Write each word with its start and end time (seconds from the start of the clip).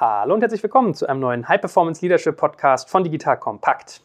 Hallo 0.00 0.34
und 0.34 0.42
herzlich 0.42 0.62
willkommen 0.62 0.94
zu 0.94 1.08
einem 1.08 1.18
neuen 1.18 1.48
High 1.48 1.60
Performance 1.60 2.00
Leadership 2.02 2.36
Podcast 2.36 2.88
von 2.88 3.02
Digital 3.02 3.36
Compact. 3.36 4.00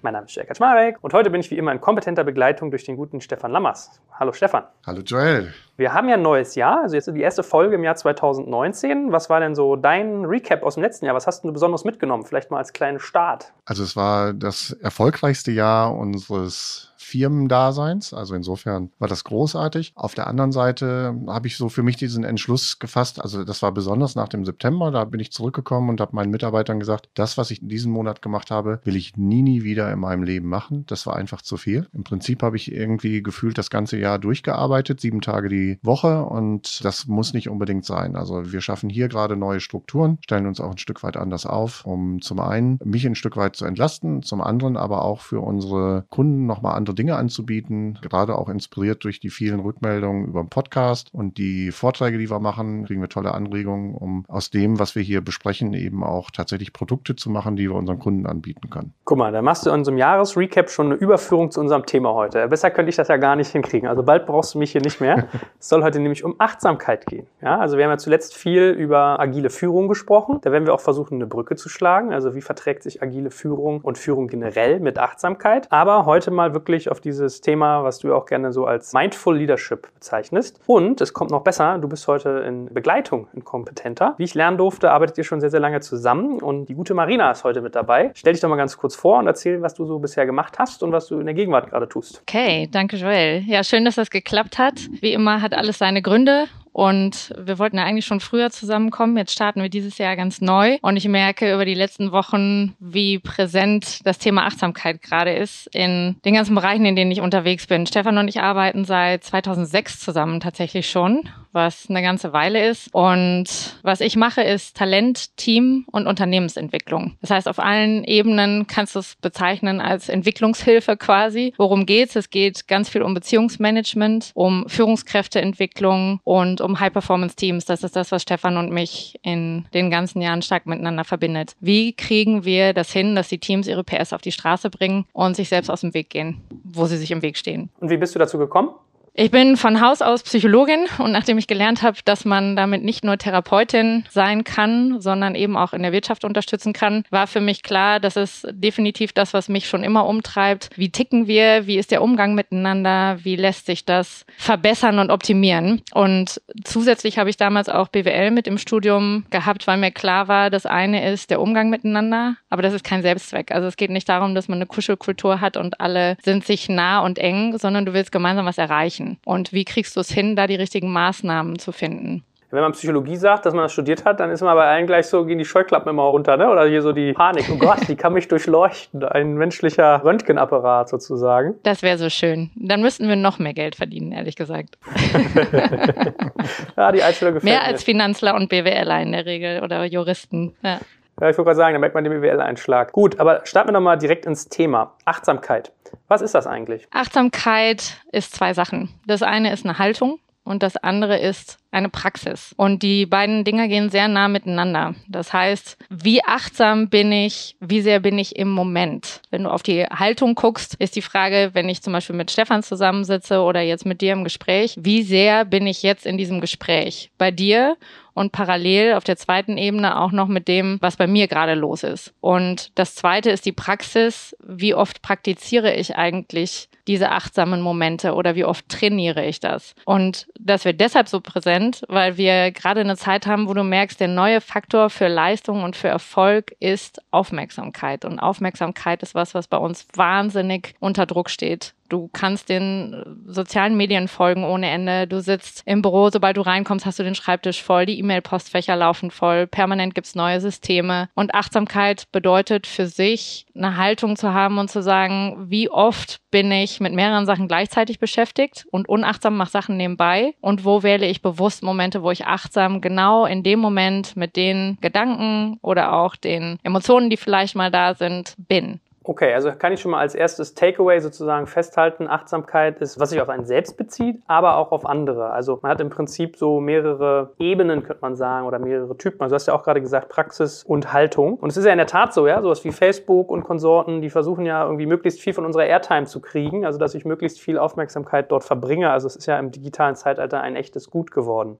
Mein 0.00 0.14
Name 0.14 0.26
ist 0.26 0.34
Jörg 0.34 0.48
Kaczmarek 0.48 0.98
und 1.02 1.14
heute 1.14 1.30
bin 1.30 1.40
ich 1.40 1.52
wie 1.52 1.56
immer 1.56 1.70
in 1.70 1.80
kompetenter 1.80 2.24
Begleitung 2.24 2.72
durch 2.72 2.82
den 2.82 2.96
guten 2.96 3.20
Stefan 3.20 3.52
Lammers. 3.52 4.00
Hallo 4.10 4.32
Stefan. 4.32 4.64
Hallo 4.84 5.00
Joel. 5.02 5.54
Wir 5.76 5.94
haben 5.94 6.08
ja 6.08 6.16
ein 6.16 6.22
neues 6.22 6.56
Jahr, 6.56 6.82
also 6.82 6.96
jetzt 6.96 7.06
die 7.14 7.20
erste 7.20 7.44
Folge 7.44 7.76
im 7.76 7.84
Jahr 7.84 7.94
2019. 7.94 9.12
Was 9.12 9.30
war 9.30 9.38
denn 9.38 9.54
so 9.54 9.76
dein 9.76 10.24
Recap 10.24 10.64
aus 10.64 10.74
dem 10.74 10.82
letzten 10.82 11.06
Jahr? 11.06 11.14
Was 11.14 11.28
hast 11.28 11.44
du 11.44 11.52
besonders 11.52 11.84
mitgenommen? 11.84 12.24
Vielleicht 12.24 12.50
mal 12.50 12.58
als 12.58 12.72
kleinen 12.72 12.98
Start. 12.98 13.52
Also 13.66 13.84
es 13.84 13.94
war 13.94 14.32
das 14.32 14.72
erfolgreichste 14.72 15.52
Jahr 15.52 15.94
unseres 15.96 16.91
Firmendaseins. 17.12 18.14
Also 18.14 18.34
insofern 18.34 18.90
war 18.98 19.06
das 19.06 19.24
großartig. 19.24 19.92
Auf 19.94 20.14
der 20.14 20.28
anderen 20.28 20.50
Seite 20.50 21.14
habe 21.26 21.46
ich 21.46 21.58
so 21.58 21.68
für 21.68 21.82
mich 21.82 21.96
diesen 21.96 22.24
Entschluss 22.24 22.78
gefasst. 22.78 23.20
Also 23.20 23.44
das 23.44 23.60
war 23.60 23.70
besonders 23.72 24.14
nach 24.14 24.28
dem 24.28 24.46
September. 24.46 24.90
Da 24.90 25.04
bin 25.04 25.20
ich 25.20 25.30
zurückgekommen 25.30 25.90
und 25.90 26.00
habe 26.00 26.16
meinen 26.16 26.30
Mitarbeitern 26.30 26.80
gesagt, 26.80 27.10
das, 27.12 27.36
was 27.36 27.50
ich 27.50 27.60
in 27.60 27.68
diesem 27.68 27.92
Monat 27.92 28.22
gemacht 28.22 28.50
habe, 28.50 28.80
will 28.84 28.96
ich 28.96 29.14
nie, 29.18 29.42
nie 29.42 29.62
wieder 29.62 29.92
in 29.92 29.98
meinem 29.98 30.22
Leben 30.22 30.48
machen. 30.48 30.86
Das 30.86 31.06
war 31.06 31.14
einfach 31.16 31.42
zu 31.42 31.58
viel. 31.58 31.86
Im 31.92 32.02
Prinzip 32.02 32.42
habe 32.42 32.56
ich 32.56 32.72
irgendwie 32.72 33.22
gefühlt 33.22 33.58
das 33.58 33.68
ganze 33.68 33.98
Jahr 33.98 34.18
durchgearbeitet, 34.18 35.00
sieben 35.00 35.20
Tage 35.20 35.50
die 35.50 35.78
Woche 35.82 36.22
und 36.22 36.82
das 36.82 37.06
muss 37.06 37.34
nicht 37.34 37.50
unbedingt 37.50 37.84
sein. 37.84 38.16
Also 38.16 38.52
wir 38.52 38.62
schaffen 38.62 38.88
hier 38.88 39.08
gerade 39.08 39.36
neue 39.36 39.60
Strukturen, 39.60 40.16
stellen 40.24 40.46
uns 40.46 40.60
auch 40.60 40.70
ein 40.70 40.78
Stück 40.78 41.02
weit 41.02 41.18
anders 41.18 41.44
auf, 41.44 41.84
um 41.84 42.22
zum 42.22 42.40
einen 42.40 42.78
mich 42.82 43.06
ein 43.06 43.16
Stück 43.16 43.36
weit 43.36 43.54
zu 43.56 43.66
entlasten, 43.66 44.22
zum 44.22 44.40
anderen 44.40 44.78
aber 44.78 45.04
auch 45.04 45.20
für 45.20 45.40
unsere 45.40 46.06
Kunden 46.08 46.46
nochmal 46.46 46.74
andere 46.74 46.94
Dinge 46.94 47.01
Dinge 47.02 47.16
anzubieten, 47.16 47.98
gerade 48.00 48.38
auch 48.38 48.48
inspiriert 48.48 49.02
durch 49.02 49.18
die 49.18 49.30
vielen 49.30 49.58
Rückmeldungen 49.58 50.24
über 50.28 50.40
den 50.40 50.48
Podcast 50.48 51.12
und 51.12 51.36
die 51.36 51.72
Vorträge, 51.72 52.16
die 52.16 52.30
wir 52.30 52.38
machen, 52.38 52.84
kriegen 52.84 53.00
wir 53.00 53.08
tolle 53.08 53.34
Anregungen, 53.34 53.96
um 53.96 54.24
aus 54.28 54.50
dem, 54.50 54.78
was 54.78 54.94
wir 54.94 55.02
hier 55.02 55.20
besprechen, 55.20 55.74
eben 55.74 56.04
auch 56.04 56.30
tatsächlich 56.30 56.72
Produkte 56.72 57.16
zu 57.16 57.28
machen, 57.28 57.56
die 57.56 57.68
wir 57.68 57.74
unseren 57.74 57.98
Kunden 57.98 58.24
anbieten 58.24 58.70
können. 58.70 58.94
Guck 59.04 59.18
mal, 59.18 59.32
da 59.32 59.42
machst 59.42 59.66
du 59.66 59.70
in 59.70 59.78
unserem 59.78 59.98
Jahresrecap 59.98 60.70
schon 60.70 60.86
eine 60.86 60.94
Überführung 60.94 61.50
zu 61.50 61.58
unserem 61.58 61.86
Thema 61.86 62.14
heute. 62.14 62.46
Besser 62.46 62.70
könnte 62.70 62.90
ich 62.90 62.94
das 62.94 63.08
ja 63.08 63.16
gar 63.16 63.34
nicht 63.34 63.50
hinkriegen. 63.50 63.88
Also 63.88 64.04
bald 64.04 64.24
brauchst 64.24 64.54
du 64.54 64.60
mich 64.60 64.70
hier 64.70 64.80
nicht 64.80 65.00
mehr. 65.00 65.26
es 65.58 65.68
soll 65.68 65.82
heute 65.82 65.98
nämlich 65.98 66.22
um 66.22 66.36
Achtsamkeit 66.38 67.06
gehen. 67.06 67.26
Ja, 67.42 67.58
also 67.58 67.78
wir 67.78 67.84
haben 67.84 67.90
ja 67.90 67.98
zuletzt 67.98 68.36
viel 68.36 68.70
über 68.70 69.18
agile 69.18 69.50
Führung 69.50 69.88
gesprochen. 69.88 70.38
Da 70.42 70.52
werden 70.52 70.66
wir 70.66 70.74
auch 70.74 70.80
versuchen, 70.80 71.16
eine 71.16 71.26
Brücke 71.26 71.56
zu 71.56 71.68
schlagen. 71.68 72.12
Also 72.12 72.36
wie 72.36 72.42
verträgt 72.42 72.84
sich 72.84 73.02
agile 73.02 73.32
Führung 73.32 73.80
und 73.80 73.98
Führung 73.98 74.28
generell 74.28 74.78
mit 74.78 75.00
Achtsamkeit? 75.00 75.66
Aber 75.72 76.06
heute 76.06 76.30
mal 76.30 76.54
wirklich 76.54 76.91
auf 76.92 77.00
dieses 77.00 77.40
Thema, 77.40 77.82
was 77.82 77.98
du 77.98 78.14
auch 78.14 78.26
gerne 78.26 78.52
so 78.52 78.66
als 78.66 78.92
Mindful 78.92 79.36
Leadership 79.36 79.88
bezeichnest. 79.94 80.60
Und 80.66 81.00
es 81.00 81.12
kommt 81.12 81.32
noch 81.32 81.42
besser, 81.42 81.78
du 81.78 81.88
bist 81.88 82.06
heute 82.06 82.44
in 82.46 82.66
Begleitung 82.66 83.26
in 83.32 83.44
Kompetenter. 83.44 84.14
Wie 84.18 84.24
ich 84.24 84.34
lernen 84.34 84.58
durfte, 84.58 84.92
arbeitet 84.92 85.18
ihr 85.18 85.24
schon 85.24 85.40
sehr, 85.40 85.50
sehr 85.50 85.58
lange 85.58 85.80
zusammen 85.80 86.40
und 86.40 86.66
die 86.66 86.74
gute 86.74 86.94
Marina 86.94 87.32
ist 87.32 87.42
heute 87.42 87.60
mit 87.60 87.74
dabei. 87.74 88.12
Stell 88.14 88.34
dich 88.34 88.42
doch 88.42 88.48
mal 88.48 88.56
ganz 88.56 88.76
kurz 88.76 88.94
vor 88.94 89.18
und 89.18 89.26
erzähl, 89.26 89.60
was 89.62 89.74
du 89.74 89.86
so 89.86 89.98
bisher 89.98 90.26
gemacht 90.26 90.58
hast 90.58 90.82
und 90.84 90.92
was 90.92 91.08
du 91.08 91.18
in 91.18 91.26
der 91.26 91.34
Gegenwart 91.34 91.70
gerade 91.70 91.88
tust. 91.88 92.22
Okay, 92.22 92.68
danke 92.70 92.96
Joel. 92.96 93.42
Ja, 93.46 93.64
schön, 93.64 93.84
dass 93.84 93.96
das 93.96 94.10
geklappt 94.10 94.58
hat. 94.58 94.74
Wie 95.00 95.12
immer 95.12 95.42
hat 95.42 95.54
alles 95.54 95.78
seine 95.78 96.02
Gründe 96.02 96.46
und 96.72 97.34
wir 97.38 97.58
wollten 97.58 97.76
ja 97.76 97.84
eigentlich 97.84 98.06
schon 98.06 98.20
früher 98.20 98.50
zusammenkommen. 98.50 99.16
Jetzt 99.16 99.32
starten 99.32 99.60
wir 99.60 99.68
dieses 99.68 99.98
Jahr 99.98 100.16
ganz 100.16 100.40
neu. 100.40 100.78
Und 100.80 100.96
ich 100.96 101.06
merke 101.06 101.52
über 101.52 101.64
die 101.64 101.74
letzten 101.74 102.12
Wochen, 102.12 102.74
wie 102.80 103.18
präsent 103.18 104.00
das 104.04 104.18
Thema 104.18 104.46
Achtsamkeit 104.46 105.02
gerade 105.02 105.32
ist 105.32 105.68
in 105.74 106.16
den 106.24 106.34
ganzen 106.34 106.54
Bereichen, 106.54 106.86
in 106.86 106.96
denen 106.96 107.10
ich 107.10 107.20
unterwegs 107.20 107.66
bin. 107.66 107.86
Stefan 107.86 108.18
und 108.18 108.28
ich 108.28 108.40
arbeiten 108.40 108.84
seit 108.84 109.22
2006 109.24 110.00
zusammen 110.00 110.40
tatsächlich 110.40 110.88
schon 110.88 111.28
was 111.52 111.88
eine 111.88 112.02
ganze 112.02 112.32
Weile 112.32 112.68
ist. 112.68 112.88
Und 112.92 113.46
was 113.82 114.00
ich 114.00 114.16
mache, 114.16 114.42
ist 114.42 114.76
Talent, 114.76 115.36
Team 115.36 115.84
und 115.90 116.06
Unternehmensentwicklung. 116.06 117.16
Das 117.20 117.30
heißt, 117.30 117.48
auf 117.48 117.58
allen 117.58 118.04
Ebenen 118.04 118.66
kannst 118.66 118.94
du 118.94 118.98
es 118.98 119.16
bezeichnen 119.16 119.80
als 119.80 120.08
Entwicklungshilfe 120.08 120.96
quasi. 120.96 121.52
Worum 121.56 121.86
geht's? 121.86 122.16
Es 122.16 122.30
geht 122.30 122.68
ganz 122.68 122.88
viel 122.88 123.02
um 123.02 123.14
Beziehungsmanagement, 123.14 124.32
um 124.34 124.68
Führungskräfteentwicklung 124.68 126.20
und 126.24 126.60
um 126.60 126.80
High-Performance-Teams. 126.80 127.64
Das 127.64 127.82
ist 127.82 127.96
das, 127.96 128.12
was 128.12 128.22
Stefan 128.22 128.56
und 128.56 128.72
mich 128.72 129.18
in 129.22 129.66
den 129.74 129.90
ganzen 129.90 130.22
Jahren 130.22 130.42
stark 130.42 130.66
miteinander 130.66 131.04
verbindet. 131.04 131.54
Wie 131.60 131.92
kriegen 131.92 132.44
wir 132.44 132.72
das 132.72 132.92
hin, 132.92 133.14
dass 133.14 133.28
die 133.28 133.38
Teams 133.38 133.66
ihre 133.66 133.84
PS 133.84 134.12
auf 134.12 134.22
die 134.22 134.32
Straße 134.32 134.70
bringen 134.70 135.04
und 135.12 135.36
sich 135.36 135.48
selbst 135.48 135.70
aus 135.70 135.82
dem 135.82 135.94
Weg 135.94 136.10
gehen, 136.10 136.40
wo 136.64 136.86
sie 136.86 136.96
sich 136.96 137.10
im 137.10 137.22
Weg 137.22 137.36
stehen? 137.36 137.70
Und 137.80 137.90
wie 137.90 137.96
bist 137.96 138.14
du 138.14 138.18
dazu 138.18 138.38
gekommen? 138.38 138.70
Ich 139.14 139.30
bin 139.30 139.58
von 139.58 139.82
Haus 139.82 140.00
aus 140.00 140.22
Psychologin 140.22 140.86
und 140.96 141.12
nachdem 141.12 141.36
ich 141.36 141.46
gelernt 141.46 141.82
habe, 141.82 141.98
dass 142.02 142.24
man 142.24 142.56
damit 142.56 142.82
nicht 142.82 143.04
nur 143.04 143.18
Therapeutin 143.18 144.06
sein 144.08 144.42
kann, 144.42 145.02
sondern 145.02 145.34
eben 145.34 145.54
auch 145.54 145.74
in 145.74 145.82
der 145.82 145.92
Wirtschaft 145.92 146.24
unterstützen 146.24 146.72
kann, 146.72 147.04
war 147.10 147.26
für 147.26 147.42
mich 147.42 147.62
klar, 147.62 148.00
das 148.00 148.16
ist 148.16 148.46
definitiv 148.50 149.12
das, 149.12 149.34
was 149.34 149.50
mich 149.50 149.68
schon 149.68 149.84
immer 149.84 150.06
umtreibt. 150.06 150.70
Wie 150.76 150.88
ticken 150.88 151.26
wir? 151.26 151.66
Wie 151.66 151.76
ist 151.76 151.90
der 151.90 152.00
Umgang 152.00 152.34
miteinander? 152.34 153.18
Wie 153.22 153.36
lässt 153.36 153.66
sich 153.66 153.84
das 153.84 154.24
verbessern 154.38 154.98
und 154.98 155.10
optimieren? 155.10 155.82
Und 155.92 156.40
zusätzlich 156.64 157.18
habe 157.18 157.28
ich 157.28 157.36
damals 157.36 157.68
auch 157.68 157.88
BWL 157.88 158.30
mit 158.30 158.46
im 158.46 158.56
Studium 158.56 159.26
gehabt, 159.28 159.66
weil 159.66 159.76
mir 159.76 159.90
klar 159.90 160.28
war, 160.28 160.48
das 160.48 160.64
eine 160.64 161.12
ist 161.12 161.28
der 161.28 161.42
Umgang 161.42 161.68
miteinander, 161.68 162.36
aber 162.48 162.62
das 162.62 162.72
ist 162.72 162.82
kein 162.82 163.02
Selbstzweck. 163.02 163.52
Also 163.52 163.68
es 163.68 163.76
geht 163.76 163.90
nicht 163.90 164.08
darum, 164.08 164.34
dass 164.34 164.48
man 164.48 164.56
eine 164.56 164.66
Kuschelkultur 164.66 165.42
hat 165.42 165.58
und 165.58 165.82
alle 165.82 166.16
sind 166.22 166.46
sich 166.46 166.70
nah 166.70 167.00
und 167.00 167.18
eng, 167.18 167.58
sondern 167.58 167.84
du 167.84 167.92
willst 167.92 168.10
gemeinsam 168.10 168.46
was 168.46 168.56
erreichen 168.56 169.01
erreichen? 169.02 169.18
Und 169.24 169.52
wie 169.52 169.64
kriegst 169.64 169.96
du 169.96 170.00
es 170.00 170.10
hin, 170.10 170.36
da 170.36 170.46
die 170.46 170.56
richtigen 170.56 170.92
Maßnahmen 170.92 171.58
zu 171.58 171.72
finden? 171.72 172.24
Wenn 172.50 172.60
man 172.60 172.72
Psychologie 172.72 173.16
sagt, 173.16 173.46
dass 173.46 173.54
man 173.54 173.62
das 173.62 173.72
studiert 173.72 174.04
hat, 174.04 174.20
dann 174.20 174.30
ist 174.30 174.42
man 174.42 174.54
bei 174.54 174.66
allen 174.66 174.86
gleich 174.86 175.06
so, 175.06 175.24
gehen 175.24 175.38
die 175.38 175.44
Scheuklappen 175.46 175.88
immer 175.88 176.02
runter, 176.02 176.36
ne? 176.36 176.50
Oder 176.50 176.66
hier 176.66 176.82
so 176.82 176.92
die 176.92 177.14
Panik. 177.14 177.46
Oh 177.50 177.56
Gott, 177.56 177.88
die 177.88 177.96
kann 177.96 178.12
mich 178.12 178.28
durchleuchten. 178.28 179.02
Ein 179.02 179.36
menschlicher 179.36 180.04
Röntgenapparat 180.04 180.90
sozusagen. 180.90 181.54
Das 181.62 181.80
wäre 181.80 181.96
so 181.96 182.10
schön. 182.10 182.50
Dann 182.54 182.82
müssten 182.82 183.08
wir 183.08 183.16
noch 183.16 183.38
mehr 183.38 183.54
Geld 183.54 183.74
verdienen, 183.74 184.12
ehrlich 184.12 184.36
gesagt. 184.36 184.76
ja, 186.76 186.92
die 186.92 187.02
Einstellung 187.02 187.32
gefällt 187.32 187.44
Mehr 187.44 187.64
als 187.64 187.84
Finanzler 187.84 188.34
und 188.34 188.50
BWLer 188.50 189.00
in 189.00 189.12
der 189.12 189.24
Regel 189.24 189.62
oder 189.62 189.86
Juristen. 189.86 190.54
Ja. 190.62 190.78
Ja, 191.22 191.30
ich 191.30 191.38
wollte 191.38 191.50
gerade 191.50 191.56
sagen, 191.56 191.74
da 191.74 191.78
merkt 191.78 191.94
man 191.94 192.02
den 192.02 192.20
BWL-Einschlag. 192.20 192.90
Gut, 192.90 193.20
aber 193.20 193.42
starten 193.44 193.68
wir 193.68 193.72
nochmal 193.74 193.96
direkt 193.96 194.26
ins 194.26 194.48
Thema. 194.48 194.94
Achtsamkeit. 195.04 195.70
Was 196.08 196.20
ist 196.20 196.34
das 196.34 196.48
eigentlich? 196.48 196.88
Achtsamkeit 196.90 197.98
ist 198.10 198.34
zwei 198.34 198.54
Sachen. 198.54 198.88
Das 199.06 199.22
eine 199.22 199.52
ist 199.52 199.64
eine 199.64 199.78
Haltung 199.78 200.18
und 200.42 200.64
das 200.64 200.76
andere 200.76 201.20
ist 201.20 201.58
eine 201.70 201.88
Praxis. 201.88 202.52
Und 202.56 202.82
die 202.82 203.06
beiden 203.06 203.44
Dinge 203.44 203.68
gehen 203.68 203.88
sehr 203.88 204.08
nah 204.08 204.26
miteinander. 204.26 204.96
Das 205.06 205.32
heißt, 205.32 205.78
wie 205.90 206.24
achtsam 206.24 206.88
bin 206.88 207.12
ich, 207.12 207.56
wie 207.60 207.82
sehr 207.82 208.00
bin 208.00 208.18
ich 208.18 208.34
im 208.34 208.50
Moment? 208.50 209.22
Wenn 209.30 209.44
du 209.44 209.50
auf 209.50 209.62
die 209.62 209.84
Haltung 209.84 210.34
guckst, 210.34 210.74
ist 210.74 210.96
die 210.96 211.02
Frage, 211.02 211.50
wenn 211.52 211.68
ich 211.68 211.82
zum 211.82 211.92
Beispiel 211.92 212.16
mit 212.16 212.32
Stefan 212.32 212.64
zusammensitze 212.64 213.42
oder 213.42 213.60
jetzt 213.60 213.86
mit 213.86 214.00
dir 214.00 214.12
im 214.12 214.24
Gespräch, 214.24 214.74
wie 214.80 215.04
sehr 215.04 215.44
bin 215.44 215.68
ich 215.68 215.84
jetzt 215.84 216.04
in 216.04 216.18
diesem 216.18 216.40
Gespräch? 216.40 217.12
Bei 217.16 217.30
dir 217.30 217.76
und 218.14 218.32
parallel 218.32 218.94
auf 218.94 219.04
der 219.04 219.16
zweiten 219.16 219.58
Ebene 219.58 220.00
auch 220.00 220.12
noch 220.12 220.28
mit 220.28 220.48
dem, 220.48 220.78
was 220.80 220.96
bei 220.96 221.06
mir 221.06 221.28
gerade 221.28 221.54
los 221.54 221.82
ist. 221.82 222.12
Und 222.20 222.70
das 222.78 222.94
zweite 222.94 223.30
ist 223.30 223.46
die 223.46 223.52
Praxis. 223.52 224.36
Wie 224.42 224.74
oft 224.74 225.02
praktiziere 225.02 225.74
ich 225.74 225.96
eigentlich 225.96 226.68
diese 226.88 227.10
achtsamen 227.10 227.60
Momente 227.60 228.14
oder 228.14 228.34
wie 228.34 228.44
oft 228.44 228.68
trainiere 228.68 229.24
ich 229.24 229.40
das? 229.40 229.74
Und 229.84 230.26
das 230.38 230.64
wird 230.64 230.80
deshalb 230.80 231.08
so 231.08 231.20
präsent, 231.20 231.82
weil 231.88 232.16
wir 232.16 232.50
gerade 232.50 232.80
eine 232.80 232.96
Zeit 232.96 233.26
haben, 233.26 233.48
wo 233.48 233.54
du 233.54 233.62
merkst, 233.62 234.00
der 234.00 234.08
neue 234.08 234.40
Faktor 234.40 234.90
für 234.90 235.08
Leistung 235.08 235.62
und 235.62 235.76
für 235.76 235.88
Erfolg 235.88 236.54
ist 236.60 237.00
Aufmerksamkeit. 237.10 238.04
Und 238.04 238.18
Aufmerksamkeit 238.18 239.02
ist 239.02 239.14
was, 239.14 239.34
was 239.34 239.46
bei 239.46 239.58
uns 239.58 239.86
wahnsinnig 239.94 240.74
unter 240.80 241.06
Druck 241.06 241.30
steht. 241.30 241.74
Du 241.92 242.08
kannst 242.10 242.48
den 242.48 242.94
äh, 242.94 243.30
sozialen 243.30 243.76
Medien 243.76 244.08
folgen 244.08 244.44
ohne 244.44 244.70
Ende. 244.70 245.06
Du 245.06 245.20
sitzt 245.20 245.62
im 245.66 245.82
Büro, 245.82 246.08
sobald 246.08 246.38
du 246.38 246.40
reinkommst, 246.40 246.86
hast 246.86 246.98
du 246.98 247.02
den 247.02 247.14
Schreibtisch 247.14 247.62
voll, 247.62 247.84
die 247.84 247.98
E-Mail-Postfächer 247.98 248.74
laufen 248.76 249.10
voll, 249.10 249.46
permanent 249.46 249.94
gibt's 249.94 250.14
neue 250.14 250.40
Systeme. 250.40 251.10
Und 251.14 251.34
Achtsamkeit 251.34 252.10
bedeutet 252.10 252.66
für 252.66 252.86
sich, 252.86 253.44
eine 253.54 253.76
Haltung 253.76 254.16
zu 254.16 254.32
haben 254.32 254.56
und 254.56 254.70
zu 254.70 254.82
sagen, 254.82 255.36
wie 255.50 255.68
oft 255.68 256.22
bin 256.30 256.50
ich 256.50 256.80
mit 256.80 256.94
mehreren 256.94 257.26
Sachen 257.26 257.46
gleichzeitig 257.46 257.98
beschäftigt 257.98 258.66
und 258.70 258.88
unachtsam 258.88 259.36
mache 259.36 259.50
Sachen 259.50 259.76
nebenbei 259.76 260.32
und 260.40 260.64
wo 260.64 260.82
wähle 260.82 261.06
ich 261.06 261.20
bewusst 261.20 261.62
Momente, 261.62 262.02
wo 262.02 262.10
ich 262.10 262.24
achtsam 262.26 262.80
genau 262.80 263.26
in 263.26 263.42
dem 263.42 263.58
Moment 263.58 264.16
mit 264.16 264.36
den 264.36 264.78
Gedanken 264.80 265.58
oder 265.60 265.92
auch 265.92 266.16
den 266.16 266.58
Emotionen, 266.62 267.10
die 267.10 267.18
vielleicht 267.18 267.54
mal 267.54 267.70
da 267.70 267.92
sind, 267.92 268.34
bin. 268.38 268.80
Okay, 269.04 269.34
also 269.34 269.52
kann 269.52 269.72
ich 269.72 269.80
schon 269.80 269.90
mal 269.90 269.98
als 269.98 270.14
erstes 270.14 270.54
Takeaway 270.54 271.00
sozusagen 271.00 271.46
festhalten, 271.46 272.08
Achtsamkeit 272.08 272.78
ist, 272.80 273.00
was 273.00 273.10
sich 273.10 273.20
auf 273.20 273.28
einen 273.28 273.44
selbst 273.44 273.76
bezieht, 273.76 274.22
aber 274.26 274.56
auch 274.56 274.72
auf 274.72 274.86
andere. 274.86 275.30
Also 275.30 275.58
man 275.62 275.72
hat 275.72 275.80
im 275.80 275.90
Prinzip 275.90 276.36
so 276.36 276.60
mehrere 276.60 277.32
Ebenen, 277.38 277.82
könnte 277.82 278.02
man 278.02 278.14
sagen, 278.14 278.46
oder 278.46 278.58
mehrere 278.58 278.96
Typen. 278.96 279.22
Also 279.22 279.32
du 279.32 279.36
hast 279.36 279.46
ja 279.46 279.54
auch 279.54 279.64
gerade 279.64 279.80
gesagt, 279.80 280.08
Praxis 280.08 280.62
und 280.62 280.92
Haltung. 280.92 281.34
Und 281.34 281.50
es 281.50 281.56
ist 281.56 281.64
ja 281.64 281.72
in 281.72 281.78
der 281.78 281.86
Tat 281.86 282.14
so, 282.14 282.26
ja, 282.26 282.40
sowas 282.40 282.64
wie 282.64 282.70
Facebook 282.70 283.30
und 283.30 283.42
Konsorten, 283.44 284.00
die 284.00 284.10
versuchen 284.10 284.46
ja 284.46 284.64
irgendwie 284.64 284.86
möglichst 284.86 285.20
viel 285.20 285.32
von 285.32 285.44
unserer 285.44 285.66
Airtime 285.66 286.06
zu 286.06 286.20
kriegen, 286.20 286.64
also 286.64 286.78
dass 286.78 286.94
ich 286.94 287.04
möglichst 287.04 287.40
viel 287.40 287.58
Aufmerksamkeit 287.58 288.30
dort 288.30 288.44
verbringe. 288.44 288.90
Also 288.90 289.06
es 289.06 289.16
ist 289.16 289.26
ja 289.26 289.38
im 289.38 289.50
digitalen 289.50 289.96
Zeitalter 289.96 290.40
ein 290.40 290.56
echtes 290.56 290.90
Gut 290.90 291.10
geworden. 291.10 291.58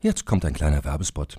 Jetzt 0.00 0.26
kommt 0.26 0.44
ein 0.44 0.52
kleiner 0.52 0.84
Werbespot. 0.84 1.38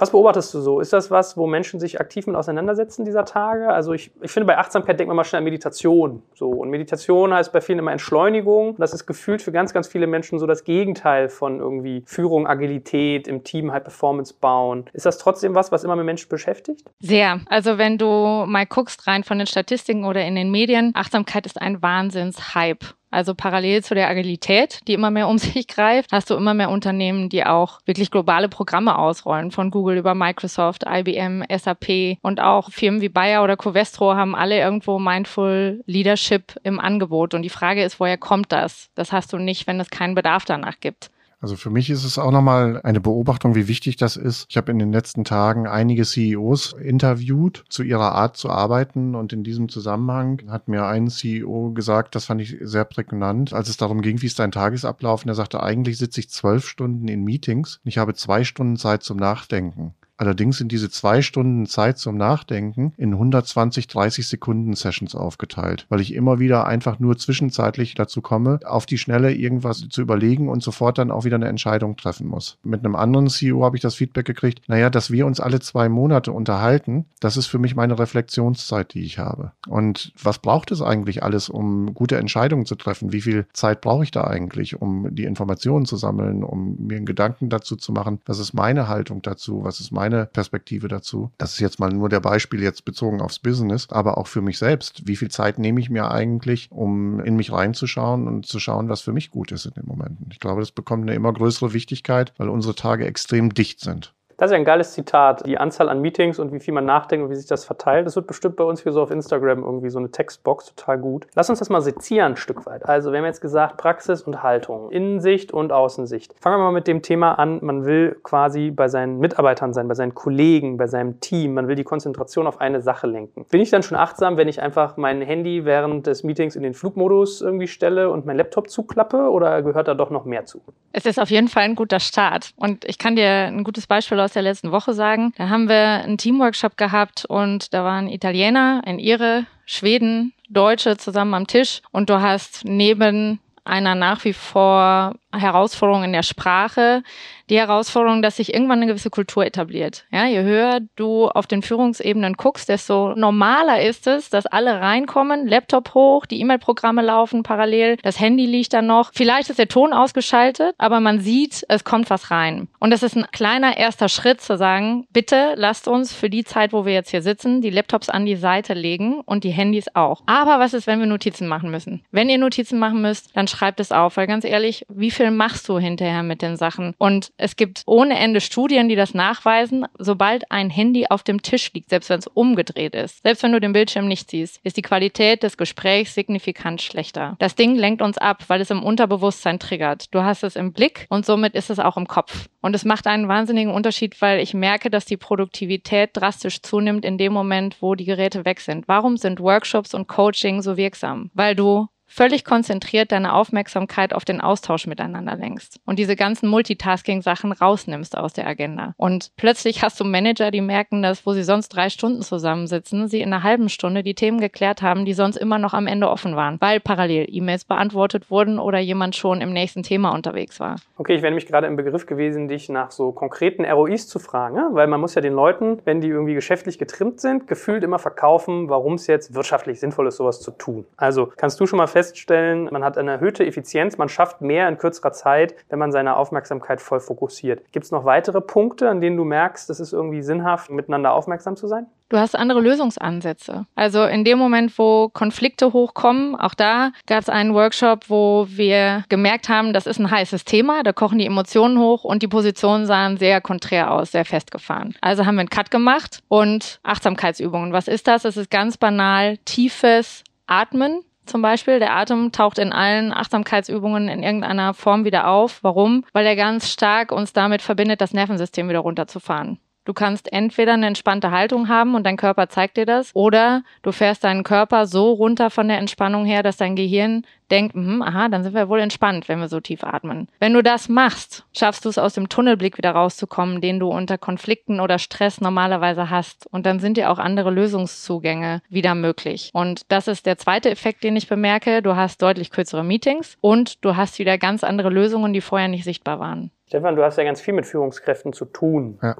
Was 0.00 0.12
beobachtest 0.12 0.54
du 0.54 0.60
so? 0.62 0.80
Ist 0.80 0.94
das 0.94 1.10
was, 1.10 1.36
wo 1.36 1.46
Menschen 1.46 1.78
sich 1.78 2.00
aktiv 2.00 2.26
mit 2.26 2.34
auseinandersetzen 2.34 3.04
dieser 3.04 3.26
Tage? 3.26 3.68
Also 3.68 3.92
ich, 3.92 4.10
ich 4.22 4.30
finde, 4.30 4.46
bei 4.46 4.56
Achtsamkeit 4.56 4.98
denkt 4.98 5.08
man 5.08 5.16
mal 5.16 5.24
schnell 5.24 5.40
an 5.40 5.44
Meditation. 5.44 6.22
So. 6.34 6.48
Und 6.48 6.70
Meditation 6.70 7.34
heißt 7.34 7.52
bei 7.52 7.60
vielen 7.60 7.80
immer 7.80 7.92
Entschleunigung. 7.92 8.76
Das 8.78 8.94
ist 8.94 9.04
gefühlt 9.04 9.42
für 9.42 9.52
ganz, 9.52 9.74
ganz 9.74 9.88
viele 9.88 10.06
Menschen 10.06 10.38
so 10.38 10.46
das 10.46 10.64
Gegenteil 10.64 11.28
von 11.28 11.60
irgendwie 11.60 12.02
Führung, 12.06 12.46
Agilität, 12.46 13.28
im 13.28 13.44
Team 13.44 13.72
High 13.72 13.82
Performance 13.82 14.32
bauen. 14.40 14.86
Ist 14.94 15.04
das 15.04 15.18
trotzdem 15.18 15.54
was, 15.54 15.70
was 15.70 15.84
immer 15.84 15.96
mehr 15.96 16.04
Menschen 16.06 16.30
beschäftigt? 16.30 16.90
Sehr. 17.00 17.40
Also 17.50 17.76
wenn 17.76 17.98
du 17.98 18.06
mal 18.46 18.64
guckst 18.64 19.06
rein 19.06 19.22
von 19.22 19.36
den 19.36 19.46
Statistiken 19.46 20.06
oder 20.06 20.24
in 20.24 20.34
den 20.34 20.50
Medien, 20.50 20.92
Achtsamkeit 20.94 21.44
ist 21.44 21.60
ein 21.60 21.82
Wahnsinns-Hype. 21.82 22.86
Also 23.10 23.34
parallel 23.34 23.82
zu 23.82 23.94
der 23.94 24.08
Agilität, 24.08 24.80
die 24.86 24.94
immer 24.94 25.10
mehr 25.10 25.28
um 25.28 25.38
sich 25.38 25.66
greift, 25.66 26.12
hast 26.12 26.30
du 26.30 26.34
immer 26.34 26.54
mehr 26.54 26.70
Unternehmen, 26.70 27.28
die 27.28 27.44
auch 27.44 27.80
wirklich 27.84 28.10
globale 28.10 28.48
Programme 28.48 28.96
ausrollen, 28.96 29.50
von 29.50 29.70
Google 29.70 29.98
über 29.98 30.14
Microsoft, 30.14 30.84
IBM, 30.88 31.44
SAP 31.50 32.18
und 32.22 32.40
auch 32.40 32.70
Firmen 32.70 33.00
wie 33.00 33.08
Bayer 33.08 33.42
oder 33.42 33.56
Covestro 33.56 34.14
haben 34.14 34.34
alle 34.34 34.58
irgendwo 34.58 34.98
Mindful 34.98 35.82
Leadership 35.86 36.54
im 36.62 36.78
Angebot. 36.78 37.34
Und 37.34 37.42
die 37.42 37.48
Frage 37.48 37.82
ist, 37.82 38.00
woher 38.00 38.18
kommt 38.18 38.52
das? 38.52 38.90
Das 38.94 39.12
hast 39.12 39.32
du 39.32 39.38
nicht, 39.38 39.66
wenn 39.66 39.80
es 39.80 39.90
keinen 39.90 40.14
Bedarf 40.14 40.44
danach 40.44 40.80
gibt. 40.80 41.10
Also 41.42 41.56
für 41.56 41.70
mich 41.70 41.88
ist 41.88 42.04
es 42.04 42.18
auch 42.18 42.32
nochmal 42.32 42.82
eine 42.82 43.00
Beobachtung, 43.00 43.54
wie 43.54 43.66
wichtig 43.66 43.96
das 43.96 44.16
ist. 44.16 44.44
Ich 44.50 44.58
habe 44.58 44.70
in 44.70 44.78
den 44.78 44.92
letzten 44.92 45.24
Tagen 45.24 45.66
einige 45.66 46.04
CEOs 46.04 46.74
interviewt 46.74 47.64
zu 47.70 47.82
ihrer 47.82 48.12
Art 48.12 48.36
zu 48.36 48.50
arbeiten 48.50 49.14
und 49.14 49.32
in 49.32 49.42
diesem 49.42 49.70
Zusammenhang 49.70 50.42
hat 50.48 50.68
mir 50.68 50.84
ein 50.84 51.08
CEO 51.08 51.72
gesagt, 51.72 52.14
das 52.14 52.26
fand 52.26 52.42
ich 52.42 52.58
sehr 52.60 52.84
prägnant, 52.84 53.54
als 53.54 53.70
es 53.70 53.78
darum 53.78 54.02
ging, 54.02 54.20
wie 54.20 54.26
ist 54.26 54.38
dein 54.38 54.52
Tagesablauf. 54.52 55.22
Und 55.24 55.30
er 55.30 55.34
sagte, 55.34 55.62
eigentlich 55.62 55.96
sitze 55.96 56.20
ich 56.20 56.28
zwölf 56.28 56.68
Stunden 56.68 57.08
in 57.08 57.24
Meetings 57.24 57.80
und 57.84 57.88
ich 57.88 57.96
habe 57.96 58.12
zwei 58.14 58.44
Stunden 58.44 58.76
Zeit 58.76 59.02
zum 59.02 59.16
Nachdenken. 59.16 59.94
Allerdings 60.20 60.58
sind 60.58 60.70
diese 60.70 60.90
zwei 60.90 61.22
Stunden 61.22 61.64
Zeit 61.64 61.96
zum 61.96 62.18
Nachdenken 62.18 62.92
in 62.98 63.14
120, 63.14 63.86
30 63.86 64.28
Sekunden 64.28 64.74
Sessions 64.74 65.14
aufgeteilt, 65.14 65.86
weil 65.88 66.02
ich 66.02 66.12
immer 66.12 66.38
wieder 66.38 66.66
einfach 66.66 66.98
nur 66.98 67.16
zwischenzeitlich 67.16 67.94
dazu 67.94 68.20
komme, 68.20 68.60
auf 68.66 68.84
die 68.84 68.98
Schnelle 68.98 69.32
irgendwas 69.32 69.88
zu 69.88 70.02
überlegen 70.02 70.50
und 70.50 70.62
sofort 70.62 70.98
dann 70.98 71.10
auch 71.10 71.24
wieder 71.24 71.36
eine 71.36 71.48
Entscheidung 71.48 71.96
treffen 71.96 72.26
muss. 72.26 72.58
Mit 72.62 72.84
einem 72.84 72.96
anderen 72.96 73.30
CEO 73.30 73.64
habe 73.64 73.78
ich 73.78 73.82
das 73.82 73.94
Feedback 73.94 74.26
gekriegt, 74.26 74.60
naja, 74.68 74.90
dass 74.90 75.10
wir 75.10 75.24
uns 75.24 75.40
alle 75.40 75.58
zwei 75.60 75.88
Monate 75.88 76.32
unterhalten, 76.32 77.06
das 77.20 77.38
ist 77.38 77.46
für 77.46 77.58
mich 77.58 77.74
meine 77.74 77.98
Reflexionszeit, 77.98 78.92
die 78.92 79.04
ich 79.04 79.18
habe. 79.18 79.52
Und 79.68 80.12
was 80.22 80.38
braucht 80.38 80.70
es 80.70 80.82
eigentlich 80.82 81.22
alles, 81.22 81.48
um 81.48 81.94
gute 81.94 82.18
Entscheidungen 82.18 82.66
zu 82.66 82.74
treffen? 82.74 83.14
Wie 83.14 83.22
viel 83.22 83.46
Zeit 83.54 83.80
brauche 83.80 84.04
ich 84.04 84.10
da 84.10 84.24
eigentlich, 84.24 84.82
um 84.82 85.14
die 85.14 85.24
Informationen 85.24 85.86
zu 85.86 85.96
sammeln, 85.96 86.44
um 86.44 86.76
mir 86.78 86.98
einen 86.98 87.06
Gedanken 87.06 87.48
dazu 87.48 87.74
zu 87.74 87.92
machen? 87.92 88.20
Was 88.26 88.38
ist 88.38 88.52
meine 88.52 88.86
Haltung 88.86 89.22
dazu? 89.22 89.64
Was 89.64 89.80
ist 89.80 89.92
meine 89.92 90.09
meine 90.10 90.26
Perspektive 90.26 90.88
dazu. 90.88 91.30
Das 91.38 91.52
ist 91.54 91.60
jetzt 91.60 91.80
mal 91.80 91.90
nur 91.90 92.08
der 92.08 92.20
Beispiel 92.20 92.62
jetzt 92.62 92.84
bezogen 92.84 93.20
aufs 93.20 93.38
Business, 93.38 93.88
aber 93.90 94.18
auch 94.18 94.26
für 94.26 94.42
mich 94.42 94.58
selbst. 94.58 95.06
Wie 95.06 95.16
viel 95.16 95.30
Zeit 95.30 95.58
nehme 95.58 95.80
ich 95.80 95.90
mir 95.90 96.10
eigentlich, 96.10 96.70
um 96.70 97.20
in 97.20 97.36
mich 97.36 97.52
reinzuschauen 97.52 98.26
und 98.26 98.46
zu 98.46 98.58
schauen, 98.58 98.88
was 98.88 99.00
für 99.00 99.12
mich 99.12 99.30
gut 99.30 99.52
ist 99.52 99.66
in 99.66 99.72
den 99.72 99.86
Momenten? 99.86 100.28
Ich 100.32 100.40
glaube, 100.40 100.60
das 100.60 100.72
bekommt 100.72 101.02
eine 101.02 101.14
immer 101.14 101.32
größere 101.32 101.72
Wichtigkeit, 101.72 102.32
weil 102.36 102.48
unsere 102.48 102.74
Tage 102.74 103.06
extrem 103.06 103.54
dicht 103.54 103.80
sind. 103.80 104.14
Das 104.40 104.50
ist 104.50 104.52
ja 104.52 104.58
ein 104.58 104.64
geiles 104.64 104.94
Zitat. 104.94 105.44
Die 105.44 105.58
Anzahl 105.58 105.90
an 105.90 106.00
Meetings 106.00 106.38
und 106.38 106.50
wie 106.50 106.60
viel 106.60 106.72
man 106.72 106.86
nachdenkt 106.86 107.22
und 107.22 107.30
wie 107.30 107.34
sich 107.34 107.46
das 107.46 107.66
verteilt. 107.66 108.06
Das 108.06 108.16
wird 108.16 108.26
bestimmt 108.26 108.56
bei 108.56 108.64
uns 108.64 108.82
hier 108.82 108.90
so 108.90 109.02
auf 109.02 109.10
Instagram 109.10 109.62
irgendwie 109.62 109.90
so 109.90 109.98
eine 109.98 110.10
Textbox 110.10 110.74
total 110.74 110.96
gut. 110.96 111.26
Lass 111.34 111.50
uns 111.50 111.58
das 111.58 111.68
mal 111.68 111.82
sezieren 111.82 112.32
ein 112.32 112.36
Stück 112.38 112.64
weit. 112.64 112.86
Also 112.86 113.12
wir 113.12 113.18
haben 113.18 113.26
jetzt 113.26 113.42
gesagt 113.42 113.76
Praxis 113.76 114.22
und 114.22 114.42
Haltung, 114.42 114.90
Innensicht 114.92 115.52
und 115.52 115.72
Außensicht. 115.72 116.34
Fangen 116.40 116.56
wir 116.56 116.64
mal 116.64 116.72
mit 116.72 116.86
dem 116.86 117.02
Thema 117.02 117.32
an. 117.32 117.58
Man 117.60 117.84
will 117.84 118.18
quasi 118.22 118.70
bei 118.70 118.88
seinen 118.88 119.18
Mitarbeitern 119.18 119.74
sein, 119.74 119.88
bei 119.88 119.94
seinen 119.94 120.14
Kollegen, 120.14 120.78
bei 120.78 120.86
seinem 120.86 121.20
Team. 121.20 121.52
Man 121.52 121.68
will 121.68 121.76
die 121.76 121.84
Konzentration 121.84 122.46
auf 122.46 122.62
eine 122.62 122.80
Sache 122.80 123.06
lenken. 123.06 123.44
Bin 123.50 123.60
ich 123.60 123.68
dann 123.68 123.82
schon 123.82 123.98
achtsam, 123.98 124.38
wenn 124.38 124.48
ich 124.48 124.62
einfach 124.62 124.96
mein 124.96 125.20
Handy 125.20 125.66
während 125.66 126.06
des 126.06 126.24
Meetings 126.24 126.56
in 126.56 126.62
den 126.62 126.72
Flugmodus 126.72 127.42
irgendwie 127.42 127.68
stelle 127.68 128.08
und 128.08 128.24
mein 128.24 128.38
Laptop 128.38 128.70
zuklappe 128.70 129.28
oder 129.30 129.60
gehört 129.60 129.86
da 129.86 129.92
doch 129.92 130.08
noch 130.08 130.24
mehr 130.24 130.46
zu? 130.46 130.62
Es 130.92 131.04
ist 131.04 131.20
auf 131.20 131.28
jeden 131.28 131.48
Fall 131.48 131.64
ein 131.64 131.74
guter 131.74 132.00
Start. 132.00 132.52
Und 132.56 132.86
ich 132.86 132.96
kann 132.96 133.16
dir 133.16 133.28
ein 133.28 133.64
gutes 133.64 133.86
Beispiel 133.86 134.18
aus 134.18 134.29
aus 134.30 134.34
der 134.34 134.42
letzten 134.42 134.70
Woche 134.70 134.94
sagen. 134.94 135.32
Da 135.36 135.48
haben 135.48 135.68
wir 135.68 136.04
einen 136.04 136.16
Teamworkshop 136.16 136.76
gehabt 136.76 137.24
und 137.24 137.74
da 137.74 137.82
waren 137.82 138.06
Italiener, 138.06 138.80
ein 138.84 139.00
Ire, 139.00 139.44
Schweden, 139.66 140.32
Deutsche 140.48 140.96
zusammen 140.96 141.34
am 141.34 141.46
Tisch 141.48 141.82
und 141.90 142.10
du 142.10 142.20
hast 142.20 142.64
neben 142.64 143.40
einer 143.64 143.96
nach 143.96 144.24
wie 144.24 144.32
vor 144.32 145.16
Herausforderung 145.32 146.04
in 146.04 146.12
der 146.12 146.22
Sprache, 146.22 147.02
die 147.50 147.58
Herausforderung, 147.58 148.22
dass 148.22 148.36
sich 148.36 148.54
irgendwann 148.54 148.78
eine 148.78 148.86
gewisse 148.86 149.10
Kultur 149.10 149.44
etabliert. 149.44 150.04
Ja, 150.10 150.26
je 150.26 150.42
höher 150.42 150.80
du 150.96 151.28
auf 151.28 151.46
den 151.46 151.62
Führungsebenen 151.62 152.34
guckst, 152.34 152.68
desto 152.68 153.14
normaler 153.16 153.82
ist 153.82 154.06
es, 154.06 154.30
dass 154.30 154.46
alle 154.46 154.80
reinkommen, 154.80 155.46
Laptop 155.46 155.94
hoch, 155.94 156.26
die 156.26 156.40
E-Mail-Programme 156.40 157.02
laufen 157.02 157.42
parallel, 157.42 157.96
das 158.02 158.20
Handy 158.20 158.46
liegt 158.46 158.72
dann 158.72 158.86
noch. 158.86 159.10
Vielleicht 159.12 159.50
ist 159.50 159.58
der 159.58 159.68
Ton 159.68 159.92
ausgeschaltet, 159.92 160.74
aber 160.78 161.00
man 161.00 161.20
sieht, 161.20 161.64
es 161.68 161.84
kommt 161.84 162.08
was 162.08 162.30
rein. 162.30 162.68
Und 162.78 162.90
das 162.90 163.02
ist 163.02 163.16
ein 163.16 163.26
kleiner 163.32 163.76
erster 163.76 164.08
Schritt 164.08 164.40
zu 164.40 164.56
sagen, 164.56 165.06
bitte 165.12 165.54
lasst 165.56 165.88
uns 165.88 166.12
für 166.12 166.30
die 166.30 166.44
Zeit, 166.44 166.72
wo 166.72 166.86
wir 166.86 166.92
jetzt 166.92 167.10
hier 167.10 167.22
sitzen, 167.22 167.60
die 167.60 167.70
Laptops 167.70 168.08
an 168.08 168.26
die 168.26 168.36
Seite 168.36 168.74
legen 168.74 169.20
und 169.20 169.44
die 169.44 169.50
Handys 169.50 169.86
auch. 169.94 170.22
Aber 170.26 170.60
was 170.60 170.72
ist, 170.72 170.86
wenn 170.86 171.00
wir 171.00 171.06
Notizen 171.06 171.48
machen 171.48 171.70
müssen? 171.70 172.04
Wenn 172.12 172.28
ihr 172.28 172.38
Notizen 172.38 172.78
machen 172.78 173.02
müsst, 173.02 173.36
dann 173.36 173.48
schreibt 173.48 173.80
es 173.80 173.92
auf, 173.92 174.16
weil 174.16 174.26
ganz 174.26 174.44
ehrlich, 174.44 174.86
wie 174.88 175.10
viel 175.10 175.19
machst 175.28 175.68
du 175.68 175.78
hinterher 175.78 176.22
mit 176.22 176.40
den 176.40 176.56
Sachen? 176.56 176.94
Und 176.98 177.32
es 177.36 177.56
gibt 177.56 177.82
ohne 177.86 178.18
Ende 178.18 178.40
Studien, 178.40 178.88
die 178.88 178.96
das 178.96 179.12
nachweisen. 179.12 179.86
Sobald 179.98 180.50
ein 180.50 180.70
Handy 180.70 181.06
auf 181.08 181.22
dem 181.22 181.42
Tisch 181.42 181.72
liegt, 181.74 181.90
selbst 181.90 182.08
wenn 182.08 182.20
es 182.20 182.26
umgedreht 182.26 182.94
ist, 182.94 183.22
selbst 183.22 183.42
wenn 183.42 183.52
du 183.52 183.60
den 183.60 183.72
Bildschirm 183.72 184.08
nicht 184.08 184.30
siehst, 184.30 184.60
ist 184.62 184.76
die 184.76 184.82
Qualität 184.82 185.42
des 185.42 185.56
Gesprächs 185.56 186.14
signifikant 186.14 186.80
schlechter. 186.80 187.36
Das 187.38 187.56
Ding 187.56 187.74
lenkt 187.74 188.00
uns 188.00 188.16
ab, 188.16 188.44
weil 188.48 188.60
es 188.60 188.70
im 188.70 188.82
Unterbewusstsein 188.82 189.58
triggert. 189.58 190.14
Du 190.14 190.22
hast 190.22 190.42
es 190.42 190.56
im 190.56 190.72
Blick 190.72 191.06
und 191.10 191.26
somit 191.26 191.54
ist 191.54 191.70
es 191.70 191.78
auch 191.78 191.96
im 191.96 192.06
Kopf. 192.06 192.48
Und 192.62 192.74
es 192.74 192.84
macht 192.84 193.06
einen 193.06 193.28
wahnsinnigen 193.28 193.72
Unterschied, 193.72 194.20
weil 194.20 194.40
ich 194.40 194.54
merke, 194.54 194.90
dass 194.90 195.04
die 195.04 195.16
Produktivität 195.16 196.10
drastisch 196.14 196.62
zunimmt 196.62 197.04
in 197.04 197.18
dem 197.18 197.32
Moment, 197.32 197.76
wo 197.80 197.94
die 197.94 198.04
Geräte 198.04 198.44
weg 198.44 198.60
sind. 198.60 198.86
Warum 198.86 199.16
sind 199.16 199.40
Workshops 199.40 199.94
und 199.94 200.08
Coaching 200.08 200.62
so 200.62 200.76
wirksam? 200.76 201.30
Weil 201.34 201.54
du 201.54 201.88
völlig 202.10 202.44
konzentriert 202.44 203.12
deine 203.12 203.32
Aufmerksamkeit 203.34 204.12
auf 204.12 204.24
den 204.24 204.40
Austausch 204.40 204.86
miteinander 204.86 205.36
lenkst 205.36 205.80
und 205.86 205.98
diese 205.98 206.16
ganzen 206.16 206.48
Multitasking-Sachen 206.48 207.52
rausnimmst 207.52 208.18
aus 208.18 208.32
der 208.32 208.46
Agenda. 208.46 208.94
Und 208.96 209.30
plötzlich 209.36 209.82
hast 209.82 210.00
du 210.00 210.04
Manager, 210.04 210.50
die 210.50 210.60
merken, 210.60 211.02
dass, 211.02 211.24
wo 211.24 211.32
sie 211.32 211.44
sonst 211.44 211.68
drei 211.68 211.88
Stunden 211.88 212.22
zusammensitzen, 212.22 213.06
sie 213.06 213.20
in 213.20 213.32
einer 213.32 213.44
halben 213.44 213.68
Stunde 213.68 214.02
die 214.02 214.14
Themen 214.14 214.40
geklärt 214.40 214.82
haben, 214.82 215.04
die 215.04 215.14
sonst 215.14 215.36
immer 215.36 215.58
noch 215.58 215.72
am 215.72 215.86
Ende 215.86 216.10
offen 216.10 216.34
waren, 216.34 216.60
weil 216.60 216.80
parallel 216.80 217.26
E-Mails 217.30 217.64
beantwortet 217.64 218.30
wurden 218.30 218.58
oder 218.58 218.78
jemand 218.78 219.14
schon 219.14 219.40
im 219.40 219.52
nächsten 219.52 219.84
Thema 219.84 220.10
unterwegs 220.10 220.58
war. 220.58 220.76
Okay, 220.98 221.14
ich 221.14 221.22
wäre 221.22 221.30
nämlich 221.30 221.46
gerade 221.46 221.68
im 221.68 221.76
Begriff 221.76 222.06
gewesen, 222.06 222.48
dich 222.48 222.68
nach 222.68 222.90
so 222.90 223.12
konkreten 223.12 223.64
ROIs 223.64 224.08
zu 224.08 224.18
fragen, 224.18 224.56
ne? 224.56 224.68
weil 224.72 224.88
man 224.88 225.00
muss 225.00 225.14
ja 225.14 225.22
den 225.22 225.32
Leuten, 225.32 225.78
wenn 225.84 226.00
die 226.00 226.08
irgendwie 226.08 226.34
geschäftlich 226.34 226.78
getrimmt 226.78 227.20
sind, 227.20 227.46
gefühlt 227.46 227.84
immer 227.84 228.00
verkaufen, 228.00 228.68
warum 228.68 228.94
es 228.94 229.06
jetzt 229.06 229.34
wirtschaftlich 229.34 229.78
sinnvoll 229.78 230.08
ist, 230.08 230.16
sowas 230.16 230.40
zu 230.40 230.50
tun. 230.50 230.86
Also 230.96 231.32
kannst 231.36 231.60
du 231.60 231.66
schon 231.66 231.76
mal 231.76 231.86
fest 231.86 231.99
feststellen, 232.00 232.68
man 232.70 232.82
hat 232.82 232.96
eine 232.96 233.12
erhöhte 233.12 233.44
Effizienz, 233.44 233.98
man 233.98 234.08
schafft 234.08 234.40
mehr 234.40 234.68
in 234.68 234.78
kürzerer 234.78 235.12
Zeit, 235.12 235.54
wenn 235.68 235.78
man 235.78 235.92
seine 235.92 236.16
Aufmerksamkeit 236.16 236.80
voll 236.80 237.00
fokussiert. 237.00 237.62
Gibt 237.72 237.84
es 237.84 237.92
noch 237.92 238.06
weitere 238.06 238.40
Punkte, 238.40 238.88
an 238.88 239.02
denen 239.02 239.18
du 239.18 239.24
merkst, 239.24 239.68
es 239.68 239.80
ist 239.80 239.92
irgendwie 239.92 240.22
sinnhaft, 240.22 240.70
miteinander 240.70 241.12
aufmerksam 241.12 241.56
zu 241.56 241.66
sein? 241.66 241.86
Du 242.08 242.16
hast 242.16 242.34
andere 242.34 242.60
Lösungsansätze. 242.60 243.66
Also 243.76 244.04
in 244.04 244.24
dem 244.24 244.38
Moment, 244.38 244.76
wo 244.78 245.10
Konflikte 245.10 245.72
hochkommen, 245.72 246.34
auch 246.34 246.54
da 246.54 246.90
gab 247.06 247.20
es 247.20 247.28
einen 247.28 247.54
Workshop, 247.54 248.08
wo 248.08 248.46
wir 248.48 249.04
gemerkt 249.08 249.48
haben, 249.48 249.72
das 249.72 249.86
ist 249.86 250.00
ein 250.00 250.10
heißes 250.10 250.44
Thema, 250.44 250.82
da 250.82 250.92
kochen 250.92 251.18
die 251.18 251.26
Emotionen 251.26 251.78
hoch 251.78 252.02
und 252.02 252.22
die 252.22 252.28
Positionen 252.28 252.86
sahen 252.86 253.18
sehr 253.18 253.40
konträr 253.40 253.92
aus, 253.92 254.10
sehr 254.10 254.24
festgefahren. 254.24 254.94
Also 255.02 255.26
haben 255.26 255.36
wir 255.36 255.40
einen 255.40 255.50
Cut 255.50 255.70
gemacht 255.70 256.22
und 256.28 256.80
Achtsamkeitsübungen. 256.82 257.72
Was 257.72 257.86
ist 257.86 258.08
das? 258.08 258.24
Es 258.24 258.36
ist 258.36 258.50
ganz 258.50 258.76
banal 258.76 259.36
tiefes 259.44 260.24
Atmen 260.46 261.02
zum 261.30 261.42
Beispiel. 261.42 261.78
Der 261.78 261.94
Atem 261.94 262.32
taucht 262.32 262.58
in 262.58 262.72
allen 262.72 263.12
Achtsamkeitsübungen 263.12 264.08
in 264.08 264.22
irgendeiner 264.22 264.74
Form 264.74 265.04
wieder 265.04 265.28
auf. 265.28 265.62
Warum? 265.62 266.04
Weil 266.12 266.26
er 266.26 266.36
ganz 266.36 266.70
stark 266.70 267.12
uns 267.12 267.32
damit 267.32 267.62
verbindet, 267.62 268.00
das 268.00 268.12
Nervensystem 268.12 268.68
wieder 268.68 268.80
runterzufahren. 268.80 269.58
Du 269.84 269.94
kannst 269.94 270.32
entweder 270.32 270.74
eine 270.74 270.86
entspannte 270.86 271.30
Haltung 271.30 271.68
haben 271.68 271.94
und 271.94 272.04
dein 272.04 272.16
Körper 272.16 272.48
zeigt 272.48 272.76
dir 272.76 272.86
das, 272.86 273.10
oder 273.14 273.62
du 273.82 273.92
fährst 273.92 274.24
deinen 274.24 274.44
Körper 274.44 274.86
so 274.86 275.12
runter 275.12 275.50
von 275.50 275.68
der 275.68 275.78
Entspannung 275.78 276.26
her, 276.26 276.42
dass 276.42 276.58
dein 276.58 276.76
Gehirn 276.76 277.24
denkt, 277.50 277.74
mh, 277.74 278.06
aha, 278.06 278.28
dann 278.28 278.44
sind 278.44 278.54
wir 278.54 278.68
wohl 278.68 278.80
entspannt, 278.80 279.28
wenn 279.28 279.40
wir 279.40 279.48
so 279.48 279.58
tief 279.58 279.82
atmen. 279.82 280.28
Wenn 280.38 280.52
du 280.52 280.62
das 280.62 280.88
machst, 280.88 281.46
schaffst 281.56 281.84
du 281.84 281.88
es 281.88 281.98
aus 281.98 282.14
dem 282.14 282.28
Tunnelblick 282.28 282.78
wieder 282.78 282.92
rauszukommen, 282.92 283.60
den 283.60 283.80
du 283.80 283.88
unter 283.88 284.18
Konflikten 284.18 284.80
oder 284.80 284.98
Stress 284.98 285.40
normalerweise 285.40 286.10
hast. 286.10 286.46
Und 286.46 286.66
dann 286.66 286.78
sind 286.78 286.96
dir 286.96 287.10
auch 287.10 287.18
andere 287.18 287.50
Lösungszugänge 287.50 288.62
wieder 288.68 288.94
möglich. 288.94 289.50
Und 289.52 289.90
das 289.90 290.08
ist 290.08 290.26
der 290.26 290.38
zweite 290.38 290.70
Effekt, 290.70 291.02
den 291.02 291.16
ich 291.16 291.28
bemerke. 291.28 291.82
Du 291.82 291.96
hast 291.96 292.22
deutlich 292.22 292.50
kürzere 292.50 292.84
Meetings 292.84 293.36
und 293.40 293.84
du 293.84 293.96
hast 293.96 294.18
wieder 294.18 294.38
ganz 294.38 294.62
andere 294.62 294.90
Lösungen, 294.90 295.32
die 295.32 295.40
vorher 295.40 295.68
nicht 295.68 295.84
sichtbar 295.84 296.20
waren. 296.20 296.50
Stefan, 296.68 296.94
du 296.94 297.02
hast 297.02 297.16
ja 297.18 297.24
ganz 297.24 297.40
viel 297.40 297.54
mit 297.54 297.66
Führungskräften 297.66 298.32
zu 298.32 298.44
tun. 298.44 299.00
Ja. 299.02 299.16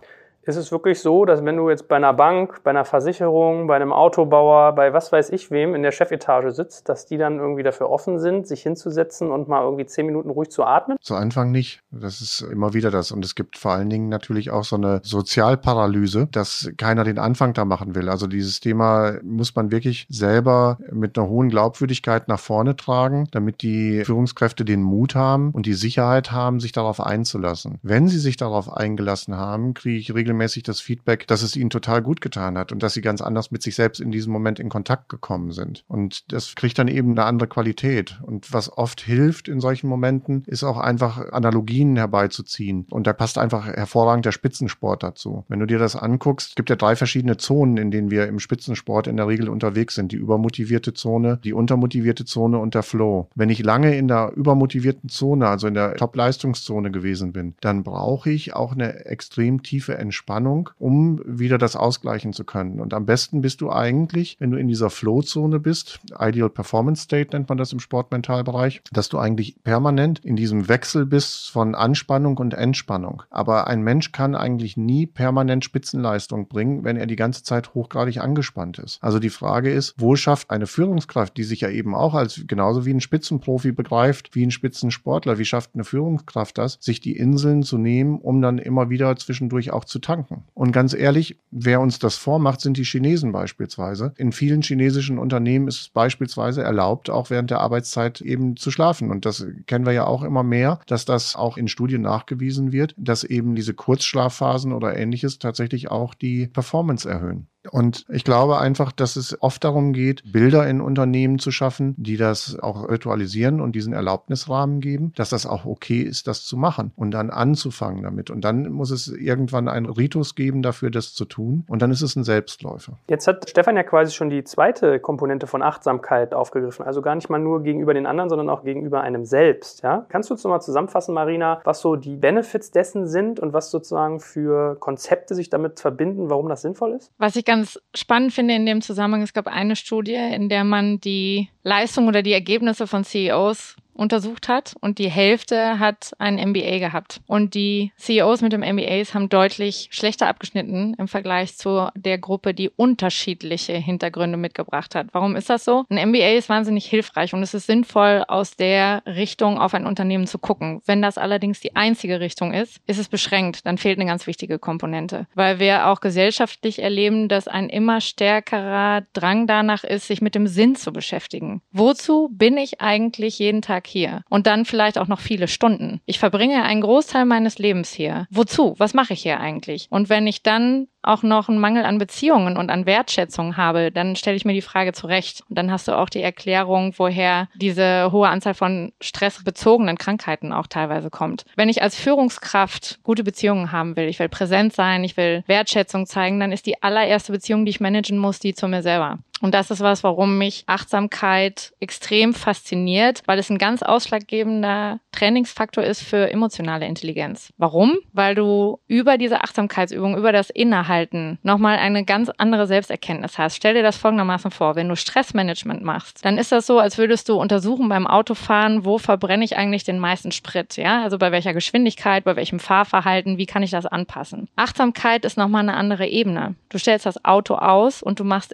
Ist 0.51 0.57
es 0.57 0.73
wirklich 0.73 1.01
so, 1.01 1.25
dass 1.27 1.45
wenn 1.45 1.57
du 1.57 1.71
jetzt 1.71 1.87
bei 1.87 1.95
einer 1.95 2.13
Bank, 2.13 2.65
bei 2.65 2.71
einer 2.71 2.85
Versicherung, 2.85 3.69
bei 3.69 3.77
einem 3.77 3.93
Autobauer, 3.93 4.75
bei 4.75 4.93
was 4.93 5.13
weiß 5.13 5.31
ich 5.31 5.53
wem 5.53 5.77
in 5.77 5.85
der 5.85 5.93
Chefetage 5.93 6.51
sitzt, 6.51 6.89
dass 6.89 7.07
die 7.07 7.19
dann 7.19 7.39
irgendwie 7.39 7.63
dafür 7.63 7.89
offen 7.89 8.19
sind, 8.19 8.49
sich 8.49 8.61
hinzusetzen 8.63 9.31
und 9.31 9.47
mal 9.47 9.63
irgendwie 9.63 9.87
zehn 9.87 10.07
Minuten 10.07 10.29
ruhig 10.29 10.51
zu 10.51 10.65
atmen? 10.65 10.97
Zu 11.01 11.15
Anfang 11.15 11.53
nicht. 11.53 11.85
Das 11.93 12.21
ist 12.21 12.41
immer 12.41 12.75
wieder 12.75 12.91
das. 12.91 13.13
Und 13.13 13.25
es 13.25 13.37
gibt 13.37 13.59
vor 13.59 13.71
allen 13.71 13.91
Dingen 13.91 14.09
natürlich 14.09 14.51
auch 14.51 14.65
so 14.65 14.75
eine 14.75 15.01
Sozialparalyse, 15.05 16.27
dass 16.33 16.73
keiner 16.77 17.05
den 17.05 17.21
Anfang 17.21 17.53
da 17.53 17.65
machen 17.65 17.95
will. 17.95 18.09
Also 18.09 18.27
dieses 18.27 18.59
Thema 18.59 19.19
muss 19.23 19.55
man 19.55 19.71
wirklich 19.71 20.09
selber 20.11 20.79
mit 20.91 21.17
einer 21.17 21.29
hohen 21.29 21.51
Glaubwürdigkeit 21.51 22.27
nach 22.27 22.41
vorne 22.41 22.75
tragen, 22.75 23.29
damit 23.31 23.63
die 23.63 24.03
Führungskräfte 24.05 24.65
den 24.65 24.83
Mut 24.83 25.15
haben 25.15 25.53
und 25.53 25.67
die 25.67 25.75
Sicherheit 25.75 26.33
haben, 26.33 26.59
sich 26.59 26.73
darauf 26.73 26.99
einzulassen. 26.99 27.79
Wenn 27.85 28.09
sie 28.09 28.19
sich 28.19 28.37
darauf 28.37 28.77
eingelassen 28.77 29.37
haben, 29.37 29.75
kriege 29.75 29.99
ich 29.99 30.13
regelmäßig 30.13 30.40
regelmäßig 30.41 30.63
das 30.63 30.81
Feedback, 30.81 31.27
dass 31.27 31.43
es 31.43 31.57
ihnen 31.57 31.71
total 31.71 32.03
gut 32.03 32.21
getan 32.21 32.57
hat 32.57 32.73
und 32.73 32.83
dass 32.83 32.95
sie 32.95 33.03
ganz 33.03 33.21
anders 33.21 33.51
mit 33.51 33.63
sich 33.63 33.75
selbst 33.75 34.01
in 34.01 34.11
diesem 34.11 34.33
Moment 34.33 34.59
in 34.59 34.69
Kontakt 34.69 35.09
gekommen 35.09 35.53
sind. 35.53 35.85
Und 35.87 36.33
das 36.33 36.55
kriegt 36.55 36.79
dann 36.79 36.89
eben 36.89 37.11
eine 37.13 37.25
andere 37.25 37.49
Qualität. 37.49 38.19
Und 38.23 38.53
was 38.53 38.73
oft 38.77 39.01
hilft 39.01 39.49
in 39.49 39.61
solchen 39.61 39.89
Momenten, 39.89 40.45
ist 40.47 40.65
auch 40.65 40.79
einfach 40.79 41.33
Analogien 41.33 41.97
herbeizuziehen. 41.97 42.87
Und 42.91 43.07
da 43.07 43.13
passt 43.13 43.39
einfach 43.39 43.67
hervorragend 43.67 44.25
der 44.25 44.33
Spitzensport 44.33 45.03
dazu. 45.03 45.45
Wenn 45.49 45.61
du 45.61 45.67
dir 45.67 45.79
das 45.79 45.97
anguckst, 45.97 46.57
gibt 46.57 46.71
ja 46.71 46.77
drei 46.77 46.97
verschiedene 46.97 47.37
Zonen, 47.37 47.77
in 47.77 47.91
denen 47.91 48.11
wir 48.11 48.27
im 48.27 48.39
Spitzensport 48.39 49.07
in 49.07 49.17
der 49.17 49.29
Regel 49.29 49.49
unterwegs 49.49 49.95
sind. 49.95 50.13
Die 50.13 50.17
übermotivierte 50.17 50.95
Zone, 50.95 51.39
die 51.45 51.53
untermotivierte 51.53 52.25
Zone 52.25 52.59
und 52.59 52.75
der 52.75 52.83
Flow. 52.83 53.29
Wenn 53.35 53.51
ich 53.51 53.63
lange 53.63 53.97
in 53.97 54.09
der 54.09 54.33
übermotivierten 54.35 55.11
Zone, 55.11 55.49
also 55.49 55.67
in 55.67 55.75
der 55.75 55.97
Top-Leistungszone 55.97 56.91
gewesen 56.91 57.33
bin, 57.33 57.55
dann 57.61 57.83
brauche 57.83 58.31
ich 58.31 58.55
auch 58.55 58.73
eine 58.73 59.05
extrem 59.05 59.63
tiefe 59.63 59.99
Entspannung 59.99 60.20
Entspannung, 60.21 60.69
um 60.79 61.23
wieder 61.25 61.57
das 61.57 61.77
ausgleichen 61.77 62.35
zu 62.35 62.45
können. 62.45 62.79
Und 62.79 62.93
am 62.93 63.07
besten 63.07 63.41
bist 63.41 63.63
du 63.63 63.73
eigentlich, 63.73 64.37
wenn 64.39 64.51
du 64.51 64.59
in 64.59 64.69
dieser 64.69 64.91
Flow-Zone 64.91 65.59
bist, 65.59 65.99
Ideal 66.19 66.51
Performance 66.51 67.05
State 67.05 67.31
nennt 67.33 67.49
man 67.49 67.57
das 67.57 67.73
im 67.73 67.81
Sportmentalbereich, 67.81 68.83
dass 68.93 69.09
du 69.09 69.19
eigentlich 69.19 69.57
permanent 69.65 70.19
in 70.23 70.37
diesem 70.37 70.69
Wechsel 70.69 71.07
bist 71.07 71.51
von 71.51 71.75
Anspannung 71.75 72.37
und 72.37 72.53
Entspannung. 72.53 73.23
Aber 73.31 73.67
ein 73.67 73.83
Mensch 73.83 74.13
kann 74.13 74.35
eigentlich 74.35 74.77
nie 74.77 75.07
permanent 75.07 75.65
Spitzenleistung 75.65 76.49
bringen, 76.49 76.85
wenn 76.85 76.99
er 76.99 77.07
die 77.07 77.17
ganze 77.17 77.43
Zeit 77.43 77.73
hochgradig 77.73 78.21
angespannt 78.21 78.79
ist. 78.79 79.03
Also 79.03 79.21
die 79.21 79.31
Frage 79.31 79.73
ist, 79.73 79.95
wo 79.97 80.17
schafft 80.17 80.51
eine 80.51 80.67
Führungskraft, 80.67 81.35
die 81.39 81.45
sich 81.45 81.63
ja 81.63 81.71
eben 81.71 81.95
auch 81.95 82.13
als 82.13 82.43
genauso 82.47 82.85
wie 82.85 82.93
ein 82.93 83.01
Spitzenprofi 83.01 83.73
begreift, 83.73 84.35
wie 84.35 84.45
ein 84.45 84.51
Spitzensportler, 84.51 85.39
wie 85.39 85.47
schafft 85.47 85.71
eine 85.75 85.85
Führungskraft 85.85 86.59
das, 86.59 86.77
sich 86.81 87.01
die 87.01 87.17
Inseln 87.17 87.63
zu 87.63 87.79
nehmen, 87.79 88.19
um 88.19 88.43
dann 88.43 88.59
immer 88.59 88.91
wieder 88.91 89.17
zwischendurch 89.17 89.73
auch 89.73 89.87
zu 89.87 89.99
tanken. 90.11 90.45
Und 90.55 90.73
ganz 90.73 90.93
ehrlich, 90.93 91.39
wer 91.51 91.81
uns 91.81 91.99
das 91.99 92.17
vormacht, 92.17 92.61
sind 92.61 92.77
die 92.77 92.85
Chinesen 92.85 93.31
beispielsweise. 93.31 94.13
In 94.17 94.33
vielen 94.33 94.63
chinesischen 94.63 95.19
Unternehmen 95.19 95.69
ist 95.69 95.81
es 95.81 95.89
beispielsweise 95.89 96.63
erlaubt, 96.63 97.11
auch 97.11 97.31
während 97.31 97.51
der 97.51 97.61
Arbeitszeit 97.61 98.21
eben 98.21 98.57
zu 98.57 98.71
schlafen. 98.71 99.11
Und 99.11 99.25
das 99.25 99.47
kennen 99.67 99.87
wir 99.87 99.93
ja 99.93 100.07
auch 100.07 100.23
immer 100.23 100.43
mehr, 100.43 100.81
dass 100.87 101.05
das 101.05 101.37
auch 101.37 101.57
in 101.57 101.69
Studien 101.69 102.03
nachgewiesen 102.03 102.73
wird, 102.73 102.95
dass 102.97 103.23
eben 103.23 103.55
diese 103.55 103.75
Kurzschlafphasen 103.75 104.73
oder 104.73 104.97
ähnliches 104.97 105.39
tatsächlich 105.39 105.91
auch 105.91 106.15
die 106.15 106.49
Performance 106.49 107.09
erhöhen. 107.09 107.47
Und 107.71 108.07
ich 108.09 108.25
glaube 108.25 108.59
einfach, 108.59 108.93
dass 108.93 109.17
es 109.17 109.41
oft 109.43 109.63
darum 109.65 109.93
geht, 109.93 110.33
Bilder 110.33 110.67
in 110.67 110.81
Unternehmen 110.81 111.39
zu 111.39 111.51
schaffen, 111.51 111.95
die 111.99 112.17
das 112.17 112.59
auch 112.59 112.89
ritualisieren 112.89 113.61
und 113.61 113.73
diesen 113.73 113.93
Erlaubnisrahmen 113.93 114.81
geben, 114.81 115.13
dass 115.17 115.31
das 115.31 115.47
auch 115.47 115.67
okay 115.67 116.01
ist, 116.01 116.27
das 116.27 116.45
zu 116.45 116.57
machen 116.57 116.93
und 116.97 117.11
dann 117.11 117.31
anzufangen 117.31 118.03
damit. 118.03 118.31
Und 118.31 118.43
dann 118.43 118.71
muss 118.71 118.91
es 118.91 119.09
irgendwann 119.09 119.69
einen 119.69 119.87
Ritus 119.87 120.35
geben 120.35 120.63
dafür, 120.63 120.91
das 120.91 121.15
zu 121.15 121.25
tun. 121.25 121.65
Und 121.69 121.83
dann 121.83 121.91
ist 121.91 122.03
es 122.03 122.17
ein 122.17 122.25
Selbstläufer. 122.25 122.95
Jetzt 123.09 123.27
hat 123.27 123.49
Stefan 123.51 123.77
ja 123.77 123.83
quasi 123.83 124.13
schon 124.13 124.31
die 124.31 124.45
zweite 124.45 124.99
Komponente 124.99 125.47
von 125.47 125.63
Achtsamkeit 125.63 126.35
aufgegriffen. 126.35 126.85
Also 126.87 127.03
gar 127.03 127.15
nicht 127.15 127.29
mal 127.29 127.39
nur 127.39 127.63
gegenüber 127.63 127.95
den 127.95 128.07
anderen, 128.07 128.31
sondern 128.31 128.49
auch 128.49 128.65
gegenüber 128.65 129.03
einem 129.03 129.25
selbst. 129.25 129.83
Ja? 129.83 130.07
Kannst 130.09 130.31
du 130.31 130.35
uns 130.35 130.45
nochmal 130.45 130.63
zusammenfassen, 130.63 131.15
Marina, 131.15 131.61
was 131.65 131.81
so 131.81 131.97
die 131.97 132.17
Benefits 132.17 132.71
dessen 132.71 133.07
sind 133.07 133.39
und 133.41 133.53
was 133.53 133.71
sozusagen 133.71 134.21
für 134.21 134.77
Konzepte 134.77 135.35
sich 135.35 135.51
damit 135.51 135.81
verbinden, 135.81 136.31
warum 136.31 136.49
das 136.49 136.63
sinnvoll 136.63 136.93
ist? 136.93 137.13
Was 137.19 137.37
ich 137.37 137.45
ganz 137.51 137.81
spannend 137.97 138.33
finde 138.33 138.55
in 138.55 138.65
dem 138.65 138.81
Zusammenhang, 138.81 139.23
es 139.23 139.33
gab 139.33 139.49
eine 139.49 139.75
Studie, 139.75 140.15
in 140.15 140.49
der 140.49 140.63
man 140.63 141.01
die 141.01 141.49
Leistung 141.65 142.07
oder 142.07 142.23
die 142.23 142.33
Ergebnisse 142.33 142.87
von 142.87 143.03
CEOs 143.03 143.75
untersucht 143.95 144.49
hat 144.49 144.75
und 144.81 144.99
die 144.99 145.11
Hälfte 145.11 145.79
hat 145.79 146.13
ein 146.19 146.37
MBA 146.37 146.79
gehabt. 146.79 147.21
Und 147.27 147.55
die 147.55 147.93
CEOs 147.99 148.41
mit 148.41 148.53
dem 148.53 148.61
MBAs 148.61 149.15
haben 149.15 149.29
deutlich 149.29 149.89
schlechter 149.91 150.27
abgeschnitten 150.29 150.95
im 150.99 151.09
Vergleich 151.09 151.57
zu 151.57 151.89
der 151.95 152.19
Gruppe, 152.19 152.55
die 152.55 152.71
unterschiedliche 152.71 153.75
Hintergründe 153.75 154.37
mitgebracht 154.37 154.95
hat. 154.95 155.09
Warum 155.13 155.37
ist 155.37 155.51
das 155.51 155.65
so? 155.65 155.85
Ein 155.91 156.11
MBA 156.11 156.37
ist 156.37 156.49
wahnsinnig 156.49 156.87
hilfreich 156.87 157.35
und 157.35 157.43
es 157.43 157.55
ist 157.55 157.67
sinnvoll, 157.67 158.25
aus 158.29 158.57
der 158.57 159.03
Richtung 159.07 159.59
auf 159.59 159.75
ein 159.75 159.87
Unternehmen 159.87 160.27
zu 160.27 160.39
gucken. 160.39 160.81
Wenn 160.87 161.03
das 161.03 161.19
allerdings 161.19 161.61
die 161.61 161.77
einzige 161.77 162.21
Richtung 162.21 162.53
ist, 162.53 162.79
ist 162.87 162.99
es 162.99 163.09
beschränkt. 163.09 163.67
Dann 163.67 163.79
fehlt 163.79 163.99
eine 163.99 164.09
ganz 164.09 164.27
wichtige 164.27 164.59
Komponente. 164.59 165.27
Weil 165.35 165.59
wir 165.59 165.89
auch 165.89 166.01
gesellschaftlich 166.01 166.83
erleben, 166.83 167.29
dass 167.29 167.49
ein 167.49 167.69
immer 167.69 168.01
stärkerer 168.01 169.03
Drang 169.13 169.47
danach 169.47 169.85
ist, 169.85 170.07
sich 170.07 170.21
mit 170.21 170.35
dem 170.35 170.47
Sinn 170.47 170.77
zu 170.77 170.93
beschäftigen. 170.93 171.63
Wozu 171.73 172.29
bin 172.33 172.57
ich 172.57 172.81
eigentlich 172.81 173.39
jeden 173.39 173.63
Tag 173.63 173.80
Tag 173.81 173.87
hier 173.87 174.23
und 174.29 174.47
dann 174.47 174.65
vielleicht 174.65 174.99
auch 174.99 175.09
noch 175.09 175.21
viele 175.21 175.49
Stunden. 175.49 176.01
Ich 176.07 176.19
verbringe 176.19 176.63
einen 176.63 176.83
Großteil 176.83 177.25
meines 177.25 177.59
Lebens 177.59 177.93
hier. 177.93 178.27
Wozu? 178.31 178.75
Was 178.79 178.95
mache 178.95 179.15
ich 179.15 179.23
hier 179.23 179.41
eigentlich? 179.41 179.87
Und 179.91 180.09
wenn 180.09 180.27
ich 180.27 180.43
dann 180.43 180.89
auch 181.03 181.23
noch 181.23 181.49
einen 181.49 181.59
Mangel 181.59 181.87
an 181.87 181.97
Beziehungen 181.97 182.59
und 182.59 182.69
an 182.69 182.85
Wertschätzung 182.85 183.57
habe, 183.57 183.91
dann 183.91 184.17
stelle 184.17 184.37
ich 184.37 184.45
mir 184.45 184.53
die 184.53 184.61
Frage 184.61 184.93
zurecht. 184.93 185.43
Und 185.49 185.57
dann 185.57 185.71
hast 185.71 185.89
du 185.89 185.97
auch 185.97 186.11
die 186.11 186.21
Erklärung, 186.21 186.93
woher 186.99 187.49
diese 187.55 188.13
hohe 188.13 188.29
Anzahl 188.29 188.53
von 188.53 188.93
stressbezogenen 189.01 189.97
Krankheiten 189.97 190.53
auch 190.53 190.67
teilweise 190.67 191.09
kommt. 191.09 191.47
Wenn 191.57 191.71
ich 191.71 191.81
als 191.81 191.97
Führungskraft 191.97 193.01
gute 193.03 193.25
Beziehungen 193.25 193.73
haben 193.73 193.97
will, 193.97 194.09
ich 194.09 194.19
will 194.19 194.29
präsent 194.29 194.75
sein, 194.75 195.03
ich 195.03 195.17
will 195.17 195.43
Wertschätzung 195.47 196.05
zeigen, 196.05 196.39
dann 196.39 196.53
ist 196.53 196.67
die 196.67 196.83
allererste 196.83 197.33
Beziehung, 197.33 197.65
die 197.65 197.71
ich 197.71 197.81
managen 197.81 198.19
muss, 198.19 198.39
die 198.39 198.53
zu 198.53 198.69
mir 198.69 198.83
selber. 198.83 199.21
Und 199.41 199.55
das 199.55 199.71
ist 199.71 199.81
was, 199.81 200.05
warum 200.05 200.39
mich 200.39 200.65
Achtsamkeit 200.67 201.73
extrem 201.81 202.35
fasziniert, 202.35 203.23
weil 203.27 203.39
es 203.39 203.51
ein 203.51 203.59
ganz 203.59 203.83
ausschlaggebender 203.83 205.01
Trainingsfaktor 205.13 205.83
ist 205.83 206.03
für 206.03 206.31
emotionale 206.31 206.87
Intelligenz. 206.87 207.53
Warum? 207.57 207.99
Weil 208.13 208.35
du 208.35 208.79
über 208.87 209.19
diese 209.19 209.43
Achtsamkeitsübung, 209.43 210.17
über 210.17 210.33
das 210.33 210.51
Innehalten 210.51 211.39
nochmal 211.43 211.79
eine 211.79 212.05
ganz 212.05 212.31
andere 212.39 212.67
Selbsterkenntnis 212.67 213.39
hast. 213.39 213.57
Stell 213.57 213.75
dir 213.75 213.83
das 213.83 213.97
folgendermaßen 213.97 214.51
vor. 214.51 214.77
Wenn 214.77 214.89
du 214.89 214.97
Stressmanagement 214.97 215.83
machst, 215.83 216.25
dann 216.25 216.39
ist 216.39 216.53
das 216.53 216.67
so, 216.67 216.79
als 216.79 216.99
würdest 216.99 217.29
du 217.29 217.41
untersuchen 217.41 217.89
beim 217.89 218.07
Autofahren, 218.07 218.85
wo 218.85 218.99
verbrenne 218.99 219.45
ich 219.45 219.57
eigentlich 219.57 219.85
den 219.85 219.99
meisten 219.99 220.33
Sprit? 220.33 220.77
Ja, 220.77 221.03
also 221.03 221.19
bei 221.19 221.33
welcher 221.33 221.55
Geschwindigkeit, 221.55 222.25
bei 222.25 222.37
welchem 222.37 222.61
Fahrverhalten, 222.61 223.39
wie 223.39 223.47
kann 223.47 223.63
ich 223.63 223.71
das 223.71 223.87
anpassen? 223.87 224.49
Achtsamkeit 224.57 225.25
ist 225.25 225.39
nochmal 225.39 225.63
eine 225.63 225.75
andere 225.75 226.07
Ebene. 226.07 226.55
Du 226.69 226.79
stellst 226.79 227.07
das 227.07 227.25
Auto 227.25 227.55
aus 227.55 228.03
und 228.03 228.21
du 228.21 228.25
machst 228.25 228.53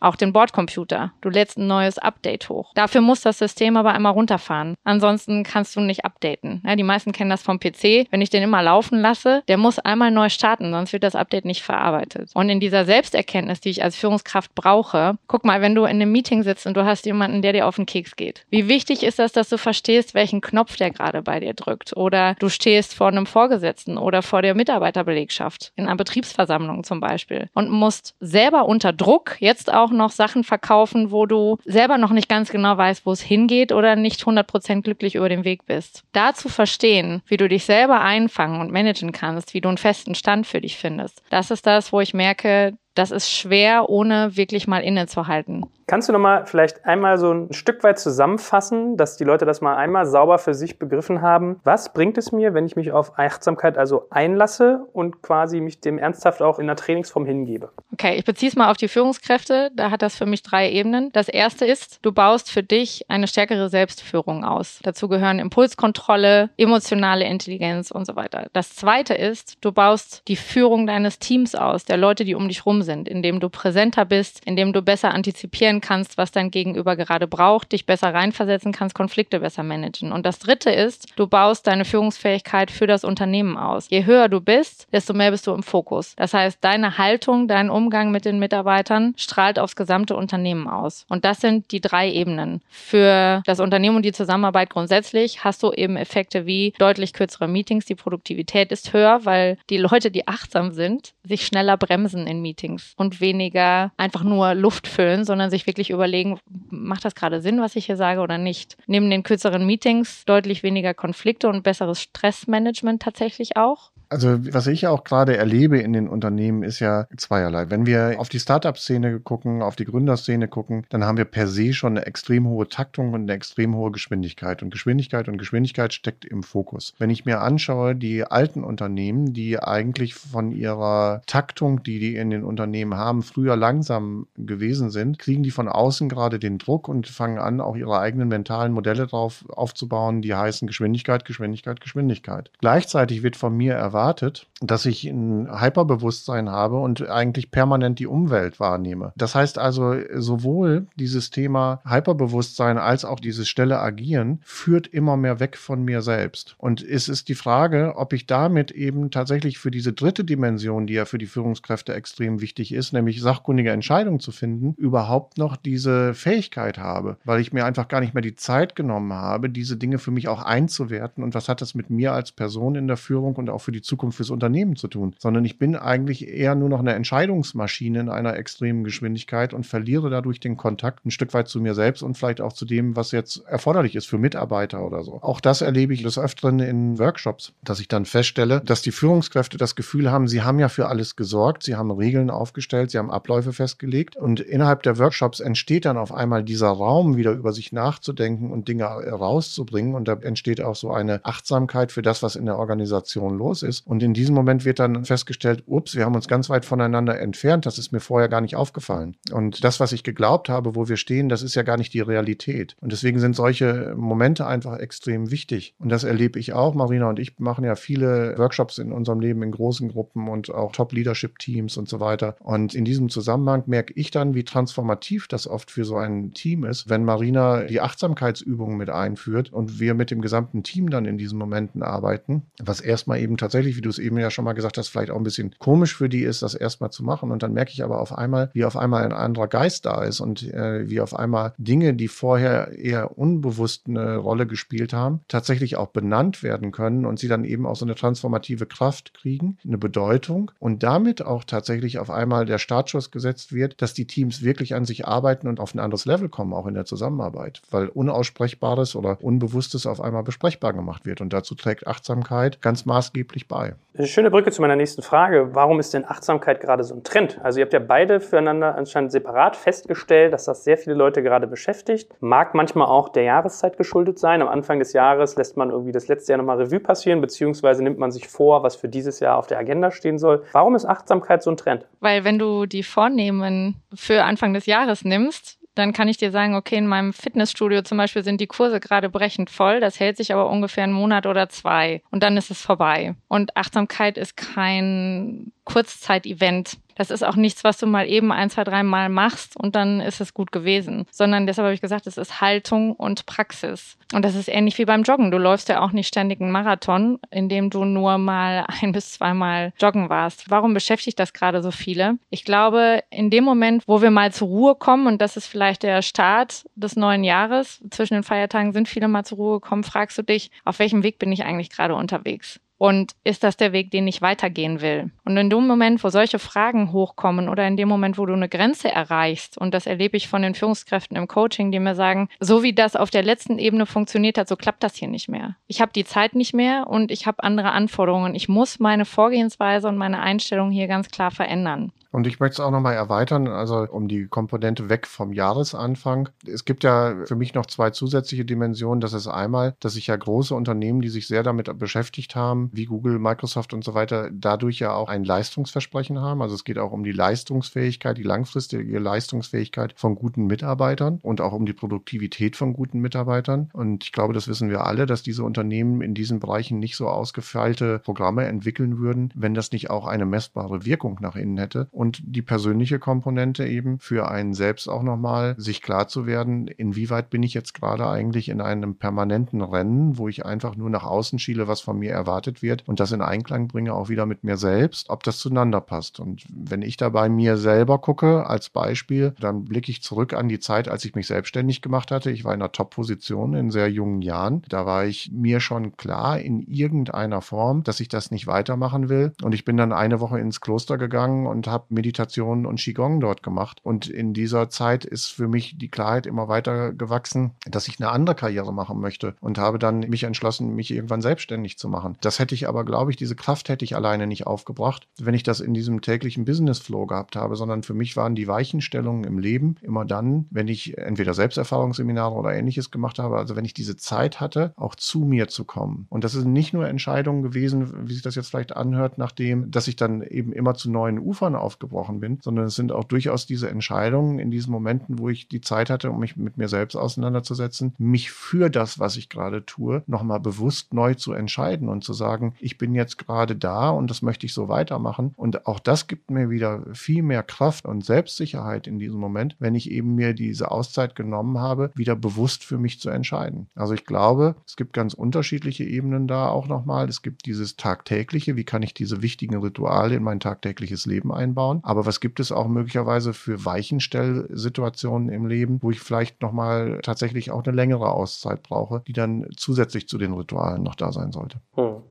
Auch 0.00 0.16
den 0.16 0.32
Bordcomputer. 0.32 1.12
Du 1.20 1.28
lädst 1.28 1.58
ein 1.58 1.66
neues 1.66 1.98
Update 1.98 2.48
hoch. 2.48 2.72
Dafür 2.74 3.00
muss 3.00 3.20
das 3.20 3.38
System 3.38 3.76
aber 3.76 3.92
einmal 3.92 4.12
runterfahren. 4.12 4.74
Ansonsten 4.84 5.42
kannst 5.42 5.76
du 5.76 5.80
nicht 5.80 6.04
updaten. 6.04 6.62
Ja, 6.64 6.76
die 6.76 6.82
meisten 6.82 7.12
kennen 7.12 7.30
das 7.30 7.42
vom 7.42 7.58
PC. 7.58 8.06
Wenn 8.10 8.20
ich 8.20 8.30
den 8.30 8.42
immer 8.42 8.62
laufen 8.62 9.00
lasse, 9.00 9.42
der 9.48 9.56
muss 9.56 9.78
einmal 9.78 10.10
neu 10.10 10.28
starten, 10.28 10.70
sonst 10.72 10.92
wird 10.92 11.04
das 11.04 11.14
Update 11.14 11.44
nicht 11.44 11.62
verarbeitet. 11.62 12.30
Und 12.34 12.48
in 12.48 12.60
dieser 12.60 12.84
Selbsterkenntnis, 12.84 13.60
die 13.60 13.70
ich 13.70 13.82
als 13.82 13.96
Führungskraft 13.96 14.54
brauche, 14.54 15.18
guck 15.26 15.44
mal, 15.44 15.60
wenn 15.60 15.74
du 15.74 15.84
in 15.84 15.90
einem 15.90 16.12
Meeting 16.12 16.42
sitzt 16.42 16.66
und 16.66 16.76
du 16.76 16.84
hast 16.84 17.06
jemanden, 17.06 17.42
der 17.42 17.52
dir 17.52 17.66
auf 17.66 17.76
den 17.76 17.86
Keks 17.86 18.16
geht. 18.16 18.44
Wie 18.50 18.68
wichtig 18.68 19.02
ist 19.02 19.18
das, 19.18 19.32
dass 19.32 19.48
du 19.48 19.58
verstehst, 19.58 20.14
welchen 20.14 20.40
Knopf 20.40 20.76
der 20.76 20.90
gerade 20.90 21.22
bei 21.22 21.40
dir 21.40 21.54
drückt? 21.54 21.96
Oder 21.96 22.34
du 22.38 22.48
stehst 22.48 22.94
vor 22.94 23.08
einem 23.08 23.26
Vorgesetzten 23.26 23.98
oder 23.98 24.22
vor 24.22 24.42
der 24.42 24.54
Mitarbeiterbelegschaft, 24.54 25.72
in 25.76 25.86
einer 25.86 25.96
Betriebsversammlung 25.96 26.84
zum 26.84 27.00
Beispiel, 27.00 27.48
und 27.54 27.70
musst 27.70 28.14
selber 28.20 28.66
unter 28.66 28.92
Druck 28.92 29.36
jetzt 29.40 29.72
auch 29.72 29.77
noch 29.86 30.10
Sachen 30.10 30.44
verkaufen, 30.44 31.10
wo 31.10 31.26
du 31.26 31.58
selber 31.64 31.98
noch 31.98 32.10
nicht 32.10 32.28
ganz 32.28 32.50
genau 32.50 32.76
weißt, 32.76 33.06
wo 33.06 33.12
es 33.12 33.20
hingeht 33.20 33.72
oder 33.72 33.96
nicht 33.96 34.22
100% 34.22 34.82
glücklich 34.82 35.14
über 35.14 35.28
den 35.28 35.44
Weg 35.44 35.66
bist. 35.66 36.02
Da 36.12 36.34
zu 36.34 36.48
verstehen, 36.48 37.22
wie 37.26 37.36
du 37.36 37.48
dich 37.48 37.64
selber 37.64 38.00
einfangen 38.00 38.60
und 38.60 38.72
managen 38.72 39.12
kannst, 39.12 39.54
wie 39.54 39.60
du 39.60 39.68
einen 39.68 39.78
festen 39.78 40.14
Stand 40.14 40.46
für 40.46 40.60
dich 40.60 40.76
findest, 40.76 41.22
das 41.30 41.50
ist 41.50 41.66
das, 41.66 41.92
wo 41.92 42.00
ich 42.00 42.14
merke, 42.14 42.76
das 42.94 43.10
ist 43.12 43.30
schwer, 43.30 43.88
ohne 43.88 44.36
wirklich 44.36 44.66
mal 44.66 44.82
innezuhalten. 44.82 45.66
Kannst 45.88 46.06
du 46.06 46.12
nochmal 46.12 46.44
vielleicht 46.44 46.84
einmal 46.84 47.16
so 47.16 47.32
ein 47.32 47.50
Stück 47.50 47.82
weit 47.82 47.98
zusammenfassen, 47.98 48.98
dass 48.98 49.16
die 49.16 49.24
Leute 49.24 49.46
das 49.46 49.62
mal 49.62 49.74
einmal 49.74 50.04
sauber 50.04 50.36
für 50.36 50.52
sich 50.52 50.78
begriffen 50.78 51.22
haben? 51.22 51.60
Was 51.64 51.94
bringt 51.94 52.18
es 52.18 52.30
mir, 52.30 52.52
wenn 52.52 52.66
ich 52.66 52.76
mich 52.76 52.92
auf 52.92 53.18
Achtsamkeit 53.18 53.78
also 53.78 54.06
einlasse 54.10 54.86
und 54.92 55.22
quasi 55.22 55.62
mich 55.62 55.80
dem 55.80 55.96
ernsthaft 55.96 56.42
auch 56.42 56.58
in 56.58 56.66
der 56.66 56.76
Trainingsform 56.76 57.24
hingebe? 57.24 57.70
Okay, 57.90 58.16
ich 58.16 58.26
beziehe 58.26 58.50
es 58.50 58.56
mal 58.56 58.70
auf 58.70 58.76
die 58.76 58.86
Führungskräfte. 58.86 59.70
Da 59.74 59.90
hat 59.90 60.02
das 60.02 60.14
für 60.14 60.26
mich 60.26 60.42
drei 60.42 60.70
Ebenen. 60.70 61.10
Das 61.14 61.26
erste 61.26 61.64
ist, 61.64 62.00
du 62.02 62.12
baust 62.12 62.50
für 62.50 62.62
dich 62.62 63.06
eine 63.08 63.26
stärkere 63.26 63.70
Selbstführung 63.70 64.44
aus. 64.44 64.80
Dazu 64.82 65.08
gehören 65.08 65.38
Impulskontrolle, 65.38 66.50
emotionale 66.58 67.24
Intelligenz 67.24 67.90
und 67.90 68.04
so 68.04 68.14
weiter. 68.14 68.48
Das 68.52 68.76
zweite 68.76 69.14
ist, 69.14 69.56
du 69.62 69.72
baust 69.72 70.22
die 70.28 70.36
Führung 70.36 70.86
deines 70.86 71.18
Teams 71.18 71.54
aus, 71.54 71.86
der 71.86 71.96
Leute, 71.96 72.26
die 72.26 72.34
um 72.34 72.46
dich 72.46 72.66
rum 72.66 72.82
sind, 72.82 73.08
indem 73.08 73.40
du 73.40 73.48
präsenter 73.48 74.04
bist, 74.04 74.42
indem 74.44 74.74
du 74.74 74.82
besser 74.82 75.14
antizipieren 75.14 75.77
kannst, 75.80 76.18
was 76.18 76.30
dein 76.30 76.50
Gegenüber 76.50 76.96
gerade 76.96 77.26
braucht, 77.26 77.72
dich 77.72 77.86
besser 77.86 78.12
reinversetzen 78.12 78.72
kannst, 78.72 78.94
Konflikte 78.94 79.40
besser 79.40 79.62
managen. 79.62 80.12
Und 80.12 80.26
das 80.26 80.38
dritte 80.38 80.70
ist, 80.70 81.06
du 81.16 81.26
baust 81.26 81.66
deine 81.66 81.84
Führungsfähigkeit 81.84 82.70
für 82.70 82.86
das 82.86 83.04
Unternehmen 83.04 83.56
aus. 83.56 83.88
Je 83.90 84.04
höher 84.04 84.28
du 84.28 84.40
bist, 84.40 84.86
desto 84.92 85.14
mehr 85.14 85.30
bist 85.30 85.46
du 85.46 85.52
im 85.52 85.62
Fokus. 85.62 86.14
Das 86.16 86.34
heißt, 86.34 86.58
deine 86.62 86.98
Haltung, 86.98 87.48
dein 87.48 87.70
Umgang 87.70 88.10
mit 88.10 88.24
den 88.24 88.38
Mitarbeitern 88.38 89.14
strahlt 89.16 89.58
aufs 89.58 89.76
gesamte 89.76 90.16
Unternehmen 90.16 90.68
aus. 90.68 91.06
Und 91.08 91.24
das 91.24 91.40
sind 91.40 91.70
die 91.72 91.80
drei 91.80 92.10
Ebenen. 92.10 92.60
Für 92.68 93.42
das 93.46 93.60
Unternehmen 93.60 93.96
und 93.96 94.04
die 94.04 94.12
Zusammenarbeit 94.12 94.70
grundsätzlich 94.70 95.44
hast 95.44 95.62
du 95.62 95.72
eben 95.72 95.96
Effekte 95.96 96.46
wie 96.46 96.74
deutlich 96.78 97.12
kürzere 97.12 97.48
Meetings, 97.48 97.86
die 97.86 97.94
Produktivität 97.94 98.72
ist 98.72 98.92
höher, 98.92 99.20
weil 99.24 99.58
die 99.70 99.78
Leute, 99.78 100.10
die 100.10 100.26
achtsam 100.26 100.72
sind, 100.72 101.14
sich 101.24 101.46
schneller 101.46 101.76
bremsen 101.76 102.26
in 102.26 102.40
Meetings 102.40 102.94
und 102.96 103.20
weniger 103.20 103.92
einfach 103.96 104.24
nur 104.24 104.54
Luft 104.54 104.88
füllen, 104.88 105.24
sondern 105.24 105.50
sich 105.50 105.66
wirklich 105.68 105.90
überlegen, 105.90 106.40
macht 106.70 107.04
das 107.04 107.14
gerade 107.14 107.40
Sinn, 107.40 107.60
was 107.60 107.76
ich 107.76 107.86
hier 107.86 107.96
sage 107.96 108.20
oder 108.20 108.38
nicht. 108.38 108.76
Neben 108.86 109.08
den 109.08 109.22
kürzeren 109.22 109.64
Meetings 109.64 110.24
deutlich 110.24 110.64
weniger 110.64 110.94
Konflikte 110.94 111.48
und 111.48 111.62
besseres 111.62 112.02
Stressmanagement 112.02 113.00
tatsächlich 113.00 113.56
auch. 113.56 113.92
Also 114.10 114.38
was 114.54 114.66
ich 114.66 114.86
auch 114.86 115.04
gerade 115.04 115.36
erlebe 115.36 115.78
in 115.78 115.92
den 115.92 116.08
Unternehmen 116.08 116.62
ist 116.62 116.80
ja 116.80 117.06
zweierlei. 117.16 117.68
Wenn 117.68 117.84
wir 117.84 118.16
auf 118.18 118.28
die 118.28 118.40
Startup-Szene 118.40 119.20
gucken, 119.20 119.60
auf 119.60 119.76
die 119.76 119.84
Gründerszene 119.84 120.48
gucken, 120.48 120.86
dann 120.88 121.04
haben 121.04 121.18
wir 121.18 121.26
per 121.26 121.46
se 121.46 121.74
schon 121.74 121.96
eine 121.96 122.06
extrem 122.06 122.48
hohe 122.48 122.68
Taktung 122.68 123.12
und 123.12 123.22
eine 123.22 123.32
extrem 123.34 123.74
hohe 123.74 123.90
Geschwindigkeit. 123.90 124.62
Und 124.62 124.70
Geschwindigkeit 124.70 125.28
und 125.28 125.36
Geschwindigkeit 125.36 125.92
steckt 125.92 126.24
im 126.24 126.42
Fokus. 126.42 126.94
Wenn 126.98 127.10
ich 127.10 127.26
mir 127.26 127.42
anschaue, 127.42 127.94
die 127.94 128.24
alten 128.24 128.64
Unternehmen, 128.64 129.34
die 129.34 129.58
eigentlich 129.58 130.14
von 130.14 130.52
ihrer 130.52 131.20
Taktung, 131.26 131.82
die 131.82 131.98
die 131.98 132.16
in 132.16 132.30
den 132.30 132.44
Unternehmen 132.44 132.94
haben, 132.94 133.22
früher 133.22 133.56
langsam 133.56 134.26
gewesen 134.36 134.90
sind, 134.90 135.18
kriegen 135.18 135.42
die 135.42 135.50
von 135.50 135.68
außen 135.68 136.08
gerade 136.08 136.38
den 136.38 136.56
Druck 136.56 136.88
und 136.88 137.08
fangen 137.08 137.38
an, 137.38 137.60
auch 137.60 137.76
ihre 137.76 137.98
eigenen 137.98 138.28
mentalen 138.28 138.72
Modelle 138.72 139.06
drauf 139.06 139.44
aufzubauen, 139.50 140.22
die 140.22 140.34
heißen 140.34 140.66
Geschwindigkeit, 140.66 141.26
Geschwindigkeit, 141.26 141.80
Geschwindigkeit. 141.82 142.50
Gleichzeitig 142.58 143.22
wird 143.22 143.36
von 143.36 143.54
mir 143.54 143.74
erwartet, 143.74 143.97
erwartet, 143.98 144.46
dass 144.60 144.86
ich 144.86 145.04
ein 145.04 145.48
Hyperbewusstsein 145.60 146.50
habe 146.50 146.78
und 146.78 147.08
eigentlich 147.08 147.50
permanent 147.50 147.98
die 147.98 148.06
Umwelt 148.06 148.60
wahrnehme. 148.60 149.12
Das 149.16 149.34
heißt 149.34 149.58
also, 149.58 149.94
sowohl 150.14 150.86
dieses 150.96 151.30
Thema 151.30 151.80
Hyperbewusstsein 151.84 152.78
als 152.78 153.04
auch 153.04 153.20
dieses 153.20 153.48
schnelle 153.48 153.78
Agieren 153.78 154.40
führt 154.44 154.86
immer 154.86 155.16
mehr 155.16 155.40
weg 155.40 155.56
von 155.56 155.84
mir 155.84 156.02
selbst. 156.02 156.54
Und 156.58 156.82
es 156.82 157.08
ist 157.08 157.28
die 157.28 157.34
Frage, 157.34 157.94
ob 157.96 158.12
ich 158.12 158.26
damit 158.26 158.70
eben 158.70 159.10
tatsächlich 159.10 159.58
für 159.58 159.70
diese 159.70 159.92
dritte 159.92 160.24
Dimension, 160.24 160.86
die 160.86 160.94
ja 160.94 161.04
für 161.04 161.18
die 161.18 161.26
Führungskräfte 161.26 161.94
extrem 161.94 162.40
wichtig 162.40 162.72
ist, 162.72 162.92
nämlich 162.92 163.20
sachkundige 163.20 163.70
Entscheidungen 163.70 164.20
zu 164.20 164.32
finden, 164.32 164.74
überhaupt 164.76 165.38
noch 165.38 165.56
diese 165.56 166.14
Fähigkeit 166.14 166.78
habe, 166.78 167.16
weil 167.24 167.40
ich 167.40 167.52
mir 167.52 167.64
einfach 167.64 167.88
gar 167.88 168.00
nicht 168.00 168.14
mehr 168.14 168.22
die 168.22 168.36
Zeit 168.36 168.74
genommen 168.74 169.12
habe, 169.12 169.50
diese 169.50 169.76
Dinge 169.76 169.98
für 169.98 170.10
mich 170.10 170.28
auch 170.28 170.42
einzuwerten 170.42 171.22
und 171.22 171.34
was 171.34 171.48
hat 171.48 171.60
das 171.60 171.74
mit 171.74 171.90
mir 171.90 172.12
als 172.12 172.32
Person 172.32 172.74
in 172.74 172.86
der 172.88 172.96
Führung 172.96 173.36
und 173.36 173.50
auch 173.50 173.60
für 173.60 173.72
die 173.72 173.82
Zukunft 173.88 174.18
fürs 174.18 174.30
Unternehmen 174.30 174.76
zu 174.76 174.86
tun, 174.86 175.14
sondern 175.18 175.44
ich 175.44 175.58
bin 175.58 175.74
eigentlich 175.74 176.28
eher 176.28 176.54
nur 176.54 176.68
noch 176.68 176.78
eine 176.78 176.92
Entscheidungsmaschine 176.94 178.00
in 178.00 178.08
einer 178.10 178.36
extremen 178.36 178.84
Geschwindigkeit 178.84 179.54
und 179.54 179.66
verliere 179.66 180.10
dadurch 180.10 180.40
den 180.40 180.56
Kontakt 180.56 181.06
ein 181.06 181.10
Stück 181.10 181.32
weit 181.34 181.48
zu 181.48 181.60
mir 181.60 181.74
selbst 181.74 182.02
und 182.02 182.16
vielleicht 182.16 182.40
auch 182.40 182.52
zu 182.52 182.66
dem, 182.66 182.94
was 182.94 183.12
jetzt 183.12 183.44
erforderlich 183.46 183.96
ist 183.96 184.06
für 184.06 184.18
Mitarbeiter 184.18 184.84
oder 184.86 185.02
so. 185.02 185.20
Auch 185.22 185.40
das 185.40 185.62
erlebe 185.62 185.94
ich 185.94 186.02
des 186.02 186.18
Öfteren 186.18 186.60
in 186.60 186.98
Workshops, 186.98 187.54
dass 187.64 187.80
ich 187.80 187.88
dann 187.88 188.04
feststelle, 188.04 188.60
dass 188.60 188.82
die 188.82 188.92
Führungskräfte 188.92 189.56
das 189.56 189.74
Gefühl 189.74 190.10
haben, 190.10 190.28
sie 190.28 190.42
haben 190.42 190.58
ja 190.58 190.68
für 190.68 190.88
alles 190.88 191.16
gesorgt, 191.16 191.62
sie 191.62 191.74
haben 191.74 191.90
Regeln 191.90 192.30
aufgestellt, 192.30 192.90
sie 192.90 192.98
haben 192.98 193.10
Abläufe 193.10 193.54
festgelegt 193.54 194.16
und 194.16 194.40
innerhalb 194.40 194.82
der 194.82 194.98
Workshops 194.98 195.40
entsteht 195.40 195.86
dann 195.86 195.96
auf 195.96 196.12
einmal 196.12 196.44
dieser 196.44 196.68
Raum, 196.68 197.16
wieder 197.16 197.32
über 197.32 197.52
sich 197.52 197.72
nachzudenken 197.72 198.52
und 198.52 198.68
Dinge 198.68 198.84
rauszubringen 198.84 199.94
und 199.94 200.08
da 200.08 200.12
entsteht 200.20 200.60
auch 200.60 200.76
so 200.76 200.90
eine 200.90 201.24
Achtsamkeit 201.24 201.90
für 201.90 202.02
das, 202.02 202.22
was 202.22 202.36
in 202.36 202.44
der 202.44 202.58
Organisation 202.58 203.38
los 203.38 203.62
ist 203.62 203.77
ist. 203.78 203.86
Und 203.86 204.02
in 204.02 204.14
diesem 204.14 204.34
Moment 204.34 204.64
wird 204.64 204.78
dann 204.78 205.04
festgestellt, 205.04 205.64
ups, 205.66 205.94
wir 205.94 206.04
haben 206.04 206.14
uns 206.14 206.28
ganz 206.28 206.50
weit 206.50 206.64
voneinander 206.64 207.18
entfernt. 207.20 207.66
Das 207.66 207.78
ist 207.78 207.92
mir 207.92 208.00
vorher 208.00 208.28
gar 208.28 208.40
nicht 208.40 208.56
aufgefallen. 208.56 209.16
Und 209.32 209.64
das, 209.64 209.80
was 209.80 209.92
ich 209.92 210.02
geglaubt 210.02 210.48
habe, 210.48 210.74
wo 210.74 210.88
wir 210.88 210.96
stehen, 210.96 211.28
das 211.28 211.42
ist 211.42 211.54
ja 211.54 211.62
gar 211.62 211.76
nicht 211.76 211.94
die 211.94 212.00
Realität. 212.00 212.76
Und 212.80 212.92
deswegen 212.92 213.18
sind 213.18 213.36
solche 213.36 213.94
Momente 213.96 214.46
einfach 214.46 214.78
extrem 214.78 215.30
wichtig. 215.30 215.74
Und 215.78 215.90
das 215.90 216.04
erlebe 216.04 216.38
ich 216.38 216.52
auch. 216.52 216.74
Marina 216.74 217.08
und 217.08 217.18
ich 217.18 217.38
machen 217.38 217.64
ja 217.64 217.74
viele 217.74 218.36
Workshops 218.38 218.78
in 218.78 218.92
unserem 218.92 219.20
Leben 219.20 219.42
in 219.42 219.50
großen 219.50 219.88
Gruppen 219.88 220.28
und 220.28 220.52
auch 220.52 220.72
Top-Leadership-Teams 220.72 221.76
und 221.76 221.88
so 221.88 222.00
weiter. 222.00 222.36
Und 222.40 222.74
in 222.74 222.84
diesem 222.84 223.08
Zusammenhang 223.08 223.64
merke 223.66 223.92
ich 223.96 224.10
dann, 224.10 224.34
wie 224.34 224.44
transformativ 224.44 225.28
das 225.28 225.46
oft 225.46 225.70
für 225.70 225.84
so 225.84 225.96
ein 225.96 226.32
Team 226.32 226.64
ist, 226.64 226.88
wenn 226.88 227.04
Marina 227.04 227.64
die 227.64 227.80
Achtsamkeitsübungen 227.80 228.76
mit 228.76 228.90
einführt 228.90 229.52
und 229.52 229.80
wir 229.80 229.94
mit 229.94 230.10
dem 230.10 230.20
gesamten 230.20 230.62
Team 230.62 230.90
dann 230.90 231.04
in 231.04 231.18
diesen 231.18 231.38
Momenten 231.38 231.82
arbeiten, 231.82 232.42
was 232.62 232.80
erstmal 232.80 233.20
eben 233.20 233.36
tatsächlich 233.36 233.67
tatsächlich, 233.68 233.76
wie 233.76 233.82
du 233.82 233.88
es 233.90 233.98
eben 233.98 234.18
ja 234.18 234.30
schon 234.30 234.44
mal 234.44 234.54
gesagt 234.54 234.78
hast, 234.78 234.88
vielleicht 234.88 235.10
auch 235.10 235.16
ein 235.16 235.24
bisschen 235.24 235.54
komisch 235.58 235.96
für 235.96 236.08
die 236.08 236.22
ist, 236.22 236.42
das 236.42 236.54
erstmal 236.54 236.90
zu 236.90 237.04
machen. 237.04 237.30
Und 237.30 237.42
dann 237.42 237.52
merke 237.52 237.72
ich 237.72 237.82
aber 237.84 238.00
auf 238.00 238.16
einmal, 238.16 238.50
wie 238.54 238.64
auf 238.64 238.76
einmal 238.76 239.04
ein 239.04 239.12
anderer 239.12 239.48
Geist 239.48 239.84
da 239.84 240.02
ist 240.02 240.20
und 240.20 240.42
äh, 240.42 240.88
wie 240.88 241.00
auf 241.00 241.14
einmal 241.14 241.54
Dinge, 241.58 241.94
die 241.94 242.08
vorher 242.08 242.78
eher 242.78 243.18
unbewusst 243.18 243.86
eine 243.86 244.16
Rolle 244.16 244.46
gespielt 244.46 244.92
haben, 244.92 245.20
tatsächlich 245.28 245.76
auch 245.76 245.88
benannt 245.88 246.42
werden 246.42 246.72
können 246.72 247.04
und 247.04 247.18
sie 247.18 247.28
dann 247.28 247.44
eben 247.44 247.66
auch 247.66 247.76
so 247.76 247.84
eine 247.84 247.94
transformative 247.94 248.66
Kraft 248.66 249.14
kriegen, 249.14 249.58
eine 249.64 249.78
Bedeutung 249.78 250.50
und 250.58 250.82
damit 250.82 251.22
auch 251.22 251.44
tatsächlich 251.44 251.98
auf 251.98 252.10
einmal 252.10 252.46
der 252.46 252.58
Startschuss 252.58 253.10
gesetzt 253.10 253.52
wird, 253.52 253.80
dass 253.82 253.94
die 253.94 254.06
Teams 254.06 254.42
wirklich 254.42 254.74
an 254.74 254.84
sich 254.84 255.06
arbeiten 255.06 255.48
und 255.48 255.60
auf 255.60 255.74
ein 255.74 255.80
anderes 255.80 256.04
Level 256.06 256.28
kommen, 256.28 256.54
auch 256.54 256.66
in 256.66 256.74
der 256.74 256.84
Zusammenarbeit, 256.84 257.62
weil 257.70 257.88
Unaussprechbares 257.88 258.96
oder 258.96 259.22
Unbewusstes 259.22 259.86
auf 259.86 260.00
einmal 260.00 260.22
besprechbar 260.22 260.72
gemacht 260.72 261.04
wird. 261.04 261.20
Und 261.20 261.32
dazu 261.32 261.54
trägt 261.54 261.86
Achtsamkeit 261.86 262.62
ganz 262.62 262.86
maßgeblich 262.86 263.48
bei. 263.48 263.57
Eine 263.98 264.06
schöne 264.06 264.30
Brücke 264.30 264.52
zu 264.52 264.62
meiner 264.62 264.76
nächsten 264.76 265.02
Frage. 265.02 265.56
Warum 265.56 265.80
ist 265.80 265.92
denn 265.92 266.04
Achtsamkeit 266.04 266.60
gerade 266.60 266.84
so 266.84 266.94
ein 266.94 267.02
Trend? 267.02 267.40
Also 267.42 267.58
ihr 267.58 267.64
habt 267.64 267.72
ja 267.72 267.80
beide 267.80 268.20
füreinander 268.20 268.76
anscheinend 268.76 269.10
separat 269.10 269.56
festgestellt, 269.56 270.32
dass 270.32 270.44
das 270.44 270.62
sehr 270.62 270.78
viele 270.78 270.94
Leute 270.94 271.20
gerade 271.20 271.48
beschäftigt. 271.48 272.12
Mag 272.20 272.54
manchmal 272.54 272.86
auch 272.86 273.08
der 273.08 273.24
Jahreszeit 273.24 273.76
geschuldet 273.76 274.20
sein. 274.20 274.40
Am 274.40 274.46
Anfang 274.46 274.78
des 274.78 274.92
Jahres 274.92 275.34
lässt 275.34 275.56
man 275.56 275.70
irgendwie 275.70 275.90
das 275.90 276.06
letzte 276.06 276.30
Jahr 276.30 276.38
nochmal 276.38 276.58
Revue 276.58 276.78
passieren, 276.78 277.20
beziehungsweise 277.20 277.82
nimmt 277.82 277.98
man 277.98 278.12
sich 278.12 278.28
vor, 278.28 278.62
was 278.62 278.76
für 278.76 278.88
dieses 278.88 279.18
Jahr 279.18 279.36
auf 279.36 279.48
der 279.48 279.58
Agenda 279.58 279.90
stehen 279.90 280.18
soll. 280.18 280.44
Warum 280.52 280.76
ist 280.76 280.84
Achtsamkeit 280.84 281.42
so 281.42 281.50
ein 281.50 281.56
Trend? 281.56 281.84
Weil 281.98 282.22
wenn 282.22 282.38
du 282.38 282.66
die 282.66 282.84
Vornehmen 282.84 283.82
für 283.92 284.22
Anfang 284.22 284.54
des 284.54 284.66
Jahres 284.66 285.04
nimmst, 285.04 285.57
dann 285.78 285.92
kann 285.92 286.08
ich 286.08 286.16
dir 286.16 286.30
sagen, 286.30 286.54
okay, 286.54 286.76
in 286.76 286.86
meinem 286.86 287.12
Fitnessstudio 287.12 287.82
zum 287.82 287.98
Beispiel 287.98 288.24
sind 288.24 288.40
die 288.40 288.46
Kurse 288.46 288.80
gerade 288.80 289.08
brechend 289.08 289.48
voll. 289.48 289.80
Das 289.80 290.00
hält 290.00 290.16
sich 290.16 290.32
aber 290.32 290.50
ungefähr 290.50 290.84
einen 290.84 290.92
Monat 290.92 291.26
oder 291.26 291.48
zwei 291.48 292.02
und 292.10 292.22
dann 292.22 292.36
ist 292.36 292.50
es 292.50 292.60
vorbei. 292.60 293.14
Und 293.28 293.56
Achtsamkeit 293.56 294.18
ist 294.18 294.36
kein 294.36 295.52
Kurzzeit-Event. 295.64 296.78
Das 296.98 297.10
ist 297.10 297.22
auch 297.22 297.36
nichts, 297.36 297.64
was 297.64 297.78
du 297.78 297.86
mal 297.86 298.06
eben 298.08 298.32
ein, 298.32 298.50
zwei, 298.50 298.64
drei 298.64 298.82
Mal 298.82 299.08
machst 299.08 299.56
und 299.56 299.76
dann 299.76 300.00
ist 300.00 300.20
es 300.20 300.34
gut 300.34 300.52
gewesen. 300.52 301.06
Sondern 301.10 301.46
deshalb 301.46 301.66
habe 301.66 301.74
ich 301.74 301.80
gesagt, 301.80 302.06
es 302.06 302.18
ist 302.18 302.40
Haltung 302.40 302.92
und 302.92 303.24
Praxis. 303.24 303.96
Und 304.12 304.24
das 304.24 304.34
ist 304.34 304.48
ähnlich 304.48 304.78
wie 304.78 304.84
beim 304.84 305.04
Joggen. 305.04 305.30
Du 305.30 305.38
läufst 305.38 305.68
ja 305.68 305.80
auch 305.80 305.92
nicht 305.92 306.08
ständig 306.08 306.40
einen 306.40 306.50
Marathon, 306.50 307.20
indem 307.30 307.70
du 307.70 307.84
nur 307.84 308.18
mal 308.18 308.66
ein 308.82 308.92
bis 308.92 309.12
zweimal 309.12 309.72
joggen 309.80 310.10
warst. 310.10 310.50
Warum 310.50 310.74
beschäftigt 310.74 311.20
das 311.20 311.32
gerade 311.32 311.62
so 311.62 311.70
viele? 311.70 312.18
Ich 312.30 312.44
glaube, 312.44 313.02
in 313.10 313.30
dem 313.30 313.44
Moment, 313.44 313.84
wo 313.86 314.02
wir 314.02 314.10
mal 314.10 314.32
zur 314.32 314.48
Ruhe 314.48 314.74
kommen, 314.74 315.06
und 315.06 315.22
das 315.22 315.36
ist 315.36 315.46
vielleicht 315.46 315.84
der 315.84 316.02
Start 316.02 316.64
des 316.74 316.96
neuen 316.96 317.22
Jahres, 317.22 317.80
zwischen 317.90 318.14
den 318.14 318.22
Feiertagen 318.24 318.72
sind 318.72 318.88
viele 318.88 319.06
mal 319.06 319.24
zur 319.24 319.38
Ruhe 319.38 319.60
gekommen, 319.60 319.84
fragst 319.84 320.18
du 320.18 320.22
dich, 320.22 320.50
auf 320.64 320.80
welchem 320.80 321.04
Weg 321.04 321.20
bin 321.20 321.30
ich 321.30 321.44
eigentlich 321.44 321.70
gerade 321.70 321.94
unterwegs? 321.94 322.60
Und 322.78 323.12
ist 323.24 323.42
das 323.42 323.56
der 323.56 323.72
Weg, 323.72 323.90
den 323.90 324.06
ich 324.06 324.22
weitergehen 324.22 324.80
will? 324.80 325.10
Und 325.24 325.36
in 325.36 325.50
dem 325.50 325.66
Moment, 325.66 326.02
wo 326.02 326.08
solche 326.08 326.38
Fragen 326.38 326.92
hochkommen 326.92 327.48
oder 327.48 327.66
in 327.66 327.76
dem 327.76 327.88
Moment, 327.88 328.18
wo 328.18 328.26
du 328.26 328.32
eine 328.32 328.48
Grenze 328.48 328.90
erreichst, 328.90 329.58
und 329.58 329.74
das 329.74 329.86
erlebe 329.86 330.16
ich 330.16 330.28
von 330.28 330.42
den 330.42 330.54
Führungskräften 330.54 331.16
im 331.16 331.26
Coaching, 331.26 331.72
die 331.72 331.80
mir 331.80 331.96
sagen, 331.96 332.28
so 332.38 332.62
wie 332.62 332.72
das 332.72 332.94
auf 332.94 333.10
der 333.10 333.24
letzten 333.24 333.58
Ebene 333.58 333.84
funktioniert 333.84 334.38
hat, 334.38 334.48
so 334.48 334.56
klappt 334.56 334.84
das 334.84 334.94
hier 334.94 335.08
nicht 335.08 335.28
mehr. 335.28 335.56
Ich 335.66 335.80
habe 335.80 335.92
die 335.92 336.04
Zeit 336.04 336.34
nicht 336.34 336.54
mehr 336.54 336.86
und 336.88 337.10
ich 337.10 337.26
habe 337.26 337.42
andere 337.42 337.72
Anforderungen. 337.72 338.34
Ich 338.34 338.48
muss 338.48 338.78
meine 338.78 339.04
Vorgehensweise 339.04 339.88
und 339.88 339.96
meine 339.96 340.20
Einstellung 340.20 340.70
hier 340.70 340.86
ganz 340.86 341.10
klar 341.10 341.32
verändern. 341.32 341.92
Und 342.10 342.26
ich 342.26 342.40
möchte 342.40 342.54
es 342.54 342.60
auch 342.60 342.70
nochmal 342.70 342.94
erweitern, 342.94 343.48
also 343.48 343.86
um 343.90 344.08
die 344.08 344.28
Komponente 344.28 344.88
weg 344.88 345.06
vom 345.06 345.32
Jahresanfang. 345.32 346.30
Es 346.46 346.64
gibt 346.64 346.84
ja 346.84 347.14
für 347.26 347.36
mich 347.36 347.54
noch 347.54 347.66
zwei 347.66 347.90
zusätzliche 347.90 348.44
Dimensionen. 348.44 349.00
Das 349.00 349.12
ist 349.12 349.26
einmal, 349.26 349.76
dass 349.80 349.92
sich 349.92 350.06
ja 350.06 350.16
große 350.16 350.54
Unternehmen, 350.54 351.02
die 351.02 351.10
sich 351.10 351.26
sehr 351.26 351.42
damit 351.42 351.78
beschäftigt 351.78 352.34
haben, 352.34 352.70
wie 352.72 352.86
Google, 352.86 353.18
Microsoft 353.18 353.74
und 353.74 353.84
so 353.84 353.94
weiter, 353.94 354.30
dadurch 354.32 354.78
ja 354.78 354.94
auch 354.94 355.08
ein 355.08 355.24
Leistungsversprechen 355.24 356.20
haben. 356.20 356.40
Also 356.40 356.54
es 356.54 356.64
geht 356.64 356.78
auch 356.78 356.92
um 356.92 357.04
die 357.04 357.12
Leistungsfähigkeit, 357.12 358.16
die 358.16 358.22
langfristige 358.22 358.98
Leistungsfähigkeit 358.98 359.92
von 359.96 360.14
guten 360.14 360.46
Mitarbeitern 360.46 361.18
und 361.22 361.42
auch 361.42 361.52
um 361.52 361.66
die 361.66 361.74
Produktivität 361.74 362.56
von 362.56 362.72
guten 362.72 363.00
Mitarbeitern. 363.00 363.68
Und 363.74 364.04
ich 364.04 364.12
glaube, 364.12 364.32
das 364.32 364.48
wissen 364.48 364.70
wir 364.70 364.86
alle, 364.86 365.04
dass 365.04 365.22
diese 365.22 365.44
Unternehmen 365.44 366.00
in 366.00 366.14
diesen 366.14 366.40
Bereichen 366.40 366.78
nicht 366.78 366.96
so 366.96 367.06
ausgefeilte 367.08 367.98
Programme 367.98 368.46
entwickeln 368.46 368.98
würden, 368.98 369.30
wenn 369.34 369.52
das 369.52 369.72
nicht 369.72 369.90
auch 369.90 370.06
eine 370.06 370.24
messbare 370.24 370.86
Wirkung 370.86 371.18
nach 371.20 371.36
innen 371.36 371.58
hätte 371.58 371.88
und 371.98 372.20
die 372.24 372.42
persönliche 372.42 373.00
Komponente 373.00 373.66
eben 373.66 373.98
für 373.98 374.30
einen 374.30 374.54
selbst 374.54 374.88
auch 374.88 375.02
nochmal 375.02 375.56
sich 375.58 375.82
klar 375.82 376.06
zu 376.06 376.26
werden, 376.26 376.68
inwieweit 376.68 377.28
bin 377.28 377.42
ich 377.42 377.54
jetzt 377.54 377.74
gerade 377.74 378.06
eigentlich 378.08 378.50
in 378.50 378.60
einem 378.60 378.94
permanenten 378.94 379.60
Rennen, 379.62 380.16
wo 380.16 380.28
ich 380.28 380.46
einfach 380.46 380.76
nur 380.76 380.90
nach 380.90 381.02
außen 381.02 381.40
schiele, 381.40 381.66
was 381.66 381.80
von 381.80 381.98
mir 381.98 382.12
erwartet 382.12 382.62
wird 382.62 382.86
und 382.86 383.00
das 383.00 383.10
in 383.10 383.20
Einklang 383.20 383.66
bringe 383.66 383.94
auch 383.94 384.08
wieder 384.08 384.26
mit 384.26 384.44
mir 384.44 384.56
selbst, 384.56 385.10
ob 385.10 385.24
das 385.24 385.40
zueinander 385.40 385.80
passt. 385.80 386.20
Und 386.20 386.44
wenn 386.48 386.82
ich 386.82 386.96
dabei 386.96 387.28
mir 387.28 387.56
selber 387.56 387.98
gucke, 387.98 388.46
als 388.46 388.70
Beispiel, 388.70 389.34
dann 389.40 389.64
blicke 389.64 389.90
ich 389.90 390.00
zurück 390.00 390.34
an 390.34 390.48
die 390.48 390.60
Zeit, 390.60 390.88
als 390.88 391.04
ich 391.04 391.16
mich 391.16 391.26
selbstständig 391.26 391.82
gemacht 391.82 392.12
hatte. 392.12 392.30
Ich 392.30 392.44
war 392.44 392.54
in 392.54 392.62
einer 392.62 392.70
Top-Position 392.70 393.54
in 393.54 393.72
sehr 393.72 393.90
jungen 393.90 394.22
Jahren. 394.22 394.62
Da 394.68 394.86
war 394.86 395.04
ich 395.04 395.32
mir 395.32 395.58
schon 395.58 395.96
klar 395.96 396.38
in 396.38 396.60
irgendeiner 396.60 397.42
Form, 397.42 397.82
dass 397.82 397.98
ich 397.98 398.06
das 398.06 398.30
nicht 398.30 398.46
weitermachen 398.46 399.08
will. 399.08 399.32
Und 399.42 399.52
ich 399.52 399.64
bin 399.64 399.76
dann 399.76 399.92
eine 399.92 400.20
Woche 400.20 400.38
ins 400.38 400.60
Kloster 400.60 400.96
gegangen 400.96 401.48
und 401.48 401.66
habe 401.66 401.87
Meditation 401.90 402.66
und 402.66 402.80
Qigong 402.80 403.20
dort 403.20 403.42
gemacht. 403.42 403.80
Und 403.82 404.08
in 404.08 404.34
dieser 404.34 404.70
Zeit 404.70 405.04
ist 405.04 405.26
für 405.26 405.48
mich 405.48 405.78
die 405.78 405.88
Klarheit 405.88 406.26
immer 406.26 406.48
weiter 406.48 406.92
gewachsen, 406.92 407.52
dass 407.70 407.88
ich 407.88 408.00
eine 408.00 408.10
andere 408.10 408.36
Karriere 408.36 408.72
machen 408.72 409.00
möchte 409.00 409.34
und 409.40 409.58
habe 409.58 409.78
dann 409.78 410.00
mich 410.00 410.24
entschlossen, 410.24 410.74
mich 410.74 410.90
irgendwann 410.90 411.22
selbstständig 411.22 411.78
zu 411.78 411.88
machen. 411.88 412.16
Das 412.20 412.38
hätte 412.38 412.54
ich 412.54 412.68
aber, 412.68 412.84
glaube 412.84 413.10
ich, 413.10 413.16
diese 413.16 413.36
Kraft 413.36 413.68
hätte 413.68 413.84
ich 413.84 413.96
alleine 413.96 414.26
nicht 414.26 414.46
aufgebracht, 414.46 415.08
wenn 415.18 415.34
ich 415.34 415.42
das 415.42 415.60
in 415.60 415.74
diesem 415.74 416.00
täglichen 416.00 416.44
Business 416.44 416.78
Flow 416.78 417.06
gehabt 417.06 417.36
habe, 417.36 417.56
sondern 417.56 417.82
für 417.82 417.94
mich 417.94 418.16
waren 418.16 418.34
die 418.34 418.48
Weichenstellungen 418.48 419.24
im 419.24 419.38
Leben 419.38 419.76
immer 419.82 420.04
dann, 420.04 420.46
wenn 420.50 420.68
ich 420.68 420.98
entweder 420.98 421.34
Selbsterfahrungsseminare 421.34 422.34
oder 422.34 422.54
ähnliches 422.54 422.90
gemacht 422.90 423.18
habe, 423.18 423.36
also 423.36 423.56
wenn 423.56 423.64
ich 423.64 423.74
diese 423.74 423.96
Zeit 423.96 424.40
hatte, 424.40 424.72
auch 424.76 424.94
zu 424.94 425.20
mir 425.20 425.48
zu 425.48 425.64
kommen. 425.64 426.06
Und 426.08 426.24
das 426.24 426.32
sind 426.32 426.52
nicht 426.52 426.72
nur 426.72 426.88
Entscheidungen 426.88 427.42
gewesen, 427.42 428.08
wie 428.08 428.14
sich 428.14 428.22
das 428.22 428.34
jetzt 428.34 428.50
vielleicht 428.50 428.76
anhört, 428.76 429.18
nachdem, 429.18 429.70
dass 429.70 429.88
ich 429.88 429.96
dann 429.96 430.22
eben 430.22 430.52
immer 430.52 430.74
zu 430.74 430.90
neuen 430.90 431.18
Ufern 431.18 431.54
auf 431.54 431.77
aufgebrochen 431.78 432.20
bin, 432.20 432.38
sondern 432.42 432.66
es 432.66 432.74
sind 432.74 432.92
auch 432.92 433.04
durchaus 433.04 433.46
diese 433.46 433.70
Entscheidungen 433.70 434.38
in 434.38 434.50
diesen 434.50 434.72
Momenten, 434.72 435.18
wo 435.18 435.28
ich 435.28 435.48
die 435.48 435.60
Zeit 435.60 435.90
hatte, 435.90 436.10
um 436.10 436.18
mich 436.18 436.36
mit 436.36 436.56
mir 436.56 436.68
selbst 436.68 436.96
auseinanderzusetzen, 436.96 437.94
mich 437.98 438.30
für 438.30 438.68
das, 438.68 438.98
was 438.98 439.16
ich 439.16 439.28
gerade 439.28 439.64
tue, 439.64 440.02
nochmal 440.06 440.40
bewusst 440.40 440.92
neu 440.92 441.14
zu 441.14 441.32
entscheiden 441.32 441.88
und 441.88 442.02
zu 442.02 442.12
sagen, 442.12 442.54
ich 442.58 442.78
bin 442.78 442.94
jetzt 442.94 443.18
gerade 443.18 443.54
da 443.54 443.90
und 443.90 444.10
das 444.10 444.22
möchte 444.22 444.46
ich 444.46 444.54
so 444.54 444.68
weitermachen. 444.68 445.32
Und 445.36 445.66
auch 445.66 445.78
das 445.78 446.08
gibt 446.08 446.30
mir 446.30 446.50
wieder 446.50 446.82
viel 446.92 447.22
mehr 447.22 447.42
Kraft 447.42 447.86
und 447.86 448.04
Selbstsicherheit 448.04 448.86
in 448.86 448.98
diesem 448.98 449.20
Moment, 449.20 449.56
wenn 449.58 449.74
ich 449.74 449.90
eben 449.90 450.14
mir 450.14 450.34
diese 450.34 450.70
Auszeit 450.70 451.14
genommen 451.14 451.58
habe, 451.58 451.90
wieder 451.94 452.16
bewusst 452.16 452.64
für 452.64 452.78
mich 452.78 453.00
zu 453.00 453.10
entscheiden. 453.10 453.68
Also 453.74 453.94
ich 453.94 454.04
glaube, 454.04 454.56
es 454.66 454.76
gibt 454.76 454.92
ganz 454.92 455.14
unterschiedliche 455.14 455.84
Ebenen 455.84 456.26
da 456.26 456.48
auch 456.48 456.66
nochmal. 456.66 457.08
Es 457.08 457.22
gibt 457.22 457.46
dieses 457.46 457.76
tagtägliche, 457.76 458.56
wie 458.56 458.64
kann 458.64 458.82
ich 458.82 458.94
diese 458.94 459.22
wichtigen 459.22 459.56
Rituale 459.58 460.16
in 460.16 460.22
mein 460.22 460.40
tagtägliches 460.40 461.06
Leben 461.06 461.32
einbauen? 461.32 461.67
Aufbauen. 461.68 461.80
Aber 461.82 462.06
was 462.06 462.20
gibt 462.20 462.40
es 462.40 462.52
auch 462.52 462.68
möglicherweise 462.68 463.34
für 463.34 463.64
Weichenstellsituationen 463.64 465.28
im 465.28 465.46
Leben, 465.46 465.78
wo 465.82 465.90
ich 465.90 466.00
vielleicht 466.00 466.42
nochmal 466.42 467.00
tatsächlich 467.02 467.50
auch 467.50 467.64
eine 467.64 467.74
längere 467.74 468.10
Auszeit 468.10 468.62
brauche, 468.62 469.02
die 469.06 469.12
dann 469.12 469.46
zusätzlich 469.56 470.08
zu 470.08 470.18
den 470.18 470.32
Ritualen 470.32 470.82
noch 470.82 470.94
da 470.94 471.12
sein 471.12 471.32
sollte. 471.32 471.60
Hm. 471.74 472.02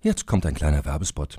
Jetzt 0.00 0.26
kommt 0.26 0.44
ein 0.46 0.54
kleiner 0.54 0.84
Werbespot. 0.84 1.38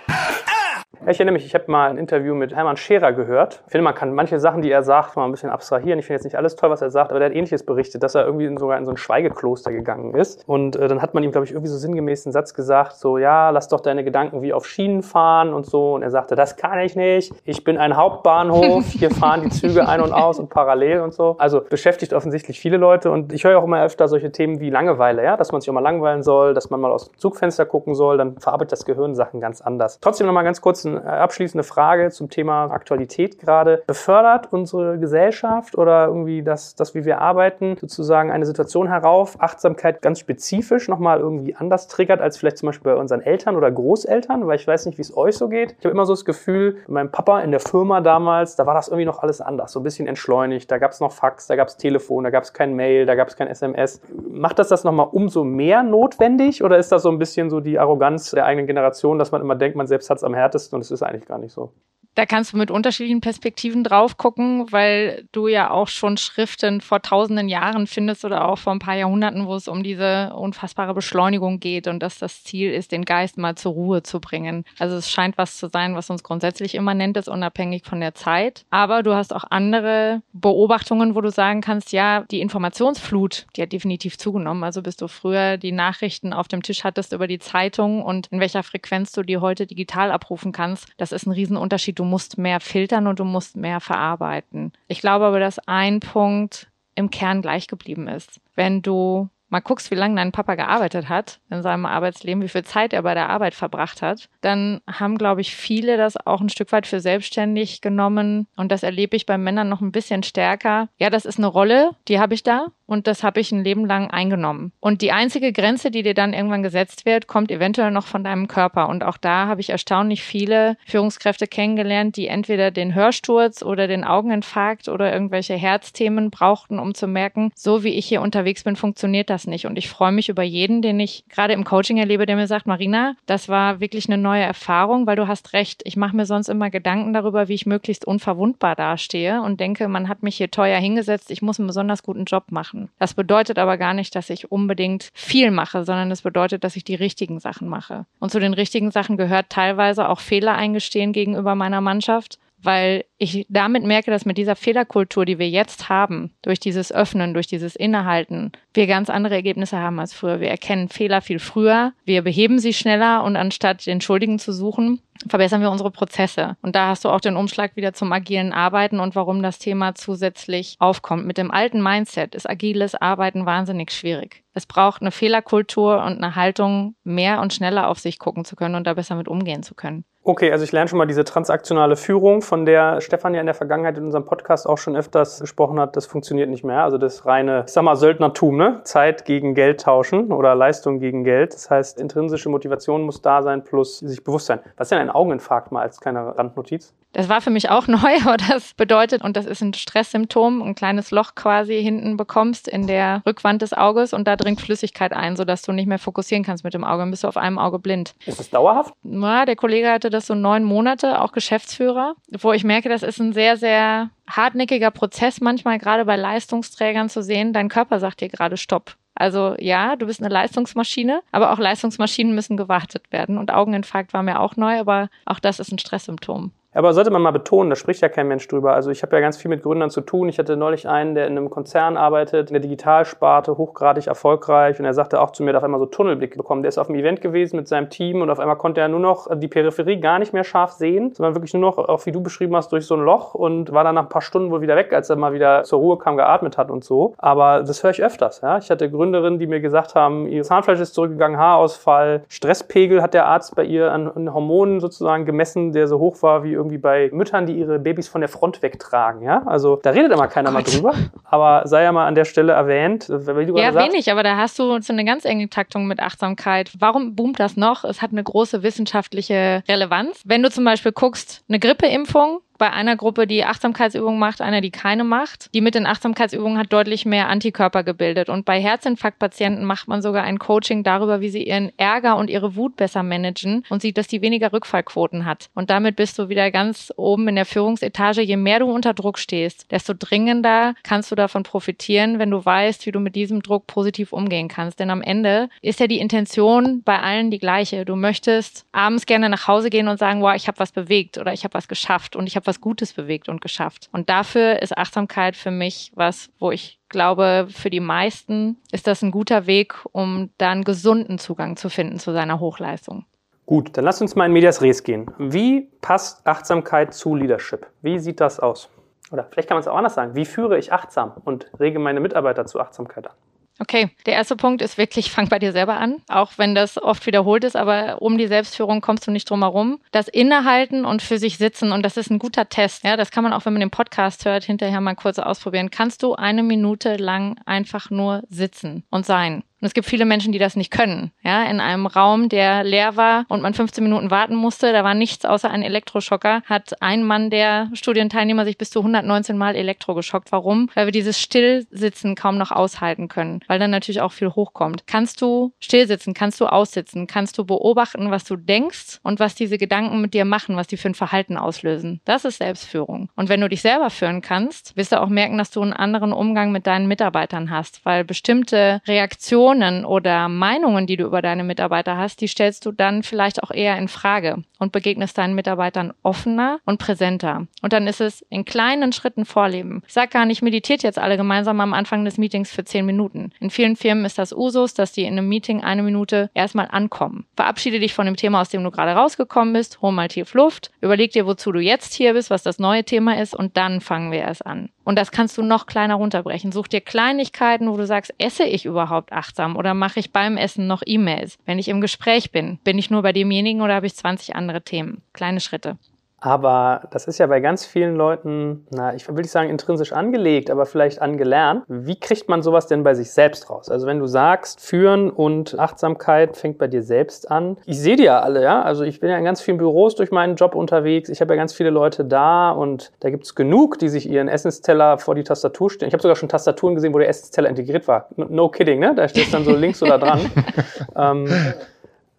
Ich 1.07 1.19
erinnere 1.19 1.33
mich, 1.33 1.47
ich 1.47 1.55
habe 1.55 1.63
mal 1.65 1.89
ein 1.89 1.97
Interview 1.97 2.35
mit 2.35 2.55
Hermann 2.55 2.77
Scherer 2.77 3.11
gehört. 3.11 3.63
Ich 3.65 3.71
finde, 3.71 3.83
man 3.83 3.95
kann 3.95 4.13
manche 4.13 4.39
Sachen, 4.39 4.61
die 4.61 4.69
er 4.69 4.83
sagt, 4.83 5.15
mal 5.15 5.25
ein 5.25 5.31
bisschen 5.31 5.49
abstrahieren. 5.49 5.97
Ich 5.97 6.05
finde 6.05 6.17
jetzt 6.17 6.25
nicht 6.25 6.35
alles 6.35 6.55
toll, 6.55 6.69
was 6.69 6.83
er 6.83 6.91
sagt, 6.91 7.09
aber 7.09 7.17
der 7.17 7.29
hat 7.29 7.35
ähnliches 7.35 7.65
berichtet, 7.65 8.03
dass 8.03 8.13
er 8.13 8.23
irgendwie 8.23 8.45
in 8.45 8.55
sogar 8.57 8.77
in 8.77 8.85
so 8.85 8.91
ein 8.91 8.97
Schweigekloster 8.97 9.71
gegangen 9.71 10.13
ist. 10.13 10.47
Und 10.47 10.75
äh, 10.75 10.87
dann 10.87 11.01
hat 11.01 11.15
man 11.15 11.23
ihm, 11.23 11.31
glaube 11.31 11.45
ich, 11.45 11.53
irgendwie 11.53 11.69
so 11.69 11.77
sinngemäß 11.77 12.27
einen 12.27 12.33
Satz 12.33 12.53
gesagt, 12.53 12.97
so, 12.97 13.17
ja, 13.17 13.49
lass 13.49 13.67
doch 13.67 13.79
deine 13.79 14.03
Gedanken 14.03 14.43
wie 14.43 14.53
auf 14.53 14.67
Schienen 14.67 15.01
fahren 15.01 15.55
und 15.55 15.65
so. 15.65 15.95
Und 15.95 16.03
er 16.03 16.11
sagte, 16.11 16.35
das 16.35 16.55
kann 16.55 16.77
ich 16.77 16.95
nicht. 16.95 17.33
Ich 17.45 17.63
bin 17.63 17.79
ein 17.79 17.97
Hauptbahnhof. 17.97 18.85
Hier 18.91 19.09
fahren 19.09 19.41
die 19.41 19.49
Züge 19.49 19.87
ein 19.87 20.01
und 20.01 20.13
aus 20.13 20.37
und 20.37 20.49
parallel 20.49 21.01
und 21.01 21.15
so. 21.15 21.35
Also 21.39 21.61
beschäftigt 21.67 22.13
offensichtlich 22.13 22.59
viele 22.59 22.77
Leute. 22.77 23.09
Und 23.09 23.33
ich 23.33 23.43
höre 23.43 23.57
auch 23.57 23.63
immer 23.63 23.83
öfter 23.83 24.07
solche 24.07 24.31
Themen 24.31 24.59
wie 24.59 24.69
Langeweile, 24.69 25.23
ja, 25.23 25.35
dass 25.35 25.51
man 25.51 25.61
sich 25.61 25.69
auch 25.71 25.73
mal 25.73 25.79
langweilen 25.79 26.21
soll, 26.21 26.53
dass 26.53 26.69
man 26.69 26.79
mal 26.79 26.91
aus 26.91 27.09
dem 27.09 27.17
Zugfenster 27.17 27.65
gucken 27.65 27.95
soll. 27.95 28.19
Dann 28.19 28.37
verarbeitet 28.37 28.73
das 28.73 28.85
Gehirn 28.85 29.15
Sachen 29.15 29.41
ganz 29.41 29.61
anders. 29.61 29.99
Trotzdem 29.99 30.27
nochmal 30.27 30.43
ganz 30.43 30.61
kurz 30.61 30.85
ein 30.85 30.90
abschließende 30.97 31.63
Frage 31.63 32.09
zum 32.11 32.29
Thema 32.29 32.65
Aktualität 32.71 33.39
gerade. 33.39 33.83
Befördert 33.87 34.51
unsere 34.51 34.97
Gesellschaft 34.99 35.77
oder 35.77 36.07
irgendwie 36.07 36.43
das, 36.43 36.75
das, 36.75 36.95
wie 36.95 37.05
wir 37.05 37.19
arbeiten, 37.19 37.77
sozusagen 37.79 38.31
eine 38.31 38.45
Situation 38.45 38.87
herauf, 38.87 39.35
Achtsamkeit 39.39 40.01
ganz 40.01 40.19
spezifisch 40.19 40.87
nochmal 40.87 41.19
irgendwie 41.19 41.55
anders 41.55 41.87
triggert 41.87 42.21
als 42.21 42.37
vielleicht 42.37 42.57
zum 42.57 42.67
Beispiel 42.67 42.91
bei 42.93 42.99
unseren 42.99 43.21
Eltern 43.21 43.55
oder 43.55 43.71
Großeltern, 43.71 44.47
weil 44.47 44.55
ich 44.55 44.67
weiß 44.67 44.85
nicht, 44.85 44.97
wie 44.97 45.01
es 45.01 45.15
euch 45.15 45.37
so 45.37 45.49
geht. 45.49 45.75
Ich 45.79 45.85
habe 45.85 45.93
immer 45.93 46.05
so 46.05 46.13
das 46.13 46.25
Gefühl, 46.25 46.77
meinem 46.87 47.11
Papa 47.11 47.41
in 47.41 47.51
der 47.51 47.59
Firma 47.59 48.01
damals, 48.01 48.55
da 48.55 48.65
war 48.65 48.73
das 48.73 48.87
irgendwie 48.87 49.05
noch 49.05 49.19
alles 49.19 49.41
anders, 49.41 49.71
so 49.71 49.79
ein 49.79 49.83
bisschen 49.83 50.07
entschleunigt. 50.07 50.69
Da 50.71 50.77
gab 50.77 50.91
es 50.91 50.99
noch 50.99 51.11
Fax, 51.11 51.47
da 51.47 51.55
gab 51.55 51.67
es 51.67 51.77
Telefon, 51.77 52.23
da 52.23 52.29
gab 52.29 52.43
es 52.43 52.53
kein 52.53 52.75
Mail, 52.75 53.05
da 53.05 53.15
gab 53.15 53.27
es 53.27 53.35
kein 53.35 53.47
SMS. 53.47 54.01
Macht 54.31 54.59
das 54.59 54.69
das 54.69 54.83
nochmal 54.83 55.07
umso 55.11 55.43
mehr 55.43 55.83
notwendig 55.83 56.63
oder 56.63 56.77
ist 56.77 56.91
das 56.91 57.03
so 57.03 57.09
ein 57.09 57.19
bisschen 57.19 57.49
so 57.49 57.59
die 57.59 57.79
Arroganz 57.79 58.31
der 58.31 58.45
eigenen 58.45 58.67
Generation, 58.67 59.19
dass 59.19 59.31
man 59.31 59.41
immer 59.41 59.55
denkt, 59.55 59.75
man 59.75 59.87
selbst 59.87 60.09
hat 60.09 60.17
es 60.17 60.23
am 60.23 60.33
härtesten 60.33 60.70
und 60.73 60.81
es 60.81 60.91
ist 60.91 61.03
eigentlich 61.03 61.25
gar 61.25 61.37
nicht 61.37 61.53
so? 61.53 61.71
da 62.15 62.25
kannst 62.25 62.51
du 62.51 62.57
mit 62.57 62.71
unterschiedlichen 62.71 63.21
Perspektiven 63.21 63.83
drauf 63.83 64.17
gucken, 64.17 64.69
weil 64.71 65.27
du 65.31 65.47
ja 65.47 65.71
auch 65.71 65.87
schon 65.87 66.17
Schriften 66.17 66.81
vor 66.81 67.01
tausenden 67.01 67.47
Jahren 67.47 67.87
findest 67.87 68.25
oder 68.25 68.49
auch 68.49 68.57
vor 68.57 68.73
ein 68.73 68.79
paar 68.79 68.95
Jahrhunderten, 68.95 69.45
wo 69.45 69.55
es 69.55 69.69
um 69.69 69.81
diese 69.81 70.33
unfassbare 70.35 70.93
Beschleunigung 70.93 71.61
geht 71.61 71.87
und 71.87 71.99
dass 71.99 72.19
das 72.19 72.43
Ziel 72.43 72.73
ist, 72.73 72.91
den 72.91 73.05
Geist 73.05 73.37
mal 73.37 73.55
zur 73.55 73.71
Ruhe 73.71 74.03
zu 74.03 74.19
bringen. 74.19 74.65
Also 74.77 74.97
es 74.97 75.09
scheint 75.09 75.37
was 75.37 75.57
zu 75.57 75.69
sein, 75.69 75.95
was 75.95 76.09
uns 76.09 76.21
grundsätzlich 76.21 76.75
immanent 76.75 77.15
ist, 77.15 77.29
unabhängig 77.29 77.83
von 77.85 78.01
der 78.01 78.13
Zeit. 78.13 78.65
Aber 78.71 79.03
du 79.03 79.13
hast 79.13 79.33
auch 79.33 79.45
andere 79.49 80.21
Beobachtungen, 80.33 81.15
wo 81.15 81.21
du 81.21 81.31
sagen 81.31 81.61
kannst, 81.61 81.93
ja, 81.93 82.25
die 82.29 82.41
Informationsflut, 82.41 83.47
die 83.55 83.61
hat 83.61 83.71
definitiv 83.71 84.17
zugenommen. 84.17 84.65
Also 84.65 84.81
bis 84.81 84.97
du 84.97 85.07
früher 85.07 85.55
die 85.55 85.71
Nachrichten 85.71 86.33
auf 86.33 86.49
dem 86.49 86.61
Tisch 86.61 86.83
hattest 86.83 87.13
über 87.13 87.27
die 87.27 87.39
Zeitung 87.39 88.03
und 88.03 88.27
in 88.27 88.41
welcher 88.41 88.63
Frequenz 88.63 89.13
du 89.13 89.23
die 89.23 89.37
heute 89.37 89.65
digital 89.65 90.11
abrufen 90.11 90.51
kannst, 90.51 90.60
das 90.97 91.11
ist 91.11 91.25
ein 91.25 91.31
Riesenunterschied 91.31 91.97
du 91.97 92.03
musst 92.03 92.37
mehr 92.37 92.59
filtern 92.59 93.07
und 93.07 93.19
du 93.19 93.25
musst 93.25 93.55
mehr 93.55 93.79
verarbeiten. 93.79 94.71
Ich 94.87 95.01
glaube 95.01 95.25
aber, 95.25 95.39
dass 95.39 95.59
ein 95.67 95.99
Punkt 95.99 96.67
im 96.95 97.09
Kern 97.09 97.41
gleich 97.41 97.67
geblieben 97.67 98.07
ist. 98.07 98.39
Wenn 98.55 98.81
du 98.81 99.29
mal 99.51 99.59
guckst, 99.59 99.91
wie 99.91 99.95
lange 99.95 100.15
dein 100.15 100.31
Papa 100.31 100.55
gearbeitet 100.55 101.09
hat 101.09 101.39
in 101.49 101.61
seinem 101.61 101.85
Arbeitsleben, 101.85 102.41
wie 102.41 102.47
viel 102.47 102.63
Zeit 102.63 102.93
er 102.93 103.03
bei 103.03 103.13
der 103.13 103.29
Arbeit 103.29 103.53
verbracht 103.53 104.01
hat, 104.01 104.29
dann 104.39 104.81
haben, 104.89 105.17
glaube 105.17 105.41
ich, 105.41 105.55
viele 105.55 105.97
das 105.97 106.15
auch 106.25 106.41
ein 106.41 106.49
Stück 106.49 106.71
weit 106.71 106.87
für 106.87 107.01
selbstständig 107.01 107.81
genommen. 107.81 108.47
Und 108.55 108.71
das 108.71 108.83
erlebe 108.83 109.15
ich 109.15 109.25
bei 109.25 109.37
Männern 109.37 109.69
noch 109.69 109.81
ein 109.81 109.91
bisschen 109.91 110.23
stärker. 110.23 110.87
Ja, 110.97 111.09
das 111.09 111.25
ist 111.25 111.37
eine 111.37 111.47
Rolle, 111.47 111.91
die 112.07 112.19
habe 112.19 112.33
ich 112.33 112.43
da 112.43 112.67
und 112.91 113.07
das 113.07 113.23
habe 113.23 113.39
ich 113.39 113.53
ein 113.53 113.63
Leben 113.63 113.85
lang 113.85 114.11
eingenommen. 114.11 114.73
Und 114.81 115.01
die 115.01 115.13
einzige 115.13 115.53
Grenze, 115.53 115.91
die 115.91 116.03
dir 116.03 116.13
dann 116.13 116.33
irgendwann 116.33 116.61
gesetzt 116.61 117.05
wird, 117.05 117.25
kommt 117.25 117.49
eventuell 117.49 117.89
noch 117.89 118.05
von 118.05 118.21
deinem 118.21 118.49
Körper. 118.49 118.89
Und 118.89 119.05
auch 119.05 119.15
da 119.15 119.47
habe 119.47 119.61
ich 119.61 119.69
erstaunlich 119.69 120.23
viele 120.23 120.75
Führungskräfte 120.85 121.47
kennengelernt, 121.47 122.17
die 122.17 122.27
entweder 122.27 122.69
den 122.69 122.93
Hörsturz 122.93 123.63
oder 123.63 123.87
den 123.87 124.03
Augeninfarkt 124.03 124.89
oder 124.89 125.13
irgendwelche 125.13 125.53
Herzthemen 125.53 126.31
brauchten, 126.31 126.79
um 126.79 126.93
zu 126.93 127.07
merken, 127.07 127.53
so 127.55 127.85
wie 127.85 127.93
ich 127.93 128.05
hier 128.07 128.21
unterwegs 128.21 128.65
bin, 128.65 128.75
funktioniert 128.75 129.29
das 129.29 129.47
nicht. 129.47 129.67
Und 129.67 129.77
ich 129.77 129.87
freue 129.87 130.11
mich 130.11 130.27
über 130.27 130.43
jeden, 130.43 130.81
den 130.81 130.99
ich 130.99 131.23
gerade 131.29 131.53
im 131.53 131.63
Coaching 131.63 131.95
erlebe, 131.95 132.25
der 132.25 132.35
mir 132.35 132.47
sagt, 132.47 132.67
Marina, 132.67 133.15
das 133.25 133.47
war 133.47 133.79
wirklich 133.79 134.09
eine 134.09 134.21
neue 134.21 134.43
Erfahrung, 134.43 135.07
weil 135.07 135.15
du 135.15 135.29
hast 135.29 135.53
recht. 135.53 135.81
Ich 135.85 135.95
mache 135.95 136.13
mir 136.13 136.25
sonst 136.25 136.49
immer 136.49 136.69
Gedanken 136.69 137.13
darüber, 137.13 137.47
wie 137.47 137.53
ich 137.53 137.65
möglichst 137.65 138.03
unverwundbar 138.03 138.75
dastehe 138.75 139.41
und 139.41 139.61
denke, 139.61 139.87
man 139.87 140.09
hat 140.09 140.23
mich 140.23 140.35
hier 140.35 140.51
teuer 140.51 140.77
hingesetzt, 140.77 141.31
ich 141.31 141.41
muss 141.41 141.57
einen 141.57 141.67
besonders 141.67 142.03
guten 142.03 142.25
Job 142.25 142.51
machen. 142.51 142.80
Das 142.99 143.13
bedeutet 143.13 143.59
aber 143.59 143.77
gar 143.77 143.93
nicht, 143.93 144.15
dass 144.15 144.29
ich 144.29 144.51
unbedingt 144.51 145.09
viel 145.13 145.51
mache, 145.51 145.83
sondern 145.83 146.09
das 146.09 146.21
bedeutet, 146.21 146.63
dass 146.63 146.75
ich 146.75 146.83
die 146.83 146.95
richtigen 146.95 147.39
Sachen 147.39 147.67
mache. 147.67 148.05
Und 148.19 148.31
zu 148.31 148.39
den 148.39 148.53
richtigen 148.53 148.91
Sachen 148.91 149.17
gehört 149.17 149.49
teilweise 149.49 150.09
auch 150.09 150.19
Fehler 150.19 150.55
eingestehen 150.55 151.13
gegenüber 151.13 151.55
meiner 151.55 151.81
Mannschaft 151.81 152.39
weil 152.63 153.05
ich 153.17 153.45
damit 153.49 153.83
merke, 153.83 154.11
dass 154.11 154.25
mit 154.25 154.37
dieser 154.37 154.55
Fehlerkultur, 154.55 155.25
die 155.25 155.39
wir 155.39 155.49
jetzt 155.49 155.89
haben, 155.89 156.31
durch 156.41 156.59
dieses 156.59 156.91
Öffnen, 156.91 157.33
durch 157.33 157.47
dieses 157.47 157.75
Innehalten, 157.75 158.51
wir 158.73 158.87
ganz 158.87 159.09
andere 159.09 159.35
Ergebnisse 159.35 159.77
haben 159.77 159.99
als 159.99 160.13
früher. 160.13 160.39
Wir 160.39 160.49
erkennen 160.49 160.89
Fehler 160.89 161.21
viel 161.21 161.39
früher, 161.39 161.93
wir 162.05 162.21
beheben 162.21 162.59
sie 162.59 162.73
schneller 162.73 163.23
und 163.23 163.35
anstatt 163.35 163.85
den 163.85 164.01
Schuldigen 164.01 164.39
zu 164.39 164.53
suchen, 164.53 165.01
verbessern 165.27 165.61
wir 165.61 165.71
unsere 165.71 165.91
Prozesse. 165.91 166.57
Und 166.61 166.75
da 166.75 166.87
hast 166.87 167.05
du 167.05 167.09
auch 167.09 167.21
den 167.21 167.35
Umschlag 167.35 167.75
wieder 167.75 167.93
zum 167.93 168.11
agilen 168.11 168.53
Arbeiten 168.53 168.99
und 168.99 169.15
warum 169.15 169.43
das 169.43 169.59
Thema 169.59 169.95
zusätzlich 169.95 170.75
aufkommt. 170.79 171.25
Mit 171.25 171.37
dem 171.37 171.51
alten 171.51 171.81
Mindset 171.81 172.35
ist 172.35 172.49
agiles 172.49 172.95
Arbeiten 172.95 173.45
wahnsinnig 173.45 173.91
schwierig. 173.91 174.43
Es 174.53 174.65
braucht 174.65 175.01
eine 175.01 175.11
Fehlerkultur 175.11 176.03
und 176.03 176.17
eine 176.17 176.35
Haltung, 176.35 176.95
mehr 177.03 177.41
und 177.41 177.53
schneller 177.53 177.87
auf 177.87 177.99
sich 177.99 178.19
gucken 178.19 178.45
zu 178.45 178.55
können 178.55 178.75
und 178.75 178.85
da 178.85 178.93
besser 178.93 179.15
mit 179.15 179.27
umgehen 179.27 179.63
zu 179.63 179.75
können. 179.75 180.05
Okay, 180.23 180.51
also 180.51 180.63
ich 180.63 180.71
lerne 180.71 180.87
schon 180.87 180.99
mal 180.99 181.07
diese 181.07 181.23
transaktionale 181.23 181.95
Führung, 181.95 182.43
von 182.43 182.63
der 182.63 183.01
Stefan 183.01 183.33
ja 183.33 183.39
in 183.39 183.47
der 183.47 183.55
Vergangenheit 183.55 183.97
in 183.97 184.05
unserem 184.05 184.23
Podcast 184.23 184.67
auch 184.69 184.77
schon 184.77 184.95
öfters 184.95 185.39
gesprochen 185.39 185.79
hat, 185.79 185.95
das 185.95 186.05
funktioniert 186.05 186.47
nicht 186.47 186.63
mehr. 186.63 186.83
Also 186.83 186.99
das 186.99 187.25
reine, 187.25 187.63
ich 187.65 187.73
sag 187.73 187.81
mal, 187.81 187.95
Söldnertum, 187.95 188.55
ne? 188.55 188.81
Zeit 188.83 189.25
gegen 189.25 189.55
Geld 189.55 189.81
tauschen 189.81 190.31
oder 190.31 190.53
Leistung 190.53 190.99
gegen 190.99 191.23
Geld. 191.23 191.55
Das 191.55 191.71
heißt, 191.71 191.99
intrinsische 191.99 192.49
Motivation 192.49 193.01
muss 193.01 193.23
da 193.23 193.41
sein 193.41 193.63
plus 193.63 193.97
sich 193.97 194.23
bewusst 194.23 194.45
sein. 194.45 194.59
Was 194.77 194.85
ist 194.85 194.91
denn 194.91 194.99
ein 194.99 195.09
Augeninfarkt 195.09 195.71
mal 195.71 195.81
als 195.81 195.99
kleine 195.99 196.37
Randnotiz? 196.37 196.93
Das 197.13 197.29
war 197.29 197.41
für 197.41 197.49
mich 197.49 197.69
auch 197.69 197.87
neu, 197.87 198.17
aber 198.21 198.37
das 198.37 198.73
bedeutet, 198.73 199.23
und 199.23 199.35
das 199.37 199.45
ist 199.45 199.61
ein 199.61 199.73
Stresssymptom, 199.73 200.61
ein 200.61 200.75
kleines 200.75 201.11
Loch 201.11 201.35
quasi 201.35 201.81
hinten 201.81 202.17
bekommst 202.17 202.67
in 202.67 202.87
der 202.87 203.21
Rückwand 203.25 203.61
des 203.61 203.73
Auges 203.73 204.13
und 204.13 204.27
da 204.27 204.35
dringt 204.35 204.61
Flüssigkeit 204.61 205.13
ein, 205.13 205.35
sodass 205.35 205.61
du 205.61 205.71
nicht 205.71 205.87
mehr 205.87 205.99
fokussieren 205.99 206.43
kannst 206.43 206.63
mit 206.63 206.73
dem 206.73 206.83
Auge. 206.83 206.99
Dann 206.99 207.11
bist 207.11 207.23
du 207.23 207.27
auf 207.27 207.37
einem 207.37 207.57
Auge 207.57 207.79
blind. 207.79 208.15
Ist 208.25 208.39
das 208.39 208.49
dauerhaft? 208.49 208.93
Na, 209.03 209.45
der 209.45 209.55
Kollege 209.55 209.91
hatte 209.91 210.09
das 210.09 210.27
so 210.27 210.35
neun 210.35 210.63
Monate, 210.63 211.21
auch 211.21 211.31
Geschäftsführer, 211.31 212.15
wo 212.29 212.53
ich 212.53 212.63
merke, 212.63 212.89
das 212.89 213.03
ist 213.03 213.19
ein 213.19 213.33
sehr, 213.33 213.57
sehr 213.57 214.09
hartnäckiger 214.27 214.91
Prozess 214.91 215.41
manchmal, 215.41 215.77
gerade 215.79 216.05
bei 216.05 216.15
Leistungsträgern 216.15 217.09
zu 217.09 217.21
sehen, 217.21 217.53
dein 217.53 217.69
Körper 217.69 217.99
sagt 217.99 218.21
dir 218.21 218.29
gerade 218.29 218.57
Stopp. 218.57 218.95
Also 219.13 219.55
ja, 219.59 219.95
du 219.97 220.05
bist 220.05 220.21
eine 220.21 220.33
Leistungsmaschine, 220.33 221.21
aber 221.31 221.51
auch 221.51 221.59
Leistungsmaschinen 221.59 222.33
müssen 222.33 222.57
gewartet 222.57 223.11
werden. 223.11 223.37
Und 223.37 223.51
Augeninfarkt 223.51 224.13
war 224.13 224.23
mir 224.23 224.39
auch 224.39 224.55
neu, 224.55 224.79
aber 224.79 225.09
auch 225.25 225.39
das 225.39 225.59
ist 225.59 225.71
ein 225.71 225.79
Stresssymptom. 225.79 226.51
Aber 226.73 226.93
sollte 226.93 227.11
man 227.11 227.21
mal 227.21 227.31
betonen, 227.31 227.69
da 227.69 227.75
spricht 227.75 228.01
ja 228.01 228.07
kein 228.07 228.29
Mensch 228.29 228.47
drüber. 228.47 228.73
Also 228.73 228.91
ich 228.91 229.03
habe 229.03 229.13
ja 229.17 229.21
ganz 229.21 229.35
viel 229.35 229.49
mit 229.49 229.61
Gründern 229.61 229.89
zu 229.89 229.99
tun. 229.99 230.29
Ich 230.29 230.39
hatte 230.39 230.55
neulich 230.55 230.87
einen, 230.87 231.15
der 231.15 231.27
in 231.27 231.37
einem 231.37 231.49
Konzern 231.49 231.97
arbeitet, 231.97 232.49
in 232.49 232.53
der 232.53 232.61
Digitalsparte, 232.61 233.57
hochgradig 233.57 234.07
erfolgreich. 234.07 234.79
Und 234.79 234.85
er 234.85 234.93
sagte 234.93 235.19
auch 235.19 235.31
zu 235.31 235.43
mir, 235.43 235.51
der 235.51 235.57
hat 235.57 235.63
auf 235.63 235.65
einmal 235.65 235.81
so 235.81 235.85
Tunnelblick 235.85 236.37
bekommen. 236.37 236.61
Der 236.61 236.69
ist 236.69 236.77
auf 236.77 236.87
einem 236.87 236.97
Event 236.97 237.19
gewesen 237.19 237.57
mit 237.57 237.67
seinem 237.67 237.89
Team 237.89 238.21
und 238.21 238.29
auf 238.29 238.39
einmal 238.39 238.55
konnte 238.55 238.79
er 238.79 238.87
nur 238.87 239.01
noch 239.01 239.27
die 239.35 239.49
Peripherie 239.49 239.99
gar 239.99 240.17
nicht 240.17 240.31
mehr 240.31 240.45
scharf 240.45 240.71
sehen, 240.71 241.13
sondern 241.13 241.35
wirklich 241.35 241.53
nur 241.53 241.61
noch, 241.61 241.77
auch 241.77 242.05
wie 242.05 242.13
du 242.13 242.21
beschrieben 242.23 242.55
hast, 242.55 242.71
durch 242.71 242.85
so 242.85 242.95
ein 242.95 243.01
Loch 243.01 243.35
und 243.35 243.73
war 243.73 243.83
dann 243.83 243.95
nach 243.95 244.03
ein 244.03 244.09
paar 244.09 244.21
Stunden 244.21 244.49
wohl 244.49 244.61
wieder 244.61 244.77
weg, 244.77 244.93
als 244.93 245.09
er 245.09 245.17
mal 245.17 245.33
wieder 245.33 245.63
zur 245.63 245.79
Ruhe 245.79 245.97
kam, 245.97 246.15
geatmet 246.15 246.57
hat 246.57 246.71
und 246.71 246.85
so. 246.85 247.15
Aber 247.17 247.63
das 247.63 247.83
höre 247.83 247.91
ich 247.91 248.01
öfters. 248.01 248.39
Ja? 248.39 248.57
Ich 248.59 248.71
hatte 248.71 248.89
Gründerinnen, 248.89 249.39
die 249.39 249.47
mir 249.47 249.59
gesagt 249.59 249.95
haben, 249.95 250.25
ihr 250.25 250.43
Zahnfleisch 250.43 250.79
ist 250.79 250.93
zurückgegangen, 250.93 251.37
Haarausfall, 251.37 252.23
Stresspegel 252.29 253.01
hat 253.01 253.13
der 253.13 253.25
Arzt 253.25 253.57
bei 253.57 253.65
ihr 253.65 253.91
an 253.91 254.33
Hormonen 254.33 254.79
sozusagen 254.79 255.25
gemessen, 255.25 255.73
der 255.73 255.87
so 255.87 255.99
hoch 255.99 256.21
war 256.21 256.45
wie 256.45 256.60
irgendwie 256.61 256.77
bei 256.77 257.09
Müttern, 257.11 257.45
die 257.45 257.53
ihre 257.53 257.79
Babys 257.79 258.07
von 258.07 258.21
der 258.21 258.29
Front 258.29 258.61
wegtragen. 258.61 259.23
Ja, 259.23 259.43
also 259.45 259.79
da 259.83 259.89
redet 259.89 260.11
immer 260.11 260.27
keiner 260.27 260.51
Gott. 260.51 260.65
mal 260.65 260.71
drüber. 260.71 260.93
Aber 261.23 261.67
sei 261.67 261.83
ja 261.83 261.91
mal 261.91 262.07
an 262.07 262.15
der 262.15 262.25
Stelle 262.25 262.53
erwähnt. 262.53 263.09
Wie 263.09 263.45
du 263.45 263.57
ja, 263.57 263.73
wenig, 263.73 264.11
aber 264.11 264.23
da 264.23 264.37
hast 264.37 264.59
du 264.59 264.79
so 264.81 264.93
eine 264.93 265.05
ganz 265.05 265.25
enge 265.25 265.49
Taktung 265.49 265.87
mit 265.87 265.99
Achtsamkeit. 265.99 266.71
Warum 266.79 267.15
boomt 267.15 267.39
das 267.39 267.57
noch? 267.57 267.83
Es 267.83 268.01
hat 268.01 268.11
eine 268.11 268.23
große 268.23 268.63
wissenschaftliche 268.63 269.63
Relevanz. 269.67 270.21
Wenn 270.25 270.43
du 270.43 270.49
zum 270.49 270.65
Beispiel 270.65 270.91
guckst, 270.91 271.43
eine 271.49 271.59
Grippeimpfung 271.59 272.41
bei 272.61 272.71
einer 272.71 272.95
Gruppe, 272.95 273.25
die 273.25 273.43
Achtsamkeitsübungen 273.43 274.19
macht, 274.19 274.39
einer, 274.39 274.61
die 274.61 274.69
keine 274.69 275.03
macht. 275.03 275.51
Die 275.55 275.61
mit 275.61 275.73
den 275.73 275.87
Achtsamkeitsübungen 275.87 276.59
hat 276.59 276.71
deutlich 276.71 277.07
mehr 277.07 277.27
Antikörper 277.27 277.83
gebildet. 277.83 278.29
Und 278.29 278.45
bei 278.45 278.61
Herzinfarktpatienten 278.61 279.65
macht 279.65 279.87
man 279.87 280.03
sogar 280.03 280.25
ein 280.25 280.37
Coaching 280.37 280.83
darüber, 280.83 281.21
wie 281.21 281.29
sie 281.29 281.41
ihren 281.41 281.71
Ärger 281.79 282.17
und 282.17 282.29
ihre 282.29 282.55
Wut 282.55 282.75
besser 282.75 283.01
managen 283.01 283.63
und 283.69 283.81
sieht, 283.81 283.97
dass 283.97 284.07
die 284.07 284.21
weniger 284.21 284.53
Rückfallquoten 284.53 285.25
hat. 285.25 285.49
Und 285.55 285.71
damit 285.71 285.95
bist 285.95 286.19
du 286.19 286.29
wieder 286.29 286.51
ganz 286.51 286.93
oben 286.97 287.27
in 287.29 287.35
der 287.35 287.47
Führungsetage. 287.47 288.21
Je 288.21 288.37
mehr 288.37 288.59
du 288.59 288.67
unter 288.67 288.93
Druck 288.93 289.17
stehst, 289.17 289.71
desto 289.71 289.95
dringender 289.97 290.75
kannst 290.83 291.09
du 291.09 291.15
davon 291.15 291.41
profitieren, 291.41 292.19
wenn 292.19 292.29
du 292.29 292.45
weißt, 292.45 292.85
wie 292.85 292.91
du 292.91 292.99
mit 292.99 293.15
diesem 293.15 293.41
Druck 293.41 293.65
positiv 293.65 294.13
umgehen 294.13 294.49
kannst. 294.49 294.79
Denn 294.79 294.91
am 294.91 295.01
Ende 295.01 295.49
ist 295.63 295.79
ja 295.79 295.87
die 295.87 295.97
Intention 295.97 296.83
bei 296.83 296.99
allen 296.99 297.31
die 297.31 297.39
gleiche. 297.39 297.85
Du 297.85 297.95
möchtest 297.95 298.67
abends 298.71 299.07
gerne 299.07 299.29
nach 299.29 299.47
Hause 299.47 299.71
gehen 299.71 299.87
und 299.87 299.97
sagen, 299.97 300.21
wow, 300.21 300.35
ich 300.35 300.47
habe 300.47 300.59
was 300.59 300.71
bewegt 300.71 301.17
oder 301.17 301.33
ich 301.33 301.43
habe 301.43 301.55
was 301.55 301.67
geschafft 301.67 302.15
und 302.15 302.27
ich 302.27 302.35
habe 302.35 302.50
was 302.50 302.50
Gutes 302.59 302.91
bewegt 302.93 303.29
und 303.29 303.39
geschafft. 303.39 303.87
Und 303.93 304.09
dafür 304.09 304.61
ist 304.61 304.77
Achtsamkeit 304.77 305.37
für 305.37 305.51
mich 305.51 305.91
was, 305.95 306.29
wo 306.39 306.51
ich 306.51 306.79
glaube, 306.89 307.47
für 307.49 307.69
die 307.69 307.79
meisten 307.79 308.57
ist 308.71 308.87
das 308.87 309.01
ein 309.01 309.11
guter 309.11 309.47
Weg, 309.47 309.75
um 309.91 310.31
dann 310.37 310.63
gesunden 310.63 311.19
Zugang 311.19 311.55
zu 311.55 311.69
finden 311.69 311.99
zu 311.99 312.11
seiner 312.11 312.39
Hochleistung. 312.39 313.05
Gut, 313.45 313.75
dann 313.77 313.85
lass 313.85 314.01
uns 314.01 314.15
mal 314.15 314.25
in 314.25 314.33
Medias 314.33 314.61
Res 314.61 314.83
gehen. 314.83 315.11
Wie 315.17 315.69
passt 315.81 316.25
Achtsamkeit 316.27 316.93
zu 316.93 317.15
Leadership? 317.15 317.67
Wie 317.81 317.99
sieht 317.99 318.19
das 318.19 318.39
aus? 318.39 318.69
Oder 319.11 319.27
vielleicht 319.29 319.47
kann 319.49 319.55
man 319.55 319.61
es 319.61 319.67
auch 319.67 319.75
anders 319.75 319.95
sagen. 319.95 320.15
Wie 320.15 320.25
führe 320.25 320.57
ich 320.57 320.71
achtsam 320.71 321.13
und 321.25 321.47
rege 321.59 321.79
meine 321.79 321.99
Mitarbeiter 321.99 322.45
zu 322.45 322.59
Achtsamkeit 322.59 323.07
an? 323.07 323.13
Okay, 323.59 323.91
der 324.05 324.13
erste 324.13 324.35
Punkt 324.35 324.61
ist 324.61 324.77
wirklich, 324.77 325.11
fang 325.11 325.29
bei 325.29 325.37
dir 325.37 325.51
selber 325.51 325.77
an, 325.77 325.97
auch 326.07 326.31
wenn 326.37 326.55
das 326.55 326.81
oft 326.81 327.05
wiederholt 327.05 327.43
ist, 327.43 327.55
aber 327.55 328.01
um 328.01 328.17
die 328.17 328.27
Selbstführung 328.27 328.81
kommst 328.81 329.05
du 329.05 329.11
nicht 329.11 329.29
drum 329.29 329.43
herum. 329.43 329.79
Das 329.91 330.07
Innehalten 330.07 330.83
und 330.83 331.01
für 331.03 331.19
sich 331.19 331.37
sitzen 331.37 331.71
und 331.71 331.83
das 331.83 331.97
ist 331.97 332.09
ein 332.09 332.17
guter 332.17 332.49
Test. 332.49 332.83
Ja, 332.83 332.97
das 332.97 333.11
kann 333.11 333.23
man 333.23 333.33
auch, 333.33 333.45
wenn 333.45 333.53
man 333.53 333.59
den 333.59 333.69
Podcast 333.69 334.25
hört, 334.25 334.43
hinterher 334.43 334.81
mal 334.81 334.95
kurz 334.95 335.19
ausprobieren. 335.19 335.69
Kannst 335.69 336.01
du 336.01 336.15
eine 336.15 336.41
Minute 336.41 336.95
lang 336.95 337.39
einfach 337.45 337.91
nur 337.91 338.23
sitzen 338.29 338.83
und 338.89 339.05
sein? 339.05 339.43
Und 339.61 339.67
es 339.67 339.73
gibt 339.73 339.87
viele 339.87 340.05
Menschen, 340.05 340.31
die 340.31 340.39
das 340.39 340.55
nicht 340.55 340.71
können. 340.71 341.11
Ja, 341.23 341.43
in 341.43 341.59
einem 341.59 341.85
Raum, 341.85 342.29
der 342.29 342.63
leer 342.63 342.95
war 342.95 343.25
und 343.29 343.43
man 343.43 343.53
15 343.53 343.83
Minuten 343.83 344.09
warten 344.09 344.35
musste, 344.35 344.73
da 344.73 344.83
war 344.83 344.95
nichts 344.95 345.23
außer 345.23 345.51
ein 345.51 345.61
Elektroschocker, 345.61 346.41
hat 346.45 346.81
ein 346.81 347.03
Mann 347.03 347.29
der 347.29 347.69
Studienteilnehmer 347.73 348.43
sich 348.43 348.57
bis 348.57 348.71
zu 348.71 348.79
119 348.79 349.37
Mal 349.37 349.55
elektrogeschockt. 349.55 350.31
Warum? 350.31 350.69
Weil 350.73 350.87
wir 350.87 350.91
dieses 350.91 351.19
Stillsitzen 351.19 352.15
kaum 352.15 352.39
noch 352.39 352.51
aushalten 352.51 353.07
können, 353.07 353.41
weil 353.47 353.59
dann 353.59 353.69
natürlich 353.69 354.01
auch 354.01 354.11
viel 354.11 354.29
hochkommt. 354.29 354.87
Kannst 354.87 355.21
du 355.21 355.53
stillsitzen, 355.59 356.15
kannst 356.15 356.41
du 356.41 356.47
aussitzen, 356.47 357.05
kannst 357.05 357.37
du 357.37 357.45
beobachten, 357.45 358.09
was 358.09 358.23
du 358.23 358.37
denkst 358.37 358.99
und 359.03 359.19
was 359.19 359.35
diese 359.35 359.59
Gedanken 359.59 360.01
mit 360.01 360.15
dir 360.15 360.25
machen, 360.25 360.55
was 360.55 360.67
die 360.67 360.77
für 360.77 360.89
ein 360.89 360.95
Verhalten 360.95 361.37
auslösen. 361.37 362.01
Das 362.05 362.25
ist 362.25 362.39
Selbstführung. 362.39 363.09
Und 363.15 363.29
wenn 363.29 363.41
du 363.41 363.49
dich 363.49 363.61
selber 363.61 363.91
führen 363.91 364.21
kannst, 364.21 364.75
wirst 364.75 364.91
du 364.91 364.99
auch 364.99 365.09
merken, 365.09 365.37
dass 365.37 365.51
du 365.51 365.61
einen 365.61 365.73
anderen 365.73 366.13
Umgang 366.13 366.51
mit 366.51 366.65
deinen 366.65 366.87
Mitarbeitern 366.87 367.51
hast, 367.51 367.85
weil 367.85 368.03
bestimmte 368.03 368.81
Reaktionen 368.87 369.50
Emotionen 369.51 369.85
oder 369.85 370.29
Meinungen, 370.29 370.87
die 370.87 370.95
du 370.97 371.03
über 371.03 371.21
deine 371.21 371.43
Mitarbeiter 371.43 371.97
hast, 371.97 372.21
die 372.21 372.27
stellst 372.27 372.65
du 372.65 372.71
dann 372.71 373.03
vielleicht 373.03 373.43
auch 373.43 373.51
eher 373.51 373.77
in 373.77 373.87
Frage 373.87 374.43
und 374.59 374.71
begegnest 374.71 375.17
deinen 375.17 375.35
Mitarbeitern 375.35 375.93
offener 376.03 376.59
und 376.65 376.77
präsenter. 376.77 377.47
Und 377.61 377.73
dann 377.73 377.87
ist 377.87 377.99
es 377.99 378.21
in 378.29 378.45
kleinen 378.45 378.93
Schritten 378.93 379.25
vorleben. 379.25 379.83
Sag 379.87 380.11
gar 380.11 380.25
nicht, 380.25 380.41
meditiert 380.41 380.83
jetzt 380.83 380.99
alle 380.99 381.17
gemeinsam 381.17 381.59
am 381.59 381.73
Anfang 381.73 382.05
des 382.05 382.17
Meetings 382.17 382.51
für 382.51 382.63
zehn 382.63 382.85
Minuten. 382.85 383.31
In 383.39 383.49
vielen 383.49 383.75
Firmen 383.75 384.05
ist 384.05 384.17
das 384.17 384.33
Usus, 384.33 384.73
dass 384.73 384.93
die 384.93 385.03
in 385.03 385.17
einem 385.17 385.27
Meeting 385.27 385.61
eine 385.61 385.83
Minute 385.83 386.29
erstmal 386.33 386.69
ankommen. 386.71 387.25
Verabschiede 387.35 387.79
dich 387.79 387.93
von 387.93 388.05
dem 388.05 388.15
Thema, 388.15 388.41
aus 388.41 388.49
dem 388.49 388.63
du 388.63 388.71
gerade 388.71 388.91
rausgekommen 388.91 389.53
bist, 389.53 389.81
hol 389.81 389.91
mal 389.91 390.07
tief 390.07 390.33
Luft, 390.33 390.71
überleg 390.79 391.11
dir, 391.11 391.25
wozu 391.25 391.51
du 391.51 391.59
jetzt 391.59 391.93
hier 391.93 392.13
bist, 392.13 392.29
was 392.29 392.43
das 392.43 392.59
neue 392.59 392.85
Thema 392.85 393.19
ist 393.19 393.35
und 393.35 393.57
dann 393.57 393.81
fangen 393.81 394.11
wir 394.11 394.19
erst 394.19 394.45
an. 394.45 394.69
Und 394.83 394.97
das 394.97 395.11
kannst 395.11 395.37
du 395.37 395.43
noch 395.43 395.67
kleiner 395.67 395.95
runterbrechen. 395.95 396.51
Such 396.51 396.67
dir 396.67 396.81
Kleinigkeiten, 396.81 397.69
wo 397.69 397.77
du 397.77 397.85
sagst, 397.85 398.13
esse 398.17 398.43
ich 398.43 398.65
überhaupt 398.65 399.11
achtsam 399.11 399.55
oder 399.55 399.73
mache 399.73 399.99
ich 399.99 400.11
beim 400.11 400.37
Essen 400.37 400.67
noch 400.67 400.81
E-Mails? 400.85 401.37
Wenn 401.45 401.59
ich 401.59 401.67
im 401.67 401.81
Gespräch 401.81 402.31
bin, 402.31 402.57
bin 402.63 402.77
ich 402.77 402.89
nur 402.89 403.01
bei 403.01 403.13
demjenigen 403.13 403.61
oder 403.61 403.75
habe 403.75 403.85
ich 403.85 403.95
20 403.95 404.35
andere 404.35 404.63
Themen? 404.63 405.03
Kleine 405.13 405.39
Schritte. 405.39 405.77
Aber 406.23 406.81
das 406.91 407.07
ist 407.07 407.17
ja 407.17 407.25
bei 407.25 407.39
ganz 407.39 407.65
vielen 407.65 407.95
Leuten, 407.95 408.67
na, 408.69 408.93
ich 408.93 409.07
will 409.07 409.15
nicht 409.15 409.31
sagen 409.31 409.49
intrinsisch 409.49 409.91
angelegt, 409.91 410.51
aber 410.51 410.67
vielleicht 410.67 411.01
angelernt. 411.01 411.63
Wie 411.67 411.99
kriegt 411.99 412.29
man 412.29 412.43
sowas 412.43 412.67
denn 412.67 412.83
bei 412.83 412.93
sich 412.93 413.11
selbst 413.11 413.49
raus? 413.49 413.69
Also 413.69 413.87
wenn 413.87 413.97
du 413.97 414.05
sagst, 414.05 414.61
Führen 414.61 415.09
und 415.09 415.57
Achtsamkeit 415.57 416.37
fängt 416.37 416.59
bei 416.59 416.67
dir 416.67 416.83
selbst 416.83 417.31
an. 417.31 417.57
Ich 417.65 417.79
sehe 417.79 417.95
die 417.95 418.03
ja 418.03 418.19
alle, 418.19 418.43
ja. 418.43 418.61
Also 418.61 418.83
ich 418.83 418.99
bin 418.99 419.09
ja 419.09 419.17
in 419.17 419.25
ganz 419.25 419.41
vielen 419.41 419.57
Büros 419.57 419.95
durch 419.95 420.11
meinen 420.11 420.35
Job 420.35 420.53
unterwegs. 420.53 421.09
Ich 421.09 421.21
habe 421.21 421.33
ja 421.33 421.37
ganz 421.37 421.53
viele 421.53 421.71
Leute 421.71 422.05
da 422.05 422.51
und 422.51 422.91
da 422.99 423.09
gibt 423.09 423.25
es 423.25 423.33
genug, 423.33 423.79
die 423.79 423.89
sich 423.89 424.07
ihren 424.07 424.27
Essensteller 424.27 424.99
vor 424.99 425.15
die 425.15 425.23
Tastatur 425.23 425.71
stellen. 425.71 425.87
Ich 425.87 425.93
habe 425.93 426.03
sogar 426.03 426.15
schon 426.15 426.29
Tastaturen 426.29 426.75
gesehen, 426.75 426.93
wo 426.93 426.99
der 426.99 427.09
Essensteller 427.09 427.49
integriert 427.49 427.87
war. 427.87 428.09
No 428.15 428.47
kidding, 428.49 428.79
ne? 428.79 428.93
Da 428.93 429.07
steht 429.07 429.33
dann 429.33 429.43
so 429.43 429.55
links 429.55 429.81
oder 429.81 429.97
dran. 429.97 430.19
ähm, 430.95 431.27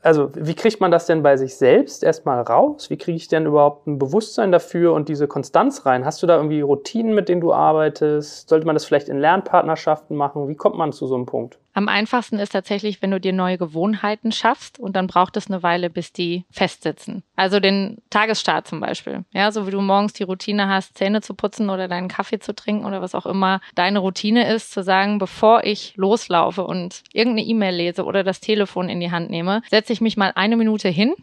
also 0.02 0.30
wie 0.34 0.54
kriegt 0.54 0.80
man 0.80 0.90
das 0.90 1.06
denn 1.06 1.22
bei 1.22 1.36
sich 1.36 1.56
selbst 1.56 2.02
erstmal 2.02 2.42
raus? 2.42 2.90
Wie 2.90 2.98
kriege 2.98 3.16
ich 3.16 3.28
denn 3.28 3.46
überhaupt 3.46 3.86
ein 3.86 3.98
Bewusstsein 3.98 4.52
dafür 4.52 4.92
und 4.92 5.08
diese 5.08 5.28
Konstanz 5.28 5.86
rein? 5.86 6.04
Hast 6.04 6.22
du 6.22 6.26
da 6.26 6.36
irgendwie 6.36 6.60
Routinen, 6.60 7.14
mit 7.14 7.28
denen 7.28 7.40
du 7.40 7.52
arbeitest? 7.52 8.48
Sollte 8.48 8.66
man 8.66 8.74
das 8.74 8.84
vielleicht 8.84 9.08
in 9.08 9.18
Lernpartnerschaften 9.18 10.16
machen? 10.16 10.48
Wie 10.48 10.56
kommt 10.56 10.76
man 10.76 10.92
zu 10.92 11.06
so 11.06 11.14
einem 11.14 11.26
Punkt? 11.26 11.61
Am 11.74 11.88
einfachsten 11.88 12.38
ist 12.38 12.50
tatsächlich, 12.50 13.00
wenn 13.00 13.10
du 13.10 13.20
dir 13.20 13.32
neue 13.32 13.56
Gewohnheiten 13.56 14.30
schaffst 14.30 14.78
und 14.78 14.94
dann 14.94 15.06
braucht 15.06 15.36
es 15.38 15.46
eine 15.46 15.62
Weile, 15.62 15.88
bis 15.88 16.12
die 16.12 16.44
festsitzen. 16.50 17.22
Also 17.34 17.60
den 17.60 18.02
Tagesstart 18.10 18.68
zum 18.68 18.80
Beispiel. 18.80 19.24
Ja, 19.32 19.50
so 19.50 19.66
wie 19.66 19.70
du 19.70 19.80
morgens 19.80 20.12
die 20.12 20.22
Routine 20.22 20.68
hast, 20.68 20.98
Zähne 20.98 21.22
zu 21.22 21.34
putzen 21.34 21.70
oder 21.70 21.88
deinen 21.88 22.08
Kaffee 22.08 22.40
zu 22.40 22.54
trinken 22.54 22.84
oder 22.84 23.00
was 23.00 23.14
auch 23.14 23.24
immer 23.24 23.60
deine 23.74 24.00
Routine 24.00 24.52
ist, 24.52 24.72
zu 24.72 24.82
sagen, 24.82 25.18
bevor 25.18 25.64
ich 25.64 25.94
loslaufe 25.96 26.64
und 26.64 27.02
irgendeine 27.12 27.48
E-Mail 27.48 27.74
lese 27.74 28.04
oder 28.04 28.22
das 28.22 28.40
Telefon 28.40 28.90
in 28.90 29.00
die 29.00 29.10
Hand 29.10 29.30
nehme, 29.30 29.62
setze 29.70 29.94
ich 29.94 30.02
mich 30.02 30.18
mal 30.18 30.32
eine 30.34 30.56
Minute 30.56 30.88
hin 30.88 31.14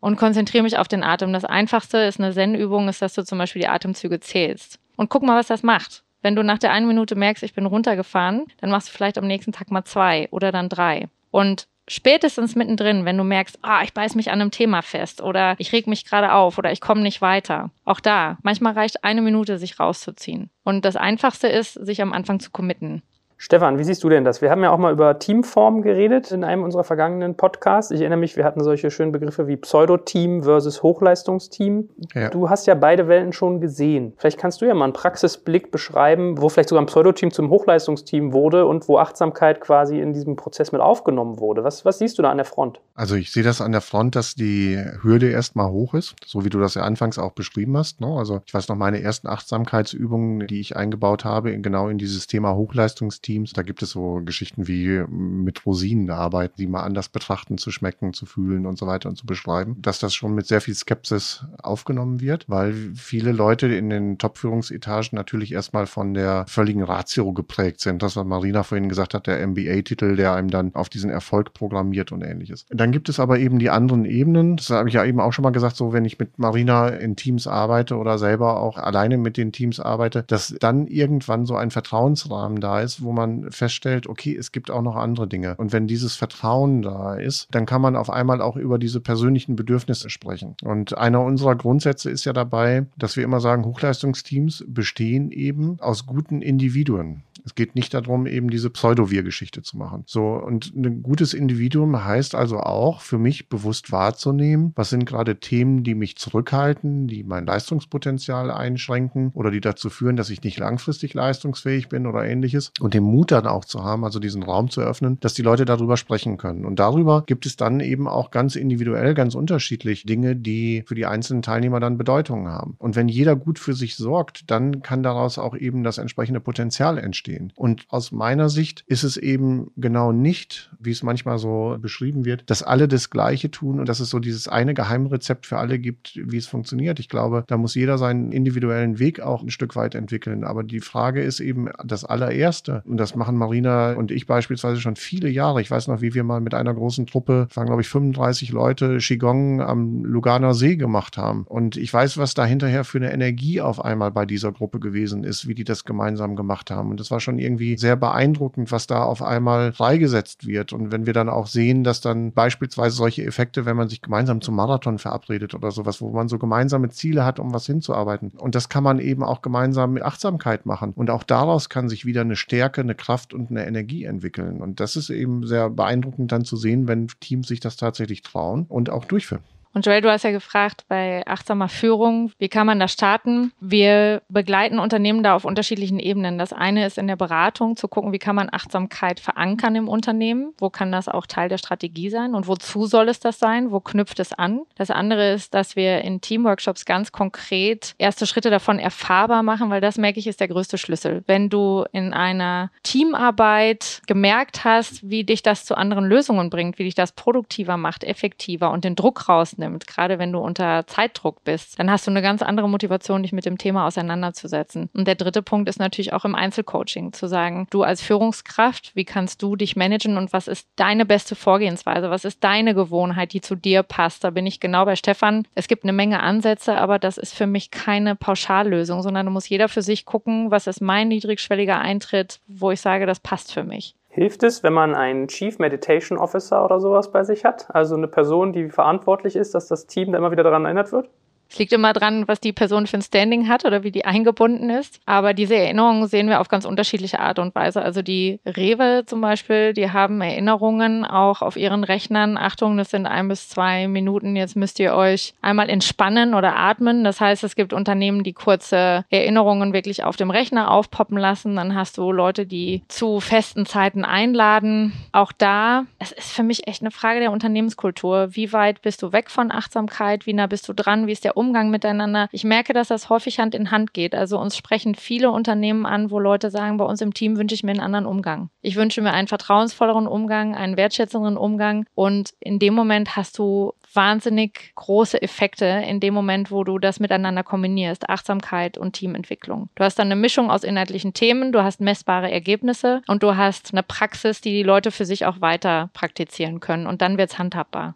und 0.00 0.16
konzentriere 0.16 0.64
mich 0.64 0.78
auf 0.78 0.88
den 0.88 1.04
Atem. 1.04 1.32
Das 1.32 1.44
einfachste 1.44 1.98
ist 1.98 2.18
eine 2.18 2.32
Zen-Übung, 2.32 2.88
ist, 2.88 3.02
dass 3.02 3.14
du 3.14 3.22
zum 3.22 3.36
Beispiel 3.38 3.62
die 3.62 3.68
Atemzüge 3.68 4.18
zählst. 4.18 4.78
Und 4.96 5.10
guck 5.10 5.22
mal, 5.22 5.38
was 5.38 5.46
das 5.46 5.62
macht. 5.62 6.02
Wenn 6.22 6.36
du 6.36 6.42
nach 6.42 6.58
der 6.58 6.72
einen 6.72 6.86
Minute 6.86 7.14
merkst, 7.14 7.42
ich 7.42 7.54
bin 7.54 7.66
runtergefahren, 7.66 8.46
dann 8.60 8.70
machst 8.70 8.88
du 8.88 8.92
vielleicht 8.92 9.18
am 9.18 9.26
nächsten 9.26 9.52
Tag 9.52 9.70
mal 9.70 9.84
zwei 9.84 10.28
oder 10.30 10.52
dann 10.52 10.68
drei. 10.68 11.08
Und 11.30 11.66
spätestens 11.88 12.54
mittendrin, 12.54 13.04
wenn 13.04 13.18
du 13.18 13.24
merkst, 13.24 13.58
ah, 13.62 13.82
ich 13.82 13.92
beiß 13.92 14.14
mich 14.14 14.30
an 14.30 14.40
einem 14.40 14.50
Thema 14.50 14.82
fest 14.82 15.20
oder 15.20 15.56
ich 15.58 15.72
reg 15.72 15.86
mich 15.86 16.04
gerade 16.04 16.32
auf 16.32 16.58
oder 16.58 16.70
ich 16.72 16.80
komme 16.80 17.02
nicht 17.02 17.20
weiter. 17.20 17.70
Auch 17.84 18.00
da, 18.00 18.38
manchmal 18.42 18.74
reicht 18.74 19.04
eine 19.04 19.22
Minute, 19.22 19.58
sich 19.58 19.80
rauszuziehen. 19.80 20.50
Und 20.64 20.84
das 20.84 20.96
Einfachste 20.96 21.48
ist, 21.48 21.74
sich 21.74 22.00
am 22.00 22.12
Anfang 22.12 22.40
zu 22.40 22.50
committen. 22.50 23.02
Stefan, 23.44 23.76
wie 23.76 23.82
siehst 23.82 24.04
du 24.04 24.08
denn 24.08 24.22
das? 24.22 24.40
Wir 24.40 24.52
haben 24.52 24.62
ja 24.62 24.70
auch 24.70 24.78
mal 24.78 24.92
über 24.92 25.18
Teamform 25.18 25.82
geredet 25.82 26.30
in 26.30 26.44
einem 26.44 26.62
unserer 26.62 26.84
vergangenen 26.84 27.36
Podcasts. 27.36 27.90
Ich 27.90 28.00
erinnere 28.00 28.20
mich, 28.20 28.36
wir 28.36 28.44
hatten 28.44 28.62
solche 28.62 28.88
schönen 28.92 29.10
Begriffe 29.10 29.48
wie 29.48 29.56
Pseudo-Team 29.56 30.44
versus 30.44 30.84
Hochleistungsteam. 30.84 31.88
Ja. 32.14 32.30
Du 32.30 32.48
hast 32.48 32.68
ja 32.68 32.76
beide 32.76 33.08
Welten 33.08 33.32
schon 33.32 33.60
gesehen. 33.60 34.12
Vielleicht 34.16 34.38
kannst 34.38 34.60
du 34.60 34.66
ja 34.66 34.74
mal 34.74 34.84
einen 34.84 34.92
Praxisblick 34.92 35.72
beschreiben, 35.72 36.40
wo 36.40 36.48
vielleicht 36.50 36.68
sogar 36.68 36.84
ein 36.84 36.86
Pseudo-Team 36.86 37.32
zum 37.32 37.50
Hochleistungsteam 37.50 38.32
wurde 38.32 38.64
und 38.64 38.86
wo 38.86 38.98
Achtsamkeit 38.98 39.60
quasi 39.60 39.98
in 39.98 40.12
diesem 40.12 40.36
Prozess 40.36 40.70
mit 40.70 40.80
aufgenommen 40.80 41.40
wurde. 41.40 41.64
Was, 41.64 41.84
was 41.84 41.98
siehst 41.98 42.18
du 42.18 42.22
da 42.22 42.30
an 42.30 42.36
der 42.36 42.46
Front? 42.46 42.80
Also 42.94 43.16
ich 43.16 43.32
sehe 43.32 43.42
das 43.42 43.60
an 43.60 43.72
der 43.72 43.80
Front, 43.80 44.14
dass 44.14 44.36
die 44.36 44.80
Hürde 45.02 45.30
erstmal 45.30 45.68
hoch 45.68 45.94
ist, 45.94 46.14
so 46.24 46.44
wie 46.44 46.48
du 46.50 46.60
das 46.60 46.74
ja 46.74 46.82
anfangs 46.82 47.18
auch 47.18 47.32
beschrieben 47.32 47.76
hast. 47.76 48.00
Ne? 48.00 48.06
Also 48.06 48.40
ich 48.46 48.54
weiß 48.54 48.68
noch, 48.68 48.76
meine 48.76 49.02
ersten 49.02 49.26
Achtsamkeitsübungen, 49.26 50.46
die 50.46 50.60
ich 50.60 50.76
eingebaut 50.76 51.24
habe, 51.24 51.58
genau 51.58 51.88
in 51.88 51.98
dieses 51.98 52.28
Thema 52.28 52.54
Hochleistungsteam 52.54 53.31
Teams. 53.32 53.52
Da 53.52 53.62
gibt 53.62 53.82
es 53.82 53.90
so 53.90 54.20
Geschichten 54.24 54.68
wie 54.68 55.04
mit 55.08 55.64
Rosinen 55.64 56.10
arbeiten, 56.10 56.54
die 56.58 56.66
mal 56.66 56.82
anders 56.82 57.08
betrachten, 57.08 57.56
zu 57.56 57.70
schmecken, 57.70 58.12
zu 58.12 58.26
fühlen 58.26 58.66
und 58.66 58.78
so 58.78 58.86
weiter 58.86 59.08
und 59.08 59.16
zu 59.16 59.24
beschreiben. 59.24 59.76
Dass 59.80 59.98
das 59.98 60.14
schon 60.14 60.34
mit 60.34 60.46
sehr 60.46 60.60
viel 60.60 60.74
Skepsis 60.74 61.46
aufgenommen 61.62 62.20
wird, 62.20 62.44
weil 62.48 62.74
viele 62.94 63.32
Leute 63.32 63.68
in 63.68 63.88
den 63.88 64.18
Top-Führungsetagen 64.18 65.16
natürlich 65.16 65.52
erstmal 65.52 65.86
von 65.86 66.12
der 66.12 66.44
völligen 66.46 66.82
Ratio 66.82 67.32
geprägt 67.32 67.80
sind. 67.80 68.02
Das, 68.02 68.16
was 68.16 68.26
Marina 68.26 68.62
vorhin 68.62 68.88
gesagt 68.88 69.14
hat, 69.14 69.26
der 69.26 69.46
MBA-Titel, 69.46 70.16
der 70.16 70.34
einem 70.34 70.50
dann 70.50 70.74
auf 70.74 70.88
diesen 70.88 71.10
Erfolg 71.10 71.54
programmiert 71.54 72.12
und 72.12 72.22
ähnliches. 72.22 72.66
Dann 72.68 72.92
gibt 72.92 73.08
es 73.08 73.18
aber 73.18 73.38
eben 73.38 73.58
die 73.58 73.70
anderen 73.70 74.04
Ebenen. 74.04 74.56
Das 74.56 74.68
habe 74.70 74.88
ich 74.88 74.94
ja 74.94 75.04
eben 75.04 75.20
auch 75.20 75.32
schon 75.32 75.42
mal 75.42 75.50
gesagt, 75.50 75.76
so 75.76 75.92
wenn 75.92 76.04
ich 76.04 76.18
mit 76.18 76.38
Marina 76.38 76.88
in 76.88 77.16
Teams 77.16 77.46
arbeite 77.46 77.96
oder 77.96 78.18
selber 78.18 78.60
auch 78.60 78.76
alleine 78.76 79.16
mit 79.16 79.38
den 79.38 79.52
Teams 79.52 79.80
arbeite, 79.80 80.22
dass 80.26 80.54
dann 80.60 80.86
irgendwann 80.86 81.46
so 81.46 81.56
ein 81.56 81.70
Vertrauensrahmen 81.70 82.60
da 82.60 82.80
ist, 82.80 83.02
wo 83.02 83.12
man 83.12 83.21
man 83.22 83.50
feststellt, 83.50 84.06
okay, 84.06 84.36
es 84.36 84.52
gibt 84.52 84.70
auch 84.70 84.82
noch 84.82 84.96
andere 84.96 85.28
Dinge. 85.28 85.54
Und 85.56 85.72
wenn 85.72 85.86
dieses 85.86 86.14
Vertrauen 86.16 86.82
da 86.82 87.14
ist, 87.14 87.48
dann 87.50 87.66
kann 87.66 87.82
man 87.82 87.96
auf 87.96 88.10
einmal 88.10 88.40
auch 88.40 88.56
über 88.56 88.78
diese 88.78 89.00
persönlichen 89.00 89.56
Bedürfnisse 89.56 90.10
sprechen. 90.10 90.56
Und 90.62 90.96
einer 90.96 91.22
unserer 91.22 91.56
Grundsätze 91.56 92.10
ist 92.10 92.24
ja 92.24 92.32
dabei, 92.32 92.86
dass 92.96 93.16
wir 93.16 93.24
immer 93.24 93.40
sagen, 93.40 93.64
Hochleistungsteams 93.64 94.64
bestehen 94.66 95.30
eben 95.30 95.78
aus 95.80 96.06
guten 96.06 96.42
Individuen. 96.42 97.22
Es 97.44 97.54
geht 97.54 97.74
nicht 97.74 97.92
darum, 97.94 98.26
eben 98.26 98.50
diese 98.50 98.70
Pseudo-Wir-Geschichte 98.70 99.62
zu 99.62 99.76
machen. 99.76 100.04
So, 100.06 100.34
und 100.34 100.74
ein 100.74 101.02
gutes 101.02 101.34
Individuum 101.34 102.04
heißt 102.04 102.34
also 102.34 102.60
auch, 102.60 103.00
für 103.00 103.18
mich 103.18 103.48
bewusst 103.48 103.92
wahrzunehmen, 103.92 104.72
was 104.76 104.90
sind 104.90 105.06
gerade 105.06 105.40
Themen, 105.40 105.82
die 105.84 105.94
mich 105.94 106.16
zurückhalten, 106.16 107.08
die 107.08 107.24
mein 107.24 107.46
Leistungspotenzial 107.46 108.50
einschränken 108.50 109.30
oder 109.34 109.50
die 109.50 109.60
dazu 109.60 109.90
führen, 109.90 110.16
dass 110.16 110.30
ich 110.30 110.42
nicht 110.42 110.58
langfristig 110.58 111.14
leistungsfähig 111.14 111.88
bin 111.88 112.06
oder 112.06 112.24
ähnliches. 112.24 112.72
Und 112.80 112.94
den 112.94 113.02
Mut 113.04 113.30
dann 113.30 113.46
auch 113.46 113.64
zu 113.64 113.82
haben, 113.84 114.04
also 114.04 114.18
diesen 114.18 114.42
Raum 114.42 114.70
zu 114.70 114.80
öffnen, 114.80 115.18
dass 115.20 115.34
die 115.34 115.42
Leute 115.42 115.64
darüber 115.64 115.96
sprechen 115.96 116.36
können. 116.36 116.64
Und 116.64 116.78
darüber 116.78 117.24
gibt 117.26 117.46
es 117.46 117.56
dann 117.56 117.80
eben 117.80 118.06
auch 118.08 118.30
ganz 118.30 118.56
individuell, 118.56 119.14
ganz 119.14 119.34
unterschiedlich 119.34 120.04
Dinge, 120.04 120.36
die 120.36 120.84
für 120.86 120.94
die 120.94 121.06
einzelnen 121.06 121.42
Teilnehmer 121.42 121.80
dann 121.80 121.98
Bedeutung 121.98 122.48
haben. 122.48 122.76
Und 122.78 122.96
wenn 122.96 123.08
jeder 123.08 123.36
gut 123.36 123.58
für 123.58 123.74
sich 123.74 123.96
sorgt, 123.96 124.50
dann 124.50 124.82
kann 124.82 125.02
daraus 125.02 125.38
auch 125.38 125.56
eben 125.56 125.84
das 125.84 125.98
entsprechende 125.98 126.40
Potenzial 126.40 126.98
entstehen. 126.98 127.31
Und 127.56 127.84
aus 127.88 128.12
meiner 128.12 128.48
Sicht 128.48 128.84
ist 128.86 129.02
es 129.02 129.16
eben 129.16 129.70
genau 129.76 130.12
nicht, 130.12 130.70
wie 130.78 130.90
es 130.90 131.02
manchmal 131.02 131.38
so 131.38 131.76
beschrieben 131.80 132.24
wird, 132.24 132.44
dass 132.48 132.62
alle 132.62 132.88
das 132.88 133.10
Gleiche 133.10 133.50
tun 133.50 133.80
und 133.80 133.88
dass 133.88 134.00
es 134.00 134.10
so 134.10 134.18
dieses 134.18 134.48
eine 134.48 134.74
Geheimrezept 134.74 135.46
für 135.46 135.58
alle 135.58 135.78
gibt, 135.78 136.18
wie 136.22 136.36
es 136.36 136.46
funktioniert. 136.46 136.98
Ich 136.98 137.08
glaube, 137.08 137.44
da 137.46 137.56
muss 137.56 137.74
jeder 137.74 137.98
seinen 137.98 138.32
individuellen 138.32 138.98
Weg 138.98 139.20
auch 139.20 139.42
ein 139.42 139.50
Stück 139.50 139.76
weit 139.76 139.94
entwickeln. 139.94 140.44
Aber 140.44 140.62
die 140.62 140.80
Frage 140.80 141.22
ist 141.22 141.40
eben 141.40 141.68
das 141.84 142.04
allererste. 142.04 142.82
Und 142.86 142.96
das 142.96 143.14
machen 143.14 143.36
Marina 143.36 143.92
und 143.92 144.10
ich 144.10 144.26
beispielsweise 144.26 144.80
schon 144.80 144.96
viele 144.96 145.28
Jahre. 145.28 145.60
Ich 145.60 145.70
weiß 145.70 145.88
noch, 145.88 146.00
wie 146.00 146.14
wir 146.14 146.24
mal 146.24 146.40
mit 146.40 146.54
einer 146.54 146.74
großen 146.74 147.06
Truppe, 147.06 147.48
waren 147.54 147.66
glaube 147.66 147.82
ich 147.82 147.88
35 147.88 148.50
Leute, 148.50 148.98
Qigong 148.98 149.60
am 149.60 150.04
Luganer 150.04 150.54
See 150.54 150.76
gemacht 150.76 151.16
haben. 151.16 151.44
Und 151.48 151.76
ich 151.76 151.92
weiß, 151.92 152.18
was 152.18 152.34
da 152.34 152.44
hinterher 152.44 152.84
für 152.84 152.98
eine 152.98 153.12
Energie 153.12 153.60
auf 153.60 153.84
einmal 153.84 154.10
bei 154.10 154.26
dieser 154.26 154.52
Gruppe 154.52 154.80
gewesen 154.80 155.24
ist, 155.24 155.46
wie 155.46 155.54
die 155.54 155.64
das 155.64 155.84
gemeinsam 155.84 156.36
gemacht 156.36 156.70
haben. 156.70 156.90
Und 156.90 157.00
das 157.00 157.10
war 157.10 157.20
schon 157.22 157.38
irgendwie 157.38 157.76
sehr 157.76 157.96
beeindruckend, 157.96 158.70
was 158.72 158.86
da 158.86 159.02
auf 159.02 159.22
einmal 159.22 159.72
freigesetzt 159.72 160.46
wird. 160.46 160.72
Und 160.72 160.92
wenn 160.92 161.06
wir 161.06 161.12
dann 161.12 161.28
auch 161.28 161.46
sehen, 161.46 161.84
dass 161.84 162.00
dann 162.00 162.32
beispielsweise 162.32 162.96
solche 162.96 163.24
Effekte, 163.24 163.64
wenn 163.64 163.76
man 163.76 163.88
sich 163.88 164.02
gemeinsam 164.02 164.40
zum 164.40 164.56
Marathon 164.56 164.98
verabredet 164.98 165.54
oder 165.54 165.70
sowas, 165.70 166.00
wo 166.00 166.10
man 166.10 166.28
so 166.28 166.38
gemeinsame 166.38 166.90
Ziele 166.90 167.24
hat, 167.24 167.38
um 167.38 167.54
was 167.54 167.66
hinzuarbeiten. 167.66 168.32
Und 168.36 168.54
das 168.54 168.68
kann 168.68 168.84
man 168.84 168.98
eben 168.98 169.22
auch 169.22 169.42
gemeinsam 169.42 169.92
mit 169.92 170.02
Achtsamkeit 170.02 170.66
machen. 170.66 170.92
Und 170.94 171.10
auch 171.10 171.22
daraus 171.22 171.68
kann 171.68 171.88
sich 171.88 172.04
wieder 172.04 172.22
eine 172.22 172.36
Stärke, 172.36 172.80
eine 172.80 172.94
Kraft 172.94 173.32
und 173.32 173.50
eine 173.50 173.66
Energie 173.66 174.04
entwickeln. 174.04 174.60
Und 174.60 174.80
das 174.80 174.96
ist 174.96 175.10
eben 175.10 175.46
sehr 175.46 175.70
beeindruckend 175.70 176.32
dann 176.32 176.44
zu 176.44 176.56
sehen, 176.56 176.88
wenn 176.88 177.08
Teams 177.20 177.48
sich 177.48 177.60
das 177.60 177.76
tatsächlich 177.76 178.22
trauen 178.22 178.66
und 178.68 178.90
auch 178.90 179.04
durchführen. 179.04 179.42
Und 179.74 179.86
Joel, 179.86 180.02
du 180.02 180.10
hast 180.10 180.24
ja 180.24 180.32
gefragt 180.32 180.84
bei 180.88 181.26
achtsamer 181.26 181.68
Führung, 181.68 182.30
wie 182.38 182.50
kann 182.50 182.66
man 182.66 182.78
da 182.78 182.88
starten? 182.88 183.52
Wir 183.60 184.22
begleiten 184.28 184.78
Unternehmen 184.78 185.22
da 185.22 185.34
auf 185.34 185.46
unterschiedlichen 185.46 185.98
Ebenen. 185.98 186.36
Das 186.36 186.52
eine 186.52 186.84
ist 186.84 186.98
in 186.98 187.06
der 187.06 187.16
Beratung 187.16 187.76
zu 187.76 187.88
gucken, 187.88 188.12
wie 188.12 188.18
kann 188.18 188.36
man 188.36 188.50
Achtsamkeit 188.52 189.18
verankern 189.18 189.74
im 189.74 189.88
Unternehmen? 189.88 190.52
Wo 190.58 190.68
kann 190.68 190.92
das 190.92 191.08
auch 191.08 191.26
Teil 191.26 191.48
der 191.48 191.56
Strategie 191.56 192.10
sein? 192.10 192.34
Und 192.34 192.48
wozu 192.48 192.86
soll 192.86 193.08
es 193.08 193.18
das 193.18 193.38
sein? 193.38 193.70
Wo 193.70 193.80
knüpft 193.80 194.20
es 194.20 194.34
an? 194.34 194.62
Das 194.76 194.90
andere 194.90 195.32
ist, 195.32 195.54
dass 195.54 195.74
wir 195.74 196.02
in 196.02 196.20
Teamworkshops 196.20 196.84
ganz 196.84 197.10
konkret 197.10 197.94
erste 197.96 198.26
Schritte 198.26 198.50
davon 198.50 198.78
erfahrbar 198.78 199.42
machen, 199.42 199.70
weil 199.70 199.80
das 199.80 199.96
merke 199.96 200.18
ich 200.18 200.26
ist 200.26 200.40
der 200.40 200.48
größte 200.48 200.76
Schlüssel. 200.76 201.22
Wenn 201.26 201.48
du 201.48 201.86
in 201.92 202.12
einer 202.12 202.70
Teamarbeit 202.82 204.02
gemerkt 204.06 204.64
hast, 204.64 205.08
wie 205.08 205.24
dich 205.24 205.42
das 205.42 205.64
zu 205.64 205.76
anderen 205.76 206.04
Lösungen 206.04 206.50
bringt, 206.50 206.78
wie 206.78 206.84
dich 206.84 206.94
das 206.94 207.12
produktiver 207.12 207.78
macht, 207.78 208.04
effektiver 208.04 208.70
und 208.70 208.84
den 208.84 208.96
Druck 208.96 209.30
rausnimmt, 209.30 209.61
rausnimmt, 209.62 209.86
gerade 209.86 210.18
wenn 210.18 210.32
du 210.32 210.38
unter 210.38 210.86
Zeitdruck 210.86 211.44
bist, 211.44 211.78
dann 211.78 211.90
hast 211.90 212.06
du 212.06 212.10
eine 212.10 212.22
ganz 212.22 212.42
andere 212.42 212.68
Motivation, 212.68 213.22
dich 213.22 213.32
mit 213.32 213.46
dem 213.46 213.58
Thema 213.58 213.86
auseinanderzusetzen. 213.86 214.90
Und 214.94 215.06
der 215.06 215.14
dritte 215.14 215.42
Punkt 215.42 215.68
ist 215.68 215.78
natürlich 215.78 216.12
auch 216.12 216.24
im 216.24 216.34
Einzelcoaching 216.34 217.12
zu 217.12 217.26
sagen, 217.26 217.66
du 217.70 217.82
als 217.82 218.02
Führungskraft, 218.02 218.94
wie 218.94 219.04
kannst 219.04 219.42
du 219.42 219.56
dich 219.56 219.76
managen 219.76 220.16
und 220.16 220.32
was 220.32 220.48
ist 220.48 220.68
deine 220.76 221.06
beste 221.06 221.34
Vorgehensweise? 221.34 222.10
Was 222.10 222.24
ist 222.24 222.42
deine 222.42 222.74
Gewohnheit, 222.74 223.32
die 223.32 223.40
zu 223.40 223.54
dir 223.54 223.82
passt? 223.82 224.24
Da 224.24 224.30
bin 224.30 224.46
ich 224.46 224.60
genau 224.60 224.84
bei 224.84 224.96
Stefan. 224.96 225.46
Es 225.54 225.68
gibt 225.68 225.84
eine 225.84 225.92
Menge 225.92 226.20
Ansätze, 226.20 226.76
aber 226.76 226.98
das 226.98 227.18
ist 227.18 227.34
für 227.34 227.46
mich 227.46 227.70
keine 227.70 228.16
Pauschallösung, 228.16 229.02
sondern 229.02 229.26
da 229.26 229.32
muss 229.32 229.48
jeder 229.48 229.68
für 229.68 229.82
sich 229.82 230.04
gucken, 230.04 230.50
was 230.50 230.66
ist 230.66 230.80
mein 230.80 231.08
niedrigschwelliger 231.08 231.78
Eintritt, 231.78 232.40
wo 232.46 232.70
ich 232.70 232.80
sage, 232.80 233.06
das 233.06 233.20
passt 233.20 233.52
für 233.52 233.64
mich. 233.64 233.94
Hilft 234.14 234.42
es, 234.42 234.62
wenn 234.62 234.74
man 234.74 234.94
einen 234.94 235.26
Chief 235.26 235.58
Meditation 235.58 236.18
Officer 236.18 236.66
oder 236.66 236.80
sowas 236.80 237.10
bei 237.12 237.24
sich 237.24 237.46
hat? 237.46 237.74
Also 237.74 237.94
eine 237.94 238.08
Person, 238.08 238.52
die 238.52 238.68
verantwortlich 238.68 239.36
ist, 239.36 239.54
dass 239.54 239.68
das 239.68 239.86
Team 239.86 240.12
da 240.12 240.18
immer 240.18 240.30
wieder 240.30 240.42
daran 240.42 240.66
erinnert 240.66 240.92
wird? 240.92 241.08
Es 241.52 241.58
liegt 241.58 241.74
immer 241.74 241.92
dran, 241.92 242.26
was 242.28 242.40
die 242.40 242.54
Person 242.54 242.86
für 242.86 242.96
ein 242.96 243.02
Standing 243.02 243.46
hat 243.46 243.66
oder 243.66 243.82
wie 243.82 243.90
die 243.90 244.06
eingebunden 244.06 244.70
ist. 244.70 245.00
Aber 245.04 245.34
diese 245.34 245.54
Erinnerungen 245.54 246.06
sehen 246.08 246.30
wir 246.30 246.40
auf 246.40 246.48
ganz 246.48 246.64
unterschiedliche 246.64 247.20
Art 247.20 247.38
und 247.38 247.54
Weise. 247.54 247.82
Also 247.82 248.00
die 248.00 248.40
Rewe 248.46 249.02
zum 249.04 249.20
Beispiel, 249.20 249.74
die 249.74 249.90
haben 249.90 250.22
Erinnerungen 250.22 251.04
auch 251.04 251.42
auf 251.42 251.58
ihren 251.58 251.84
Rechnern. 251.84 252.38
Achtung, 252.38 252.78
das 252.78 252.88
sind 252.88 253.04
ein 253.04 253.28
bis 253.28 253.50
zwei 253.50 253.86
Minuten. 253.86 254.34
Jetzt 254.34 254.56
müsst 254.56 254.80
ihr 254.80 254.94
euch 254.94 255.34
einmal 255.42 255.68
entspannen 255.68 256.32
oder 256.32 256.56
atmen. 256.56 257.04
Das 257.04 257.20
heißt, 257.20 257.44
es 257.44 257.54
gibt 257.54 257.74
Unternehmen, 257.74 258.24
die 258.24 258.32
kurze 258.32 259.04
Erinnerungen 259.10 259.74
wirklich 259.74 260.04
auf 260.04 260.16
dem 260.16 260.30
Rechner 260.30 260.70
aufpoppen 260.70 261.18
lassen. 261.18 261.56
Dann 261.56 261.74
hast 261.74 261.98
du 261.98 262.12
Leute, 262.12 262.46
die 262.46 262.80
zu 262.88 263.20
festen 263.20 263.66
Zeiten 263.66 264.06
einladen. 264.06 264.94
Auch 265.12 265.32
da, 265.32 265.84
es 265.98 266.12
ist 266.12 266.32
für 266.32 266.44
mich 266.44 266.66
echt 266.66 266.80
eine 266.80 266.90
Frage 266.90 267.20
der 267.20 267.30
Unternehmenskultur. 267.30 268.28
Wie 268.30 268.54
weit 268.54 268.80
bist 268.80 269.02
du 269.02 269.12
weg 269.12 269.30
von 269.30 269.52
Achtsamkeit? 269.52 270.24
Wie 270.24 270.32
nah 270.32 270.46
bist 270.46 270.66
du 270.66 270.72
dran? 270.72 271.06
Wie 271.06 271.12
ist 271.12 271.24
der 271.24 271.36
Umgang 271.42 271.70
miteinander. 271.70 272.28
Ich 272.30 272.44
merke, 272.44 272.72
dass 272.72 272.88
das 272.88 273.10
häufig 273.10 273.40
Hand 273.40 273.54
in 273.56 273.72
Hand 273.72 273.92
geht. 273.92 274.14
Also 274.14 274.38
uns 274.38 274.56
sprechen 274.56 274.94
viele 274.94 275.32
Unternehmen 275.32 275.86
an, 275.86 276.12
wo 276.12 276.20
Leute 276.20 276.50
sagen, 276.50 276.76
bei 276.76 276.84
uns 276.84 277.00
im 277.00 277.12
Team 277.12 277.36
wünsche 277.36 277.54
ich 277.54 277.64
mir 277.64 277.72
einen 277.72 277.80
anderen 277.80 278.06
Umgang. 278.06 278.48
Ich 278.60 278.76
wünsche 278.76 279.02
mir 279.02 279.12
einen 279.12 279.26
vertrauensvolleren 279.26 280.06
Umgang, 280.06 280.54
einen 280.54 280.76
wertschätzenderen 280.76 281.36
Umgang. 281.36 281.84
Und 281.94 282.32
in 282.38 282.60
dem 282.60 282.74
Moment 282.74 283.16
hast 283.16 283.38
du 283.38 283.72
wahnsinnig 283.92 284.72
große 284.74 285.20
Effekte 285.20 285.66
in 285.66 286.00
dem 286.00 286.14
Moment, 286.14 286.50
wo 286.50 286.64
du 286.64 286.78
das 286.78 287.00
miteinander 287.00 287.42
kombinierst, 287.42 288.08
Achtsamkeit 288.08 288.78
und 288.78 288.92
Teamentwicklung. 288.92 289.68
Du 289.74 289.84
hast 289.84 289.98
dann 289.98 290.06
eine 290.06 290.16
Mischung 290.16 290.50
aus 290.50 290.64
inhaltlichen 290.64 291.12
Themen, 291.12 291.52
du 291.52 291.62
hast 291.62 291.80
messbare 291.80 292.30
Ergebnisse 292.30 293.02
und 293.06 293.22
du 293.22 293.36
hast 293.36 293.72
eine 293.72 293.82
Praxis, 293.82 294.40
die 294.40 294.52
die 294.52 294.62
Leute 294.62 294.90
für 294.90 295.04
sich 295.04 295.26
auch 295.26 295.40
weiter 295.40 295.90
praktizieren 295.92 296.60
können 296.60 296.86
und 296.86 297.02
dann 297.02 297.18
wird 297.18 297.32
es 297.32 297.38
handhabbar. 297.38 297.94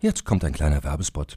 Jetzt 0.00 0.24
kommt 0.24 0.44
ein 0.44 0.52
kleiner 0.52 0.84
Werbespot. 0.84 1.36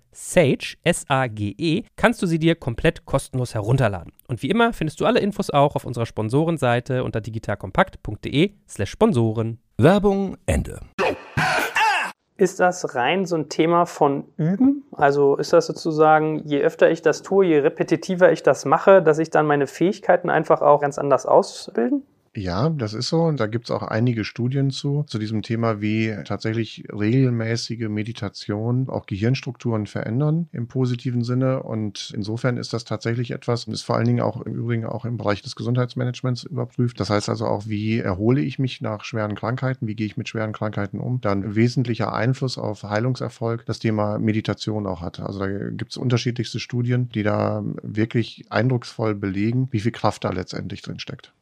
Sage, 0.11 0.75
S-A-G-E, 0.83 1.83
kannst 1.95 2.21
du 2.21 2.25
sie 2.27 2.39
dir 2.39 2.55
komplett 2.55 3.05
kostenlos 3.05 3.53
herunterladen. 3.53 4.11
Und 4.27 4.43
wie 4.43 4.49
immer 4.49 4.73
findest 4.73 4.99
du 4.99 5.05
alle 5.05 5.19
Infos 5.19 5.49
auch 5.49 5.75
auf 5.75 5.85
unserer 5.85 6.05
Sponsorenseite 6.05 7.03
unter 7.03 7.21
digitalkompakt.de 7.21 8.53
slash 8.67 8.91
Sponsoren. 8.91 9.59
Werbung 9.77 10.37
Ende. 10.45 10.79
Ist 12.37 12.59
das 12.59 12.95
rein 12.95 13.25
so 13.25 13.35
ein 13.35 13.49
Thema 13.49 13.85
von 13.85 14.25
Üben? 14.35 14.83
Also 14.93 15.35
ist 15.37 15.53
das 15.53 15.67
sozusagen, 15.67 16.41
je 16.43 16.61
öfter 16.61 16.89
ich 16.89 17.01
das 17.03 17.21
tue, 17.21 17.45
je 17.45 17.59
repetitiver 17.59 18.31
ich 18.31 18.41
das 18.41 18.65
mache, 18.65 19.01
dass 19.03 19.19
ich 19.19 19.29
dann 19.29 19.45
meine 19.45 19.67
Fähigkeiten 19.67 20.29
einfach 20.29 20.61
auch 20.61 20.81
ganz 20.81 20.97
anders 20.97 21.27
ausbilden? 21.27 22.03
Ja, 22.33 22.69
das 22.69 22.93
ist 22.93 23.09
so. 23.09 23.23
Und 23.23 23.41
da 23.41 23.47
gibt 23.47 23.65
es 23.65 23.71
auch 23.71 23.83
einige 23.83 24.23
Studien 24.23 24.71
zu, 24.71 25.03
zu 25.03 25.19
diesem 25.19 25.41
Thema, 25.41 25.81
wie 25.81 26.15
tatsächlich 26.23 26.85
regelmäßige 26.89 27.89
Meditation 27.89 28.87
auch 28.87 29.05
Gehirnstrukturen 29.05 29.85
verändern 29.85 30.47
im 30.53 30.67
positiven 30.69 31.25
Sinne. 31.25 31.61
Und 31.61 32.13
insofern 32.15 32.55
ist 32.55 32.71
das 32.71 32.85
tatsächlich 32.85 33.31
etwas, 33.31 33.65
und 33.65 33.73
ist 33.73 33.81
vor 33.81 33.97
allen 33.97 34.05
Dingen 34.05 34.21
auch 34.21 34.39
im 34.41 34.53
Übrigen 34.53 34.85
auch 34.85 35.03
im 35.03 35.17
Bereich 35.17 35.41
des 35.41 35.57
Gesundheitsmanagements 35.57 36.43
überprüft. 36.43 37.01
Das 37.01 37.09
heißt 37.09 37.27
also 37.27 37.47
auch, 37.47 37.67
wie 37.67 37.99
erhole 37.99 38.39
ich 38.39 38.59
mich 38.59 38.79
nach 38.79 39.03
schweren 39.03 39.35
Krankheiten, 39.35 39.87
wie 39.87 39.95
gehe 39.95 40.07
ich 40.07 40.15
mit 40.15 40.29
schweren 40.29 40.53
Krankheiten 40.53 41.01
um. 41.01 41.19
Dann 41.19 41.55
wesentlicher 41.55 42.13
Einfluss 42.13 42.57
auf 42.57 42.83
Heilungserfolg 42.83 43.65
das 43.65 43.79
Thema 43.79 44.19
Meditation 44.19 44.87
auch 44.87 45.01
hat. 45.01 45.19
Also 45.19 45.39
da 45.39 45.49
gibt 45.71 45.91
es 45.91 45.97
unterschiedlichste 45.97 46.61
Studien, 46.61 47.09
die 47.09 47.23
da 47.23 47.61
wirklich 47.83 48.45
eindrucksvoll 48.49 49.15
belegen, 49.15 49.67
wie 49.71 49.81
viel 49.81 49.91
Kraft 49.91 50.23
da 50.23 50.29
letztendlich 50.29 50.81
drin 50.81 50.99
steckt 50.99 51.33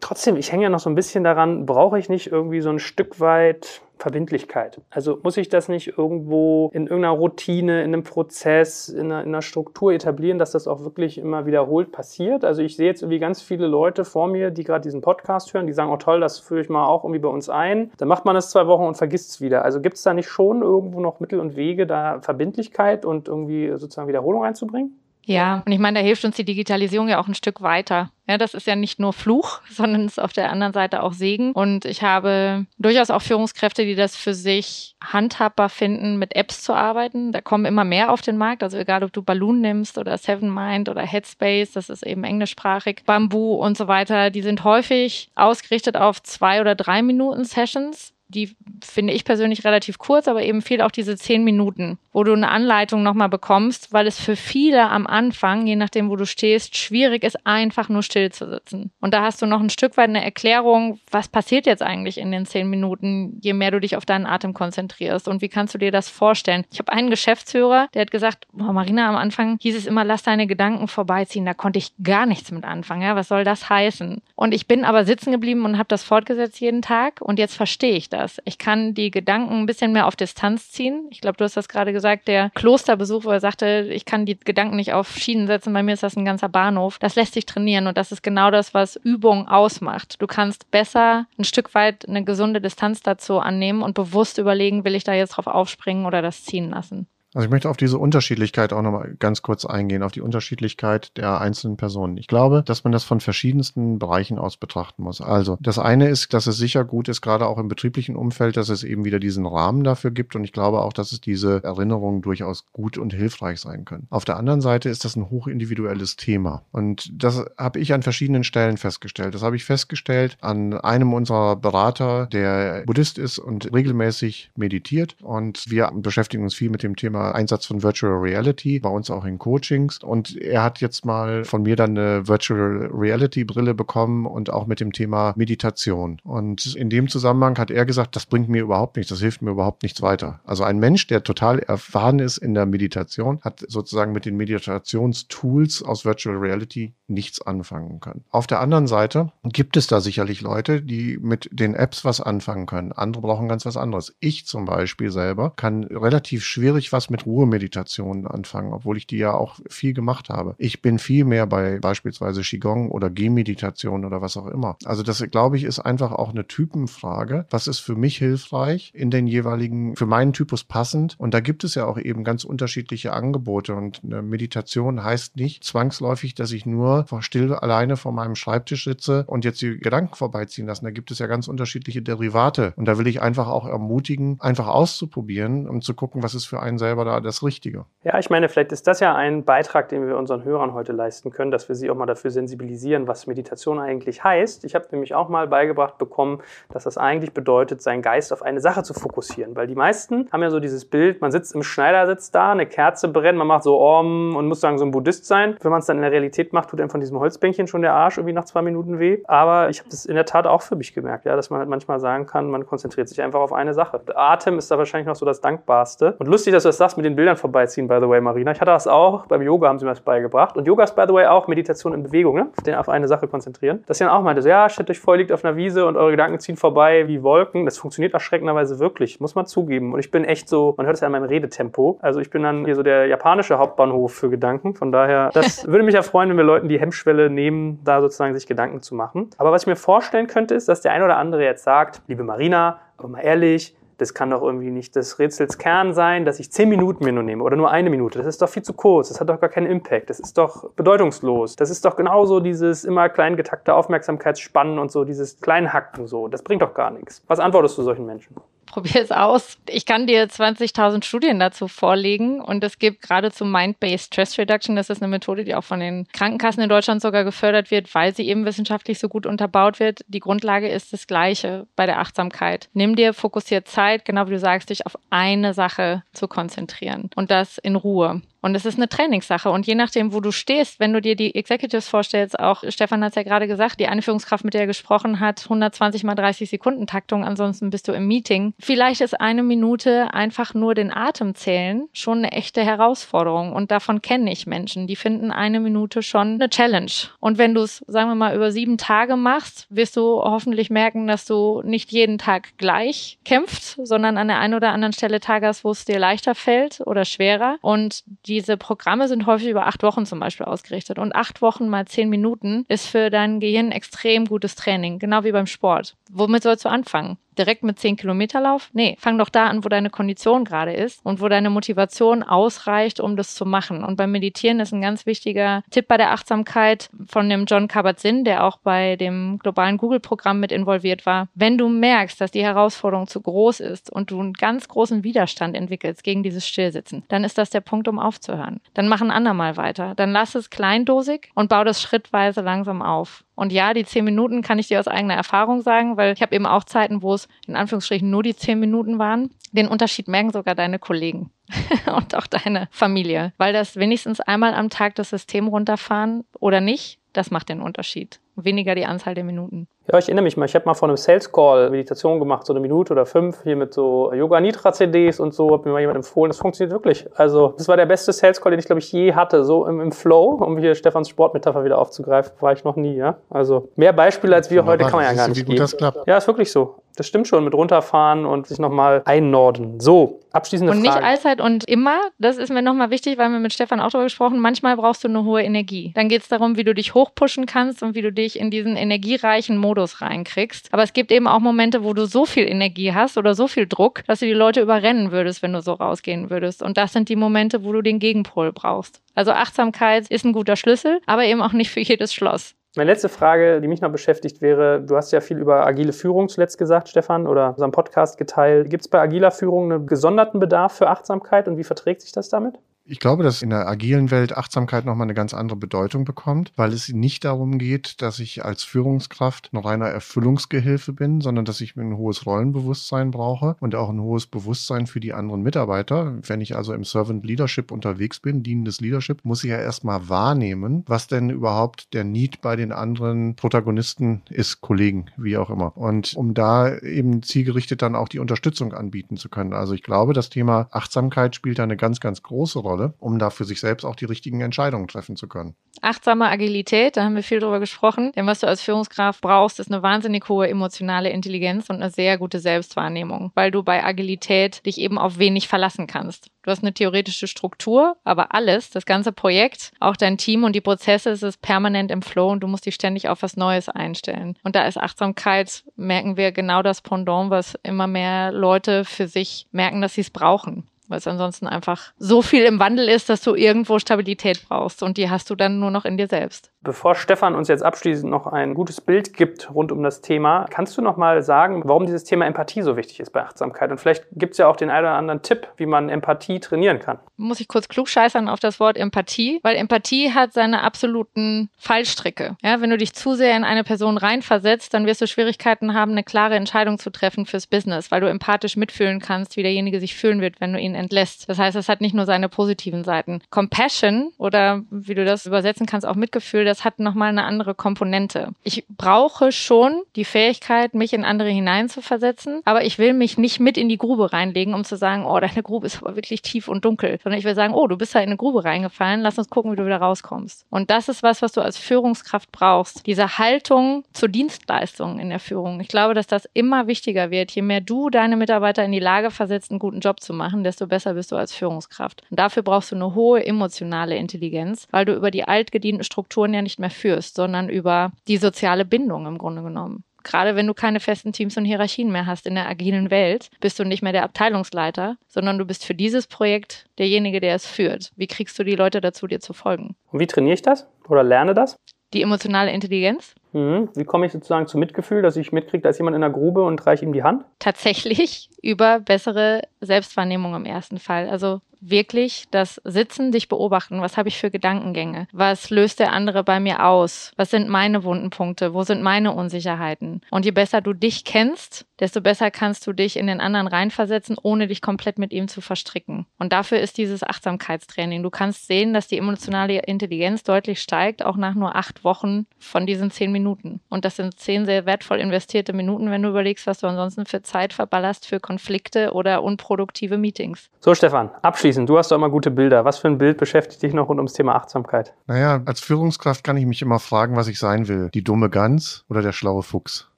trotzdem, 0.00 0.36
ich 0.36 0.52
hänge 0.52 0.64
ja 0.64 0.68
noch 0.68 0.80
so 0.80 0.90
ein 0.90 0.94
bisschen 0.94 1.24
daran, 1.24 1.66
brauche 1.66 1.98
ich 1.98 2.08
nicht 2.08 2.30
irgendwie 2.30 2.60
so 2.60 2.70
ein 2.70 2.78
Stück 2.78 3.20
weit 3.20 3.80
Verbindlichkeit? 3.98 4.80
Also 4.90 5.18
muss 5.22 5.36
ich 5.36 5.48
das 5.48 5.68
nicht 5.68 5.96
irgendwo 5.98 6.70
in 6.74 6.82
irgendeiner 6.86 7.14
Routine, 7.14 7.82
in 7.82 7.94
einem 7.94 8.02
Prozess, 8.02 8.88
in 8.88 9.06
einer, 9.06 9.22
in 9.22 9.28
einer, 9.28 9.42
Struktur 9.42 9.92
etablieren, 9.92 10.38
dass 10.38 10.50
das 10.50 10.68
auch 10.68 10.80
wirklich 10.80 11.18
immer 11.18 11.46
wiederholt 11.46 11.92
passiert? 11.92 12.44
Also 12.44 12.62
ich 12.62 12.76
sehe 12.76 12.86
jetzt 12.86 13.02
irgendwie 13.02 13.18
ganz 13.18 13.40
viele 13.40 13.66
Leute 13.66 14.04
vor 14.04 14.28
mir, 14.28 14.50
die 14.50 14.64
gerade 14.64 14.82
diesen 14.82 15.00
Podcast 15.00 15.54
hören, 15.54 15.66
die 15.66 15.72
sagen, 15.72 15.90
oh 15.90 15.96
toll, 15.96 16.20
das 16.20 16.38
führe 16.38 16.60
ich 16.60 16.68
mal 16.68 16.86
auch 16.86 17.04
irgendwie 17.04 17.20
bei 17.20 17.28
uns 17.28 17.48
ein. 17.48 17.90
Dann 17.96 18.08
macht 18.08 18.24
man 18.24 18.36
es 18.36 18.50
zwei 18.50 18.66
Wochen 18.66 18.84
und 18.84 18.96
vergisst 18.96 19.30
es 19.30 19.40
wieder. 19.40 19.64
Also 19.64 19.80
gibt 19.80 19.96
es 19.96 20.02
da 20.02 20.12
nicht 20.12 20.28
schon 20.28 20.62
irgendwo 20.62 21.00
noch 21.00 21.20
Mittel 21.20 21.40
und 21.40 21.56
Wege, 21.56 21.86
da 21.86 22.20
Verbindlichkeit 22.20 23.04
und 23.04 23.28
irgendwie 23.28 23.70
sozusagen 23.76 24.08
Wiederholung 24.08 24.44
einzubringen? 24.44 24.98
Ja, 25.28 25.64
und 25.66 25.72
ich 25.72 25.80
meine, 25.80 25.98
da 25.98 26.04
hilft 26.04 26.24
uns 26.24 26.36
die 26.36 26.44
Digitalisierung 26.44 27.08
ja 27.08 27.18
auch 27.18 27.26
ein 27.26 27.34
Stück 27.34 27.60
weiter. 27.60 28.10
Ja, 28.28 28.38
das 28.38 28.54
ist 28.54 28.66
ja 28.68 28.76
nicht 28.76 29.00
nur 29.00 29.12
Fluch, 29.12 29.60
sondern 29.70 30.06
ist 30.06 30.20
auf 30.20 30.32
der 30.32 30.50
anderen 30.50 30.72
Seite 30.72 31.02
auch 31.02 31.12
Segen. 31.12 31.50
Und 31.52 31.84
ich 31.84 32.02
habe 32.02 32.66
durchaus 32.78 33.10
auch 33.10 33.22
Führungskräfte, 33.22 33.84
die 33.84 33.96
das 33.96 34.14
für 34.14 34.34
sich 34.34 34.94
handhabbar 35.02 35.68
finden, 35.68 36.18
mit 36.18 36.36
Apps 36.36 36.62
zu 36.62 36.74
arbeiten. 36.74 37.32
Da 37.32 37.40
kommen 37.40 37.64
immer 37.64 37.84
mehr 37.84 38.12
auf 38.12 38.22
den 38.22 38.38
Markt. 38.38 38.62
Also 38.62 38.78
egal, 38.78 39.02
ob 39.02 39.12
du 39.12 39.20
Balloon 39.20 39.60
nimmst 39.60 39.98
oder 39.98 40.16
Seven 40.16 40.52
Mind 40.52 40.88
oder 40.88 41.02
Headspace, 41.02 41.72
das 41.72 41.90
ist 41.90 42.06
eben 42.06 42.22
englischsprachig, 42.22 43.02
Bamboo 43.04 43.56
und 43.56 43.76
so 43.76 43.88
weiter. 43.88 44.30
Die 44.30 44.42
sind 44.42 44.62
häufig 44.62 45.28
ausgerichtet 45.34 45.96
auf 45.96 46.22
zwei 46.22 46.60
oder 46.60 46.76
drei 46.76 47.02
Minuten 47.02 47.44
Sessions 47.44 48.12
die 48.28 48.56
finde 48.84 49.12
ich 49.12 49.24
persönlich 49.24 49.64
relativ 49.64 49.98
kurz, 49.98 50.26
aber 50.26 50.42
eben 50.42 50.60
fehlt 50.60 50.82
auch 50.82 50.90
diese 50.90 51.16
zehn 51.16 51.44
Minuten, 51.44 51.98
wo 52.12 52.24
du 52.24 52.32
eine 52.32 52.48
Anleitung 52.48 53.02
nochmal 53.02 53.28
bekommst, 53.28 53.92
weil 53.92 54.06
es 54.06 54.20
für 54.20 54.36
viele 54.36 54.88
am 54.90 55.06
Anfang, 55.06 55.66
je 55.66 55.76
nachdem, 55.76 56.10
wo 56.10 56.16
du 56.16 56.26
stehst, 56.26 56.76
schwierig 56.76 57.22
ist, 57.22 57.46
einfach 57.46 57.88
nur 57.88 58.02
still 58.02 58.32
zu 58.32 58.48
sitzen. 58.48 58.90
Und 59.00 59.14
da 59.14 59.22
hast 59.22 59.42
du 59.42 59.46
noch 59.46 59.60
ein 59.60 59.70
Stück 59.70 59.96
weit 59.96 60.08
eine 60.08 60.24
Erklärung, 60.24 60.98
was 61.10 61.28
passiert 61.28 61.66
jetzt 61.66 61.82
eigentlich 61.82 62.18
in 62.18 62.32
den 62.32 62.46
zehn 62.46 62.68
Minuten, 62.68 63.38
je 63.42 63.52
mehr 63.52 63.70
du 63.70 63.80
dich 63.80 63.96
auf 63.96 64.04
deinen 64.04 64.26
Atem 64.26 64.54
konzentrierst 64.54 65.28
und 65.28 65.40
wie 65.40 65.48
kannst 65.48 65.74
du 65.74 65.78
dir 65.78 65.92
das 65.92 66.08
vorstellen. 66.08 66.64
Ich 66.72 66.80
habe 66.80 66.92
einen 66.92 67.10
Geschäftsführer, 67.10 67.88
der 67.94 68.02
hat 68.02 68.10
gesagt, 68.10 68.48
boah, 68.52 68.72
Marina, 68.72 69.08
am 69.08 69.16
Anfang 69.16 69.58
hieß 69.60 69.76
es 69.76 69.86
immer, 69.86 70.04
lass 70.04 70.24
deine 70.24 70.46
Gedanken 70.48 70.88
vorbeiziehen. 70.88 71.44
Da 71.44 71.54
konnte 71.54 71.78
ich 71.78 71.92
gar 72.02 72.26
nichts 72.26 72.50
mit 72.50 72.64
anfangen. 72.64 73.02
Ja, 73.02 73.14
was 73.14 73.28
soll 73.28 73.44
das 73.44 73.70
heißen? 73.70 74.20
Und 74.34 74.52
ich 74.52 74.66
bin 74.66 74.84
aber 74.84 75.04
sitzen 75.04 75.30
geblieben 75.30 75.64
und 75.64 75.78
habe 75.78 75.88
das 75.88 76.02
fortgesetzt 76.02 76.60
jeden 76.60 76.82
Tag 76.82 77.20
und 77.20 77.38
jetzt 77.38 77.54
verstehe 77.54 77.94
ich 77.94 78.08
das 78.08 78.15
das. 78.16 78.40
Ich 78.44 78.58
kann 78.58 78.94
die 78.94 79.10
Gedanken 79.10 79.60
ein 79.60 79.66
bisschen 79.66 79.92
mehr 79.92 80.06
auf 80.06 80.16
Distanz 80.16 80.70
ziehen. 80.70 81.06
Ich 81.10 81.20
glaube, 81.20 81.36
du 81.36 81.44
hast 81.44 81.56
das 81.56 81.68
gerade 81.68 81.92
gesagt, 81.92 82.28
der 82.28 82.50
Klosterbesuch, 82.54 83.24
wo 83.24 83.30
er 83.30 83.40
sagte, 83.40 83.88
ich 83.90 84.04
kann 84.04 84.26
die 84.26 84.38
Gedanken 84.38 84.76
nicht 84.76 84.92
auf 84.92 85.16
Schienen 85.16 85.46
setzen. 85.46 85.72
Bei 85.72 85.82
mir 85.82 85.92
ist 85.92 86.02
das 86.02 86.16
ein 86.16 86.24
ganzer 86.24 86.48
Bahnhof. 86.48 86.98
Das 86.98 87.14
lässt 87.14 87.34
sich 87.34 87.46
trainieren 87.46 87.86
und 87.86 87.96
das 87.96 88.12
ist 88.12 88.22
genau 88.22 88.50
das, 88.50 88.74
was 88.74 88.96
Übung 88.96 89.48
ausmacht. 89.48 90.20
Du 90.20 90.26
kannst 90.26 90.70
besser 90.70 91.26
ein 91.38 91.44
Stück 91.44 91.74
weit 91.74 92.08
eine 92.08 92.24
gesunde 92.24 92.60
Distanz 92.60 93.00
dazu 93.00 93.38
annehmen 93.38 93.82
und 93.82 93.94
bewusst 93.94 94.38
überlegen, 94.38 94.84
will 94.84 94.94
ich 94.94 95.04
da 95.04 95.14
jetzt 95.14 95.30
drauf 95.30 95.46
aufspringen 95.46 96.06
oder 96.06 96.22
das 96.22 96.44
ziehen 96.44 96.70
lassen. 96.70 97.06
Also 97.36 97.44
ich 97.44 97.50
möchte 97.50 97.68
auf 97.68 97.76
diese 97.76 97.98
Unterschiedlichkeit 97.98 98.72
auch 98.72 98.80
nochmal 98.80 99.14
ganz 99.18 99.42
kurz 99.42 99.66
eingehen, 99.66 100.02
auf 100.02 100.12
die 100.12 100.22
Unterschiedlichkeit 100.22 101.14
der 101.18 101.38
einzelnen 101.38 101.76
Personen. 101.76 102.16
Ich 102.16 102.28
glaube, 102.28 102.62
dass 102.64 102.82
man 102.82 102.94
das 102.94 103.04
von 103.04 103.20
verschiedensten 103.20 103.98
Bereichen 103.98 104.38
aus 104.38 104.56
betrachten 104.56 105.02
muss. 105.02 105.20
Also 105.20 105.58
das 105.60 105.78
eine 105.78 106.08
ist, 106.08 106.32
dass 106.32 106.46
es 106.46 106.56
sicher 106.56 106.82
gut 106.86 107.08
ist, 107.08 107.20
gerade 107.20 107.46
auch 107.46 107.58
im 107.58 107.68
betrieblichen 107.68 108.16
Umfeld, 108.16 108.56
dass 108.56 108.70
es 108.70 108.84
eben 108.84 109.04
wieder 109.04 109.18
diesen 109.18 109.44
Rahmen 109.44 109.84
dafür 109.84 110.12
gibt. 110.12 110.34
Und 110.34 110.44
ich 110.44 110.52
glaube 110.52 110.80
auch, 110.80 110.94
dass 110.94 111.12
es 111.12 111.20
diese 111.20 111.62
Erinnerungen 111.62 112.22
durchaus 112.22 112.64
gut 112.72 112.96
und 112.96 113.12
hilfreich 113.12 113.60
sein 113.60 113.84
können. 113.84 114.06
Auf 114.08 114.24
der 114.24 114.38
anderen 114.38 114.62
Seite 114.62 114.88
ist 114.88 115.04
das 115.04 115.14
ein 115.14 115.28
hochindividuelles 115.28 116.16
Thema. 116.16 116.62
Und 116.72 117.10
das 117.22 117.44
habe 117.58 117.80
ich 117.80 117.92
an 117.92 118.02
verschiedenen 118.02 118.44
Stellen 118.44 118.78
festgestellt. 118.78 119.34
Das 119.34 119.42
habe 119.42 119.56
ich 119.56 119.64
festgestellt 119.66 120.38
an 120.40 120.72
einem 120.72 121.12
unserer 121.12 121.56
Berater, 121.56 122.28
der 122.32 122.84
Buddhist 122.86 123.18
ist 123.18 123.38
und 123.38 123.70
regelmäßig 123.74 124.52
meditiert. 124.56 125.16
Und 125.20 125.70
wir 125.70 125.92
beschäftigen 125.94 126.42
uns 126.42 126.54
viel 126.54 126.70
mit 126.70 126.82
dem 126.82 126.96
Thema 126.96 127.25
Einsatz 127.32 127.66
von 127.66 127.82
Virtual 127.82 128.12
Reality, 128.12 128.80
bei 128.80 128.88
uns 128.88 129.10
auch 129.10 129.24
in 129.24 129.38
Coachings. 129.38 129.98
Und 130.02 130.36
er 130.36 130.62
hat 130.62 130.80
jetzt 130.80 131.04
mal 131.04 131.44
von 131.44 131.62
mir 131.62 131.76
dann 131.76 131.96
eine 131.96 132.28
Virtual 132.28 132.90
Reality 132.92 133.44
Brille 133.44 133.74
bekommen 133.74 134.26
und 134.26 134.50
auch 134.50 134.66
mit 134.66 134.80
dem 134.80 134.92
Thema 134.92 135.32
Meditation. 135.36 136.20
Und 136.24 136.74
in 136.74 136.90
dem 136.90 137.08
Zusammenhang 137.08 137.58
hat 137.58 137.70
er 137.70 137.86
gesagt, 137.86 138.16
das 138.16 138.26
bringt 138.26 138.48
mir 138.48 138.62
überhaupt 138.62 138.96
nichts, 138.96 139.10
das 139.10 139.20
hilft 139.20 139.42
mir 139.42 139.50
überhaupt 139.50 139.82
nichts 139.82 140.02
weiter. 140.02 140.40
Also 140.44 140.64
ein 140.64 140.78
Mensch, 140.78 141.06
der 141.06 141.22
total 141.22 141.58
erfahren 141.58 142.18
ist 142.18 142.38
in 142.38 142.54
der 142.54 142.66
Meditation, 142.66 143.40
hat 143.42 143.64
sozusagen 143.68 144.12
mit 144.12 144.24
den 144.24 144.36
Meditationstools 144.36 145.82
aus 145.82 146.04
Virtual 146.04 146.36
Reality 146.36 146.94
nichts 147.08 147.40
anfangen 147.40 148.00
können. 148.00 148.24
Auf 148.30 148.46
der 148.46 148.60
anderen 148.60 148.86
Seite 148.86 149.32
gibt 149.44 149.76
es 149.76 149.86
da 149.86 150.00
sicherlich 150.00 150.40
Leute, 150.40 150.82
die 150.82 151.18
mit 151.20 151.48
den 151.52 151.74
Apps 151.74 152.04
was 152.04 152.20
anfangen 152.20 152.66
können. 152.66 152.92
Andere 152.92 153.22
brauchen 153.22 153.48
ganz 153.48 153.64
was 153.64 153.76
anderes. 153.76 154.16
Ich 154.20 154.46
zum 154.46 154.64
Beispiel 154.64 155.10
selber 155.10 155.52
kann 155.54 155.84
relativ 155.84 156.44
schwierig 156.44 156.92
was 156.92 157.10
mit 157.10 157.15
mit 157.16 157.24
Ruhemeditationen 157.24 158.26
anfangen, 158.26 158.74
obwohl 158.74 158.98
ich 158.98 159.06
die 159.06 159.16
ja 159.16 159.32
auch 159.32 159.58
viel 159.70 159.94
gemacht 159.94 160.28
habe. 160.28 160.54
Ich 160.58 160.82
bin 160.82 160.98
viel 160.98 161.24
mehr 161.24 161.46
bei 161.46 161.78
beispielsweise 161.78 162.42
Qigong 162.42 162.90
oder 162.90 163.08
Gehmeditation 163.08 164.04
oder 164.04 164.20
was 164.20 164.36
auch 164.36 164.46
immer. 164.46 164.76
Also 164.84 165.02
das, 165.02 165.24
glaube 165.30 165.56
ich, 165.56 165.64
ist 165.64 165.80
einfach 165.80 166.12
auch 166.12 166.30
eine 166.30 166.46
Typenfrage. 166.46 167.46
Was 167.48 167.68
ist 167.68 167.78
für 167.78 167.96
mich 167.96 168.18
hilfreich 168.18 168.92
in 168.94 169.10
den 169.10 169.26
jeweiligen, 169.26 169.96
für 169.96 170.04
meinen 170.04 170.34
Typus 170.34 170.64
passend? 170.64 171.14
Und 171.18 171.32
da 171.32 171.40
gibt 171.40 171.64
es 171.64 171.74
ja 171.74 171.86
auch 171.86 171.96
eben 171.96 172.22
ganz 172.22 172.44
unterschiedliche 172.44 173.14
Angebote. 173.14 173.74
Und 173.74 174.02
eine 174.04 174.20
Meditation 174.20 175.02
heißt 175.02 175.36
nicht 175.36 175.64
zwangsläufig, 175.64 176.34
dass 176.34 176.52
ich 176.52 176.66
nur 176.66 177.06
still 177.20 177.54
alleine 177.54 177.96
vor 177.96 178.12
meinem 178.12 178.34
Schreibtisch 178.34 178.84
sitze 178.84 179.24
und 179.26 179.46
jetzt 179.46 179.62
die 179.62 179.78
Gedanken 179.78 180.14
vorbeiziehen 180.14 180.66
lassen. 180.66 180.84
Da 180.84 180.90
gibt 180.90 181.10
es 181.10 181.18
ja 181.18 181.28
ganz 181.28 181.48
unterschiedliche 181.48 182.02
Derivate. 182.02 182.74
Und 182.76 182.84
da 182.84 182.98
will 182.98 183.06
ich 183.06 183.22
einfach 183.22 183.48
auch 183.48 183.66
ermutigen, 183.66 184.36
einfach 184.40 184.66
auszuprobieren, 184.66 185.66
um 185.66 185.80
zu 185.80 185.94
gucken, 185.94 186.22
was 186.22 186.34
ist 186.34 186.44
für 186.44 186.60
einen 186.60 186.76
selber 186.78 186.95
da 187.04 187.20
das 187.20 187.42
Richtige. 187.42 187.84
Ja, 188.02 188.18
ich 188.18 188.30
meine, 188.30 188.48
vielleicht 188.48 188.72
ist 188.72 188.86
das 188.86 189.00
ja 189.00 189.14
ein 189.14 189.44
Beitrag, 189.44 189.88
den 189.88 190.06
wir 190.06 190.16
unseren 190.16 190.44
Hörern 190.44 190.74
heute 190.74 190.92
leisten 190.92 191.30
können, 191.30 191.50
dass 191.50 191.68
wir 191.68 191.74
sie 191.74 191.90
auch 191.90 191.94
mal 191.94 192.06
dafür 192.06 192.30
sensibilisieren, 192.30 193.06
was 193.08 193.26
Meditation 193.26 193.78
eigentlich 193.78 194.22
heißt. 194.24 194.64
Ich 194.64 194.74
habe 194.74 194.86
nämlich 194.92 195.14
auch 195.14 195.28
mal 195.28 195.46
beigebracht 195.48 195.98
bekommen, 195.98 196.40
dass 196.70 196.84
das 196.84 196.98
eigentlich 196.98 197.32
bedeutet, 197.32 197.82
seinen 197.82 198.02
Geist 198.02 198.32
auf 198.32 198.42
eine 198.42 198.60
Sache 198.60 198.82
zu 198.82 198.94
fokussieren. 198.94 199.56
Weil 199.56 199.66
die 199.66 199.74
meisten 199.74 200.28
haben 200.32 200.42
ja 200.42 200.50
so 200.50 200.60
dieses 200.60 200.84
Bild, 200.84 201.20
man 201.20 201.32
sitzt 201.32 201.54
im 201.54 201.62
Schneidersitz 201.62 202.30
da, 202.30 202.52
eine 202.52 202.66
Kerze 202.66 203.08
brennt, 203.08 203.38
man 203.38 203.46
macht 203.46 203.64
so 203.64 203.80
Om 203.80 204.36
und 204.36 204.46
muss 204.46 204.60
sagen, 204.60 204.78
so 204.78 204.84
ein 204.84 204.90
Buddhist 204.90 205.26
sein. 205.26 205.56
Wenn 205.60 205.70
man 205.70 205.80
es 205.80 205.86
dann 205.86 205.96
in 205.96 206.02
der 206.02 206.12
Realität 206.12 206.52
macht, 206.52 206.70
tut 206.70 206.80
einem 206.80 206.90
von 206.90 207.00
diesem 207.00 207.18
Holzbänkchen 207.18 207.66
schon 207.66 207.82
der 207.82 207.94
Arsch 207.94 208.18
irgendwie 208.18 208.32
nach 208.32 208.44
zwei 208.44 208.62
Minuten 208.62 208.98
weh. 208.98 209.22
Aber 209.24 209.68
ich 209.70 209.80
habe 209.80 209.90
das 209.90 210.06
in 210.06 210.14
der 210.14 210.26
Tat 210.26 210.46
auch 210.46 210.62
für 210.62 210.76
mich 210.76 210.94
gemerkt, 210.94 211.24
ja, 211.24 211.34
dass 211.34 211.50
man 211.50 211.58
halt 211.58 211.68
manchmal 211.68 212.00
sagen 212.00 212.26
kann, 212.26 212.50
man 212.50 212.66
konzentriert 212.66 213.08
sich 213.08 213.20
einfach 213.20 213.40
auf 213.40 213.52
eine 213.52 213.74
Sache. 213.74 214.00
Der 214.06 214.16
Atem 214.16 214.58
ist 214.58 214.70
da 214.70 214.78
wahrscheinlich 214.78 215.06
noch 215.06 215.16
so 215.16 215.26
das 215.26 215.40
Dankbarste. 215.40 216.14
Und 216.18 216.28
lustig, 216.28 216.52
dass 216.52 216.62
du 216.62 216.68
das 216.68 216.76
sagst, 216.76 216.85
mit 216.94 217.04
den 217.04 217.16
Bildern 217.16 217.36
vorbeiziehen, 217.36 217.88
by 217.88 217.96
the 218.00 218.08
way, 218.08 218.20
Marina. 218.20 218.52
Ich 218.52 218.60
hatte 218.60 218.70
das 218.70 218.86
auch, 218.86 219.26
beim 219.26 219.42
Yoga 219.42 219.68
haben 219.68 219.78
sie 219.78 219.86
mir 219.86 219.92
das 219.92 220.00
beigebracht. 220.00 220.56
Und 220.56 220.66
Yoga 220.66 220.84
ist, 220.84 220.94
by 220.94 221.04
the 221.08 221.14
way, 221.14 221.26
auch 221.26 221.48
Meditation 221.48 221.94
in 221.94 222.02
Bewegung, 222.02 222.36
ne? 222.36 222.48
Auf, 222.56 222.62
den, 222.64 222.74
auf 222.74 222.88
eine 222.88 223.08
Sache 223.08 223.26
konzentrieren. 223.26 223.82
Dass 223.86 223.98
sie 223.98 224.04
dann 224.04 224.12
auch 224.12 224.22
meinte, 224.22 224.42
so, 224.42 224.48
ja, 224.48 224.68
stellt 224.68 224.90
euch 224.90 225.00
vor, 225.00 225.16
liegt 225.16 225.32
auf 225.32 225.44
einer 225.44 225.56
Wiese 225.56 225.86
und 225.86 225.96
eure 225.96 226.10
Gedanken 226.10 226.38
ziehen 226.38 226.56
vorbei 226.56 227.08
wie 227.08 227.22
Wolken. 227.22 227.64
Das 227.64 227.78
funktioniert 227.78 228.14
erschreckenderweise 228.14 228.78
wirklich, 228.78 229.18
muss 229.20 229.34
man 229.34 229.46
zugeben. 229.46 229.94
Und 229.94 230.00
ich 230.00 230.10
bin 230.10 230.24
echt 230.24 230.48
so, 230.48 230.74
man 230.76 230.86
hört 230.86 230.94
es 230.94 231.00
ja 231.00 231.06
an 231.06 231.12
meinem 231.12 231.24
Redetempo. 231.24 231.98
Also 232.02 232.20
ich 232.20 232.30
bin 232.30 232.42
dann 232.42 232.66
hier 232.66 232.74
so 232.74 232.82
der 232.82 233.06
japanische 233.06 233.58
Hauptbahnhof 233.58 234.12
für 234.12 234.28
Gedanken. 234.28 234.74
Von 234.74 234.92
daher, 234.92 235.30
das 235.32 235.66
würde 235.66 235.84
mich 235.84 235.94
ja 235.94 236.02
freuen, 236.02 236.28
wenn 236.30 236.36
wir 236.36 236.44
Leuten 236.44 236.68
die 236.68 236.78
Hemmschwelle 236.78 237.30
nehmen, 237.30 237.80
da 237.84 238.00
sozusagen 238.00 238.34
sich 238.34 238.46
Gedanken 238.46 238.82
zu 238.82 238.94
machen. 238.94 239.30
Aber 239.38 239.52
was 239.52 239.62
ich 239.62 239.66
mir 239.66 239.76
vorstellen 239.76 240.26
könnte, 240.26 240.54
ist, 240.54 240.68
dass 240.68 240.82
der 240.82 240.92
eine 240.92 241.04
oder 241.04 241.16
andere 241.16 241.42
jetzt 241.44 241.64
sagt, 241.64 242.02
liebe 242.06 242.22
Marina, 242.22 242.80
aber 242.98 243.08
mal 243.08 243.20
ehrlich, 243.20 243.76
das 243.98 244.14
kann 244.14 244.30
doch 244.30 244.42
irgendwie 244.42 244.70
nicht 244.70 244.94
des 244.96 245.18
Rätsels 245.18 245.58
Kern 245.58 245.94
sein, 245.94 246.24
dass 246.24 246.38
ich 246.38 246.52
zehn 246.52 246.68
Minuten 246.68 247.04
mir 247.04 247.12
nur 247.12 247.22
nehme 247.22 247.42
oder 247.42 247.56
nur 247.56 247.70
eine 247.70 247.90
Minute. 247.90 248.18
Das 248.18 248.26
ist 248.26 248.42
doch 248.42 248.48
viel 248.48 248.62
zu 248.62 248.74
kurz. 248.74 249.08
Das 249.08 249.20
hat 249.20 249.28
doch 249.28 249.40
gar 249.40 249.50
keinen 249.50 249.66
Impact. 249.66 250.10
Das 250.10 250.20
ist 250.20 250.36
doch 250.36 250.70
bedeutungslos. 250.70 251.56
Das 251.56 251.70
ist 251.70 251.84
doch 251.84 251.96
genauso 251.96 252.40
dieses 252.40 252.84
immer 252.84 253.08
klein 253.08 253.36
getakte 253.36 253.74
Aufmerksamkeitsspannen 253.74 254.78
und 254.78 254.92
so, 254.92 255.04
dieses 255.04 255.40
Kleinhacken 255.40 256.06
so. 256.06 256.28
Das 256.28 256.42
bringt 256.42 256.62
doch 256.62 256.74
gar 256.74 256.90
nichts. 256.90 257.22
Was 257.26 257.40
antwortest 257.40 257.78
du 257.78 257.82
solchen 257.82 258.06
Menschen? 258.06 258.36
Probier 258.66 259.02
es 259.02 259.10
aus. 259.10 259.56
Ich 259.68 259.86
kann 259.86 260.06
dir 260.06 260.28
20.000 260.28 261.04
Studien 261.04 261.38
dazu 261.38 261.68
vorlegen 261.68 262.40
und 262.40 262.62
es 262.62 262.78
gibt 262.78 263.02
gerade 263.02 263.30
zu 263.30 263.44
Mind-Based 263.44 264.06
Stress 264.06 264.38
Reduction, 264.38 264.76
das 264.76 264.90
ist 264.90 265.02
eine 265.02 265.10
Methode, 265.10 265.44
die 265.44 265.54
auch 265.54 265.64
von 265.64 265.80
den 265.80 266.06
Krankenkassen 266.12 266.62
in 266.62 266.68
Deutschland 266.68 267.00
sogar 267.00 267.24
gefördert 267.24 267.70
wird, 267.70 267.94
weil 267.94 268.14
sie 268.14 268.28
eben 268.28 268.44
wissenschaftlich 268.44 268.98
so 268.98 269.08
gut 269.08 269.26
unterbaut 269.26 269.80
wird. 269.80 270.00
Die 270.08 270.20
Grundlage 270.20 270.68
ist 270.68 270.92
das 270.92 271.06
Gleiche 271.06 271.66
bei 271.76 271.86
der 271.86 272.00
Achtsamkeit. 272.00 272.68
Nimm 272.72 272.96
dir 272.96 273.14
fokussiert 273.14 273.68
Zeit, 273.68 274.04
genau 274.04 274.26
wie 274.26 274.32
du 274.32 274.38
sagst, 274.38 274.70
dich 274.70 274.86
auf 274.86 274.98
eine 275.10 275.54
Sache 275.54 276.02
zu 276.12 276.28
konzentrieren 276.28 277.10
und 277.16 277.30
das 277.30 277.58
in 277.58 277.76
Ruhe. 277.76 278.22
Und 278.46 278.54
es 278.54 278.64
ist 278.64 278.76
eine 278.78 278.88
Trainingssache. 278.88 279.50
Und 279.50 279.66
je 279.66 279.74
nachdem, 279.74 280.12
wo 280.12 280.20
du 280.20 280.30
stehst, 280.30 280.78
wenn 280.78 280.92
du 280.92 281.02
dir 281.02 281.16
die 281.16 281.34
Executives 281.34 281.88
vorstellst, 281.88 282.38
auch 282.38 282.62
Stefan 282.68 283.02
hat 283.02 283.10
es 283.10 283.16
ja 283.16 283.24
gerade 283.24 283.48
gesagt, 283.48 283.80
die 283.80 283.88
eine 283.88 284.02
Führungskraft, 284.02 284.44
mit 284.44 284.54
der 284.54 284.60
er 284.60 284.66
gesprochen 284.68 285.18
hat, 285.18 285.42
120 285.42 286.04
mal 286.04 286.14
30 286.14 286.48
Sekunden 286.48 286.86
Taktung, 286.86 287.24
ansonsten 287.24 287.70
bist 287.70 287.88
du 287.88 287.92
im 287.92 288.06
Meeting. 288.06 288.54
Vielleicht 288.60 289.00
ist 289.00 289.20
eine 289.20 289.42
Minute 289.42 290.14
einfach 290.14 290.54
nur 290.54 290.76
den 290.76 290.92
Atem 290.92 291.34
zählen 291.34 291.88
schon 291.92 292.18
eine 292.18 292.30
echte 292.30 292.62
Herausforderung. 292.62 293.52
Und 293.52 293.72
davon 293.72 294.00
kenne 294.00 294.30
ich 294.30 294.46
Menschen, 294.46 294.86
die 294.86 294.94
finden 294.94 295.32
eine 295.32 295.58
Minute 295.58 296.02
schon 296.02 296.34
eine 296.34 296.48
Challenge. 296.48 296.92
Und 297.18 297.38
wenn 297.38 297.52
du 297.52 297.62
es, 297.62 297.84
sagen 297.88 298.08
wir 298.10 298.14
mal, 298.14 298.36
über 298.36 298.52
sieben 298.52 298.78
Tage 298.78 299.16
machst, 299.16 299.66
wirst 299.70 299.96
du 299.96 300.20
hoffentlich 300.22 300.70
merken, 300.70 301.08
dass 301.08 301.24
du 301.24 301.62
nicht 301.64 301.90
jeden 301.90 302.18
Tag 302.18 302.56
gleich 302.58 303.18
kämpfst, 303.24 303.80
sondern 303.82 304.16
an 304.16 304.28
der 304.28 304.38
einen 304.38 304.54
oder 304.54 304.70
anderen 304.70 304.92
Stelle 304.92 305.18
Tage 305.18 305.48
hast, 305.48 305.64
wo 305.64 305.72
es 305.72 305.84
dir 305.84 305.98
leichter 305.98 306.36
fällt 306.36 306.80
oder 306.86 307.04
schwerer. 307.04 307.56
Und 307.60 308.04
die 308.28 308.35
diese 308.36 308.58
Programme 308.58 309.08
sind 309.08 309.26
häufig 309.26 309.48
über 309.48 309.66
acht 309.66 309.82
Wochen 309.82 310.04
zum 310.04 310.20
Beispiel 310.20 310.46
ausgerichtet. 310.46 310.98
Und 310.98 311.14
acht 311.14 311.40
Wochen 311.40 311.68
mal 311.68 311.86
zehn 311.86 312.10
Minuten 312.10 312.64
ist 312.68 312.86
für 312.86 313.08
dein 313.08 313.40
Gehirn 313.40 313.72
extrem 313.72 314.26
gutes 314.26 314.54
Training, 314.56 314.98
genau 314.98 315.24
wie 315.24 315.32
beim 315.32 315.46
Sport. 315.46 315.96
Womit 316.10 316.42
sollst 316.42 316.64
du 316.64 316.68
anfangen? 316.68 317.16
Direkt 317.38 317.62
mit 317.62 317.78
10 317.78 317.96
Kilometer 317.96 318.40
Lauf? 318.40 318.70
Nee, 318.72 318.96
fang 318.98 319.18
doch 319.18 319.28
da 319.28 319.46
an, 319.46 319.64
wo 319.64 319.68
deine 319.68 319.90
Kondition 319.90 320.44
gerade 320.44 320.72
ist 320.72 321.04
und 321.04 321.20
wo 321.20 321.28
deine 321.28 321.50
Motivation 321.50 322.22
ausreicht, 322.22 323.00
um 323.00 323.16
das 323.16 323.34
zu 323.34 323.44
machen. 323.44 323.84
Und 323.84 323.96
beim 323.96 324.12
Meditieren 324.12 324.60
ist 324.60 324.72
ein 324.72 324.80
ganz 324.80 325.06
wichtiger 325.06 325.62
Tipp 325.70 325.88
bei 325.88 325.96
der 325.96 326.12
Achtsamkeit 326.12 326.90
von 327.06 327.28
dem 327.28 327.46
John 327.46 327.68
Kabat-Zinn, 327.68 328.24
der 328.24 328.44
auch 328.44 328.58
bei 328.58 328.96
dem 328.96 329.38
globalen 329.38 329.76
Google-Programm 329.76 330.40
mit 330.40 330.52
involviert 330.52 331.06
war. 331.06 331.28
Wenn 331.34 331.58
du 331.58 331.68
merkst, 331.68 332.20
dass 332.20 332.30
die 332.30 332.44
Herausforderung 332.44 333.06
zu 333.06 333.20
groß 333.20 333.60
ist 333.60 333.90
und 333.90 334.10
du 334.10 334.20
einen 334.20 334.32
ganz 334.32 334.68
großen 334.68 335.04
Widerstand 335.04 335.56
entwickelst 335.56 336.02
gegen 336.02 336.22
dieses 336.22 336.46
Stillsitzen, 336.46 337.04
dann 337.08 337.24
ist 337.24 337.38
das 337.38 337.50
der 337.50 337.60
Punkt, 337.60 337.88
um 337.88 337.98
aufzuhören. 337.98 338.60
Dann 338.74 338.88
mach 338.88 339.00
ein 339.00 339.10
andermal 339.10 339.56
weiter. 339.56 339.94
Dann 339.96 340.12
lass 340.12 340.34
es 340.34 340.50
kleindosig 340.50 341.30
und 341.34 341.48
bau 341.48 341.64
das 341.64 341.82
schrittweise 341.82 342.40
langsam 342.40 342.82
auf. 342.82 343.24
Und 343.36 343.52
ja, 343.52 343.74
die 343.74 343.84
zehn 343.84 344.04
Minuten 344.04 344.42
kann 344.42 344.58
ich 344.58 344.68
dir 344.68 344.80
aus 344.80 344.88
eigener 344.88 345.14
Erfahrung 345.14 345.60
sagen, 345.60 345.96
weil 345.96 346.14
ich 346.14 346.22
habe 346.22 346.34
eben 346.34 346.46
auch 346.46 346.64
Zeiten, 346.64 347.02
wo 347.02 347.14
es 347.14 347.28
in 347.46 347.54
Anführungsstrichen 347.54 348.10
nur 348.10 348.22
die 348.22 348.34
zehn 348.34 348.58
Minuten 348.58 348.98
waren. 348.98 349.30
Den 349.52 349.68
Unterschied 349.68 350.08
merken 350.08 350.32
sogar 350.32 350.54
deine 350.54 350.78
Kollegen 350.78 351.30
und 351.96 352.14
auch 352.14 352.26
deine 352.26 352.66
Familie, 352.72 353.34
weil 353.36 353.52
das 353.52 353.76
wenigstens 353.76 354.20
einmal 354.20 354.54
am 354.54 354.70
Tag 354.70 354.94
das 354.96 355.10
System 355.10 355.48
runterfahren 355.48 356.24
oder 356.40 356.60
nicht, 356.60 356.98
das 357.12 357.30
macht 357.30 357.50
den 357.50 357.60
Unterschied. 357.60 358.20
Weniger 358.36 358.74
die 358.74 358.84
Anzahl 358.84 359.14
der 359.14 359.24
Minuten. 359.24 359.68
Ja, 359.90 359.98
ich 359.98 360.06
erinnere 360.06 360.24
mich 360.24 360.36
mal, 360.36 360.46
ich 360.46 360.54
habe 360.54 360.64
mal 360.66 360.74
von 360.74 360.90
einem 360.90 360.96
Sales 360.96 361.30
Call 361.30 361.70
Meditation 361.70 362.18
gemacht, 362.18 362.44
so 362.44 362.52
eine 362.52 362.60
Minute 362.60 362.92
oder 362.92 363.06
fünf, 363.06 363.42
hier 363.44 363.54
mit 363.54 363.72
so 363.72 364.12
Yoga 364.12 364.40
Nitra 364.40 364.72
CDs 364.72 365.20
und 365.20 365.32
so, 365.32 365.52
hat 365.54 365.64
mir 365.64 365.70
mal 365.70 365.80
jemand 365.80 365.96
empfohlen. 365.96 366.28
Das 366.28 366.38
funktioniert 366.38 366.72
wirklich. 366.72 367.06
Also, 367.14 367.54
das 367.56 367.68
war 367.68 367.76
der 367.76 367.86
beste 367.86 368.12
Sales 368.12 368.40
Call, 368.40 368.50
den 368.50 368.58
ich 368.58 368.66
glaube 368.66 368.80
ich 368.80 368.90
je 368.90 369.14
hatte, 369.14 369.44
so 369.44 369.64
im, 369.66 369.80
im 369.80 369.92
Flow, 369.92 370.42
um 370.44 370.58
hier 370.58 370.74
Stefans 370.74 371.08
Sportmetapher 371.08 371.64
wieder 371.64 371.78
aufzugreifen, 371.78 372.32
war 372.40 372.52
ich 372.52 372.64
noch 372.64 372.76
nie, 372.76 372.96
ja. 372.96 373.18
Also, 373.30 373.68
mehr 373.76 373.92
Beispiele 373.92 374.34
als 374.34 374.50
wir 374.50 374.64
heute 374.64 374.84
kann 374.84 374.94
man 374.94 375.04
ja 375.04 375.12
gar 375.12 375.28
nicht 375.28 375.38
wie 375.38 375.42
gut 375.42 375.50
geben. 375.50 375.60
Das 375.60 375.76
klappt. 375.76 376.06
Ja, 376.08 376.16
ist 376.16 376.26
wirklich 376.26 376.50
so. 376.50 376.76
Das 376.96 377.06
stimmt 377.06 377.28
schon, 377.28 377.44
mit 377.44 377.54
runterfahren 377.54 378.24
und 378.24 378.46
sich 378.46 378.58
nochmal 378.58 379.02
einnorden. 379.04 379.78
So, 379.80 380.20
abschließende 380.32 380.72
Frage. 380.72 380.88
Und 380.88 380.94
nicht 380.94 381.04
allzeit 381.04 381.40
und 381.42 381.68
immer, 381.68 382.00
das 382.18 382.38
ist 382.38 382.50
mir 382.50 382.62
nochmal 382.62 382.90
wichtig, 382.90 383.18
weil 383.18 383.30
wir 383.30 383.38
mit 383.38 383.52
Stefan 383.52 383.80
auch 383.80 383.90
darüber 383.90 384.04
gesprochen, 384.04 384.40
manchmal 384.40 384.76
brauchst 384.76 385.04
du 385.04 385.08
eine 385.08 385.22
hohe 385.24 385.42
Energie. 385.42 385.92
Dann 385.94 386.08
geht 386.08 386.22
es 386.22 386.28
darum, 386.28 386.56
wie 386.56 386.64
du 386.64 386.74
dich 386.74 386.94
hochpushen 386.94 387.44
kannst 387.44 387.82
und 387.82 387.94
wie 387.94 388.00
du 388.00 388.10
dich 388.10 388.25
in 388.34 388.50
diesen 388.50 388.76
energiereichen 388.76 389.56
Modus 389.56 390.00
reinkriegst 390.00 390.56
kriegst. 390.56 390.72
Aber 390.72 390.82
es 390.82 390.92
gibt 390.92 391.10
eben 391.12 391.26
auch 391.26 391.40
Momente, 391.40 391.84
wo 391.84 391.92
du 391.92 392.06
so 392.06 392.26
viel 392.26 392.46
Energie 392.46 392.92
hast 392.92 393.16
oder 393.16 393.34
so 393.34 393.48
viel 393.48 393.66
Druck, 393.66 394.04
dass 394.06 394.20
du 394.20 394.26
die 394.26 394.32
Leute 394.32 394.60
überrennen 394.60 395.12
würdest, 395.12 395.42
wenn 395.42 395.52
du 395.52 395.60
so 395.60 395.72
rausgehen 395.72 396.30
würdest. 396.30 396.62
Und 396.62 396.76
das 396.76 396.92
sind 396.92 397.08
die 397.08 397.16
Momente, 397.16 397.64
wo 397.64 397.72
du 397.72 397.82
den 397.82 397.98
Gegenpol 397.98 398.52
brauchst. 398.52 399.00
Also 399.14 399.32
Achtsamkeit 399.32 400.08
ist 400.08 400.24
ein 400.24 400.32
guter 400.32 400.56
Schlüssel, 400.56 401.00
aber 401.06 401.24
eben 401.24 401.42
auch 401.42 401.52
nicht 401.52 401.70
für 401.70 401.80
jedes 401.80 402.14
Schloss. 402.14 402.54
Meine 402.76 402.90
letzte 402.90 403.08
Frage, 403.08 403.62
die 403.62 403.68
mich 403.68 403.80
noch 403.80 403.90
beschäftigt 403.90 404.42
wäre, 404.42 404.82
du 404.82 404.96
hast 404.96 405.10
ja 405.10 405.22
viel 405.22 405.38
über 405.38 405.66
agile 405.66 405.94
Führung 405.94 406.28
zuletzt 406.28 406.58
gesagt, 406.58 406.90
Stefan, 406.90 407.26
oder 407.26 407.50
unserem 407.50 407.72
Podcast 407.72 408.18
geteilt. 408.18 408.68
Gibt 408.68 408.82
es 408.82 408.88
bei 408.88 409.00
agiler 409.00 409.30
Führung 409.30 409.72
einen 409.72 409.86
gesonderten 409.86 410.40
Bedarf 410.40 410.76
für 410.76 410.88
Achtsamkeit 410.88 411.48
und 411.48 411.56
wie 411.56 411.64
verträgt 411.64 412.02
sich 412.02 412.12
das 412.12 412.28
damit? 412.28 412.58
Ich 412.88 413.00
glaube, 413.00 413.24
dass 413.24 413.42
in 413.42 413.50
der 413.50 413.66
agilen 413.66 414.12
Welt 414.12 414.36
Achtsamkeit 414.36 414.84
nochmal 414.84 415.06
eine 415.06 415.14
ganz 415.14 415.34
andere 415.34 415.58
Bedeutung 415.58 416.04
bekommt, 416.04 416.52
weil 416.54 416.72
es 416.72 416.88
nicht 416.88 417.24
darum 417.24 417.58
geht, 417.58 418.00
dass 418.00 418.20
ich 418.20 418.44
als 418.44 418.62
Führungskraft 418.62 419.52
noch 419.52 419.64
reiner 419.64 419.86
Erfüllungsgehilfe 419.86 420.92
bin, 420.92 421.20
sondern 421.20 421.44
dass 421.44 421.60
ich 421.60 421.74
ein 421.74 421.96
hohes 421.96 422.26
Rollenbewusstsein 422.26 423.10
brauche 423.10 423.56
und 423.58 423.74
auch 423.74 423.88
ein 423.88 424.00
hohes 424.00 424.28
Bewusstsein 424.28 424.86
für 424.86 425.00
die 425.00 425.12
anderen 425.12 425.42
Mitarbeiter. 425.42 426.16
Wenn 426.22 426.40
ich 426.40 426.54
also 426.54 426.74
im 426.74 426.84
Servant 426.84 427.26
Leadership 427.26 427.72
unterwegs 427.72 428.20
bin, 428.20 428.44
dienendes 428.44 428.80
Leadership, 428.80 429.24
muss 429.24 429.42
ich 429.42 429.50
ja 429.50 429.58
erstmal 429.58 430.08
wahrnehmen, 430.08 430.84
was 430.86 431.08
denn 431.08 431.28
überhaupt 431.28 431.92
der 431.92 432.04
Need 432.04 432.40
bei 432.40 432.54
den 432.54 432.70
anderen 432.70 433.34
Protagonisten 433.34 434.22
ist, 434.30 434.60
Kollegen, 434.60 435.06
wie 435.16 435.36
auch 435.38 435.50
immer. 435.50 435.76
Und 435.76 436.14
um 436.14 436.34
da 436.34 436.78
eben 436.78 437.24
zielgerichtet 437.24 437.82
dann 437.82 437.96
auch 437.96 438.08
die 438.08 438.20
Unterstützung 438.20 438.72
anbieten 438.72 439.16
zu 439.16 439.28
können. 439.28 439.54
Also 439.54 439.74
ich 439.74 439.82
glaube, 439.82 440.12
das 440.12 440.30
Thema 440.30 440.68
Achtsamkeit 440.70 441.34
spielt 441.34 441.58
da 441.58 441.64
eine 441.64 441.76
ganz, 441.76 441.98
ganz 441.98 442.22
große 442.22 442.60
Rolle 442.60 442.75
Rolle, 442.76 442.94
um 442.98 443.18
da 443.18 443.30
für 443.30 443.44
sich 443.44 443.60
selbst 443.60 443.84
auch 443.84 443.96
die 443.96 444.04
richtigen 444.04 444.40
Entscheidungen 444.40 444.88
treffen 444.88 445.16
zu 445.16 445.28
können. 445.28 445.56
Achtsame 445.82 446.28
Agilität, 446.28 446.96
da 446.96 447.04
haben 447.04 447.16
wir 447.16 447.22
viel 447.22 447.40
drüber 447.40 447.60
gesprochen. 447.60 448.12
Denn 448.14 448.26
was 448.26 448.40
du 448.40 448.46
als 448.46 448.62
Führungskraft 448.62 449.20
brauchst, 449.20 449.60
ist 449.60 449.70
eine 449.70 449.82
wahnsinnig 449.82 450.28
hohe 450.28 450.48
emotionale 450.48 451.10
Intelligenz 451.10 451.68
und 451.70 451.76
eine 451.76 451.90
sehr 451.90 452.18
gute 452.18 452.38
Selbstwahrnehmung, 452.38 453.32
weil 453.34 453.50
du 453.50 453.62
bei 453.62 453.84
Agilität 453.84 454.64
dich 454.64 454.78
eben 454.78 454.98
auf 454.98 455.18
wenig 455.18 455.48
verlassen 455.48 455.86
kannst. 455.86 456.28
Du 456.42 456.50
hast 456.50 456.62
eine 456.62 456.72
theoretische 456.72 457.26
Struktur, 457.26 457.96
aber 458.04 458.34
alles, 458.34 458.70
das 458.70 458.86
ganze 458.86 459.12
Projekt, 459.12 459.72
auch 459.80 459.96
dein 459.96 460.16
Team 460.16 460.44
und 460.44 460.54
die 460.54 460.60
Prozesse, 460.60 461.10
es 461.10 461.22
ist 461.22 461.42
permanent 461.42 461.90
im 461.90 462.02
Flow 462.02 462.30
und 462.30 462.40
du 462.40 462.46
musst 462.46 462.66
dich 462.66 462.76
ständig 462.76 463.08
auf 463.08 463.22
was 463.22 463.36
Neues 463.36 463.68
einstellen. 463.68 464.38
Und 464.44 464.54
da 464.54 464.66
ist 464.66 464.78
Achtsamkeit, 464.78 465.64
merken 465.74 466.16
wir 466.16 466.32
genau 466.32 466.62
das 466.62 466.82
Pendant, 466.82 467.30
was 467.30 467.58
immer 467.62 467.86
mehr 467.86 468.32
Leute 468.32 468.84
für 468.84 469.08
sich 469.08 469.46
merken, 469.50 469.80
dass 469.80 469.94
sie 469.94 470.02
es 470.02 470.10
brauchen 470.10 470.68
weil 470.88 470.98
es 470.98 471.06
ansonsten 471.06 471.46
einfach 471.46 471.92
so 471.98 472.22
viel 472.22 472.44
im 472.44 472.58
Wandel 472.58 472.88
ist, 472.88 473.08
dass 473.08 473.22
du 473.22 473.34
irgendwo 473.34 473.78
Stabilität 473.78 474.46
brauchst 474.48 474.82
und 474.82 474.96
die 474.96 475.10
hast 475.10 475.30
du 475.30 475.34
dann 475.34 475.58
nur 475.58 475.70
noch 475.70 475.84
in 475.84 475.96
dir 475.96 476.08
selbst. 476.08 476.50
Bevor 476.66 476.96
Stefan 476.96 477.36
uns 477.36 477.46
jetzt 477.46 477.62
abschließend 477.62 478.10
noch 478.10 478.26
ein 478.26 478.52
gutes 478.52 478.80
Bild 478.80 479.14
gibt 479.14 479.54
rund 479.54 479.70
um 479.70 479.84
das 479.84 480.00
Thema, 480.00 480.46
kannst 480.50 480.76
du 480.76 480.82
noch 480.82 480.96
mal 480.96 481.22
sagen, 481.22 481.62
warum 481.64 481.86
dieses 481.86 482.02
Thema 482.02 482.26
Empathie 482.26 482.62
so 482.62 482.76
wichtig 482.76 482.98
ist 482.98 483.10
bei 483.10 483.22
Achtsamkeit? 483.22 483.70
Und 483.70 483.78
vielleicht 483.78 484.04
gibt 484.10 484.32
es 484.32 484.38
ja 484.38 484.48
auch 484.48 484.56
den 484.56 484.68
einen 484.68 484.84
oder 484.84 484.96
anderen 484.96 485.22
Tipp, 485.22 485.46
wie 485.58 485.66
man 485.66 485.88
Empathie 485.88 486.40
trainieren 486.40 486.80
kann. 486.80 486.98
Muss 487.16 487.38
ich 487.38 487.46
kurz 487.46 487.68
klugscheißern 487.68 488.28
auf 488.28 488.40
das 488.40 488.58
Wort 488.58 488.78
Empathie, 488.78 489.38
weil 489.44 489.54
Empathie 489.54 490.12
hat 490.12 490.32
seine 490.32 490.64
absoluten 490.64 491.50
Fallstricke. 491.56 492.36
Ja, 492.42 492.60
wenn 492.60 492.70
du 492.70 492.78
dich 492.78 492.94
zu 492.94 493.14
sehr 493.14 493.36
in 493.36 493.44
eine 493.44 493.62
Person 493.62 493.96
reinversetzt, 493.96 494.74
dann 494.74 494.86
wirst 494.86 495.00
du 495.00 495.06
Schwierigkeiten 495.06 495.72
haben, 495.72 495.92
eine 495.92 496.02
klare 496.02 496.34
Entscheidung 496.34 496.80
zu 496.80 496.90
treffen 496.90 497.26
fürs 497.26 497.46
Business, 497.46 497.92
weil 497.92 498.00
du 498.00 498.10
empathisch 498.10 498.56
mitfühlen 498.56 498.98
kannst, 498.98 499.36
wie 499.36 499.44
derjenige 499.44 499.78
sich 499.78 499.94
fühlen 499.94 500.20
wird, 500.20 500.40
wenn 500.40 500.52
du 500.52 500.58
ihn 500.58 500.74
entlässt. 500.74 501.28
Das 501.28 501.38
heißt, 501.38 501.56
es 501.56 501.68
hat 501.68 501.80
nicht 501.80 501.94
nur 501.94 502.06
seine 502.06 502.28
positiven 502.28 502.82
Seiten. 502.82 503.20
Compassion 503.30 504.10
oder 504.18 504.62
wie 504.70 504.96
du 504.96 505.04
das 505.04 505.26
übersetzen 505.26 505.66
kannst, 505.66 505.86
auch 505.86 505.94
Mitgefühl, 505.94 506.44
das 506.44 506.55
das 506.56 506.64
hat 506.64 506.78
nochmal 506.78 507.10
eine 507.10 507.24
andere 507.24 507.54
Komponente. 507.54 508.30
Ich 508.42 508.64
brauche 508.68 509.30
schon 509.30 509.82
die 509.94 510.06
Fähigkeit, 510.06 510.72
mich 510.72 510.94
in 510.94 511.04
andere 511.04 511.28
hineinzuversetzen, 511.28 512.40
aber 512.46 512.64
ich 512.64 512.78
will 512.78 512.94
mich 512.94 513.18
nicht 513.18 513.40
mit 513.40 513.58
in 513.58 513.68
die 513.68 513.76
Grube 513.76 514.12
reinlegen, 514.14 514.54
um 514.54 514.64
zu 514.64 514.76
sagen, 514.76 515.04
oh, 515.04 515.20
deine 515.20 515.42
Grube 515.42 515.66
ist 515.66 515.82
aber 515.82 515.96
wirklich 515.96 516.22
tief 516.22 516.48
und 516.48 516.64
dunkel, 516.64 516.98
sondern 517.02 517.18
ich 517.18 517.26
will 517.26 517.34
sagen, 517.34 517.52
oh, 517.52 517.66
du 517.66 517.76
bist 517.76 517.94
da 517.94 517.98
in 517.98 518.06
eine 518.06 518.16
Grube 518.16 518.42
reingefallen, 518.44 519.02
lass 519.02 519.18
uns 519.18 519.28
gucken, 519.28 519.52
wie 519.52 519.56
du 519.56 519.66
wieder 519.66 519.76
rauskommst. 519.76 520.46
Und 520.48 520.70
das 520.70 520.88
ist 520.88 521.02
was, 521.02 521.20
was 521.20 521.32
du 521.32 521.42
als 521.42 521.58
Führungskraft 521.58 522.32
brauchst. 522.32 522.86
Diese 522.86 523.18
Haltung 523.18 523.84
zur 523.92 524.08
Dienstleistung 524.08 524.98
in 524.98 525.10
der 525.10 525.20
Führung. 525.20 525.60
Ich 525.60 525.68
glaube, 525.68 525.92
dass 525.92 526.06
das 526.06 526.26
immer 526.32 526.68
wichtiger 526.68 527.10
wird. 527.10 527.32
Je 527.32 527.42
mehr 527.42 527.60
du 527.60 527.90
deine 527.90 528.16
Mitarbeiter 528.16 528.64
in 528.64 528.72
die 528.72 528.80
Lage 528.80 529.10
versetzt, 529.10 529.50
einen 529.50 529.58
guten 529.58 529.80
Job 529.80 530.00
zu 530.00 530.14
machen, 530.14 530.42
desto 530.42 530.66
besser 530.66 530.94
bist 530.94 531.12
du 531.12 531.16
als 531.16 531.34
Führungskraft. 531.34 532.02
Und 532.10 532.18
dafür 532.18 532.42
brauchst 532.42 532.72
du 532.72 532.76
eine 532.76 532.94
hohe 532.94 533.26
emotionale 533.26 533.96
Intelligenz, 533.96 534.68
weil 534.70 534.86
du 534.86 534.94
über 534.94 535.10
die 535.10 535.24
altgedienten 535.24 535.84
Strukturen 535.84 536.32
ja 536.32 536.45
nicht 536.46 536.60
mehr 536.60 536.70
führst, 536.70 537.16
sondern 537.16 537.48
über 537.48 537.90
die 538.06 538.16
soziale 538.16 538.64
Bindung 538.64 539.06
im 539.06 539.18
Grunde 539.18 539.42
genommen. 539.42 539.82
Gerade 540.04 540.36
wenn 540.36 540.46
du 540.46 540.54
keine 540.54 540.78
festen 540.78 541.12
Teams 541.12 541.36
und 541.36 541.44
Hierarchien 541.44 541.90
mehr 541.90 542.06
hast 542.06 542.28
in 542.28 542.36
der 542.36 542.48
agilen 542.48 542.92
Welt, 542.92 543.28
bist 543.40 543.58
du 543.58 543.64
nicht 543.64 543.82
mehr 543.82 543.90
der 543.90 544.04
Abteilungsleiter, 544.04 544.96
sondern 545.08 545.36
du 545.36 545.44
bist 545.44 545.64
für 545.64 545.74
dieses 545.74 546.06
Projekt 546.06 546.66
derjenige, 546.78 547.18
der 547.18 547.34
es 547.34 547.44
führt. 547.44 547.90
Wie 547.96 548.06
kriegst 548.06 548.38
du 548.38 548.44
die 548.44 548.54
Leute 548.54 548.80
dazu, 548.80 549.08
dir 549.08 549.18
zu 549.18 549.32
folgen? 549.32 549.74
Und 549.90 549.98
wie 549.98 550.06
trainiere 550.06 550.34
ich 550.34 550.42
das 550.42 550.68
oder 550.88 551.02
lerne 551.02 551.34
das? 551.34 551.56
Die 551.92 552.02
emotionale 552.02 552.52
Intelligenz? 552.52 553.16
Mhm. 553.32 553.68
Wie 553.74 553.84
komme 553.84 554.06
ich 554.06 554.12
sozusagen 554.12 554.46
zu 554.46 554.58
Mitgefühl, 554.58 555.02
dass 555.02 555.16
ich 555.16 555.32
mitkriege, 555.32 555.62
da 555.62 555.70
ist 555.70 555.78
jemand 555.78 555.96
in 555.96 556.02
der 556.02 556.10
Grube 556.10 556.44
und 556.44 556.64
reiche 556.64 556.84
ihm 556.84 556.92
die 556.92 557.02
Hand? 557.02 557.24
Tatsächlich 557.40 558.30
über 558.42 558.78
bessere 558.78 559.42
Selbstwahrnehmung 559.60 560.36
im 560.36 560.44
ersten 560.44 560.78
Fall. 560.78 561.08
Also 561.08 561.40
wirklich 561.70 562.24
das 562.30 562.60
Sitzen, 562.64 563.12
dich 563.12 563.28
beobachten. 563.28 563.80
Was 563.80 563.96
habe 563.96 564.08
ich 564.08 564.18
für 564.18 564.30
Gedankengänge? 564.30 565.08
Was 565.12 565.50
löst 565.50 565.80
der 565.80 565.92
andere 565.92 566.24
bei 566.24 566.40
mir 566.40 566.64
aus? 566.64 567.12
Was 567.16 567.30
sind 567.30 567.48
meine 567.48 567.84
Wundenpunkte? 567.84 568.54
Wo 568.54 568.62
sind 568.62 568.82
meine 568.82 569.12
Unsicherheiten? 569.12 570.00
Und 570.10 570.24
je 570.24 570.30
besser 570.30 570.60
du 570.60 570.72
dich 570.72 571.04
kennst, 571.04 571.66
desto 571.80 572.00
besser 572.00 572.30
kannst 572.30 572.66
du 572.66 572.72
dich 572.72 572.96
in 572.96 573.06
den 573.06 573.20
anderen 573.20 573.46
reinversetzen, 573.46 574.16
ohne 574.22 574.46
dich 574.46 574.62
komplett 574.62 574.98
mit 574.98 575.12
ihm 575.12 575.28
zu 575.28 575.40
verstricken. 575.40 576.06
Und 576.18 576.32
dafür 576.32 576.58
ist 576.60 576.78
dieses 576.78 577.02
Achtsamkeitstraining. 577.02 578.02
Du 578.02 578.10
kannst 578.10 578.46
sehen, 578.46 578.72
dass 578.72 578.88
die 578.88 578.98
emotionale 578.98 579.58
Intelligenz 579.60 580.22
deutlich 580.22 580.60
steigt, 580.60 581.04
auch 581.04 581.16
nach 581.16 581.34
nur 581.34 581.56
acht 581.56 581.84
Wochen 581.84 582.26
von 582.38 582.66
diesen 582.66 582.90
zehn 582.90 583.12
Minuten. 583.12 583.60
Und 583.68 583.84
das 583.84 583.96
sind 583.96 584.18
zehn 584.18 584.46
sehr 584.46 584.66
wertvoll 584.66 584.98
investierte 584.98 585.52
Minuten, 585.52 585.90
wenn 585.90 586.02
du 586.02 586.08
überlegst, 586.08 586.46
was 586.46 586.60
du 586.60 586.66
ansonsten 586.66 587.06
für 587.06 587.22
Zeit 587.22 587.52
verballerst 587.52 588.06
für 588.06 588.20
Konflikte 588.20 588.92
oder 588.92 589.22
unproduktive 589.22 589.98
Meetings. 589.98 590.50
So, 590.60 590.74
Stefan, 590.74 591.10
abschließend, 591.22 591.55
du 591.64 591.78
hast 591.78 591.90
doch 591.90 591.96
immer 591.96 592.10
gute 592.10 592.30
Bilder. 592.30 592.66
Was 592.66 592.78
für 592.78 592.88
ein 592.88 592.98
Bild 592.98 593.16
beschäftigt 593.16 593.62
dich 593.62 593.72
noch 593.72 593.88
rund 593.88 593.98
ums 593.98 594.12
Thema 594.12 594.34
Achtsamkeit? 594.34 594.92
Naja, 595.06 595.40
als 595.46 595.60
Führungskraft 595.60 596.22
kann 596.22 596.36
ich 596.36 596.44
mich 596.44 596.60
immer 596.60 596.78
fragen, 596.78 597.16
was 597.16 597.28
ich 597.28 597.38
sein 597.38 597.68
will. 597.68 597.88
Die 597.94 598.04
dumme 598.04 598.28
Gans 598.28 598.84
oder 598.90 599.00
der 599.00 599.12
schlaue 599.12 599.42
Fuchs. 599.42 599.88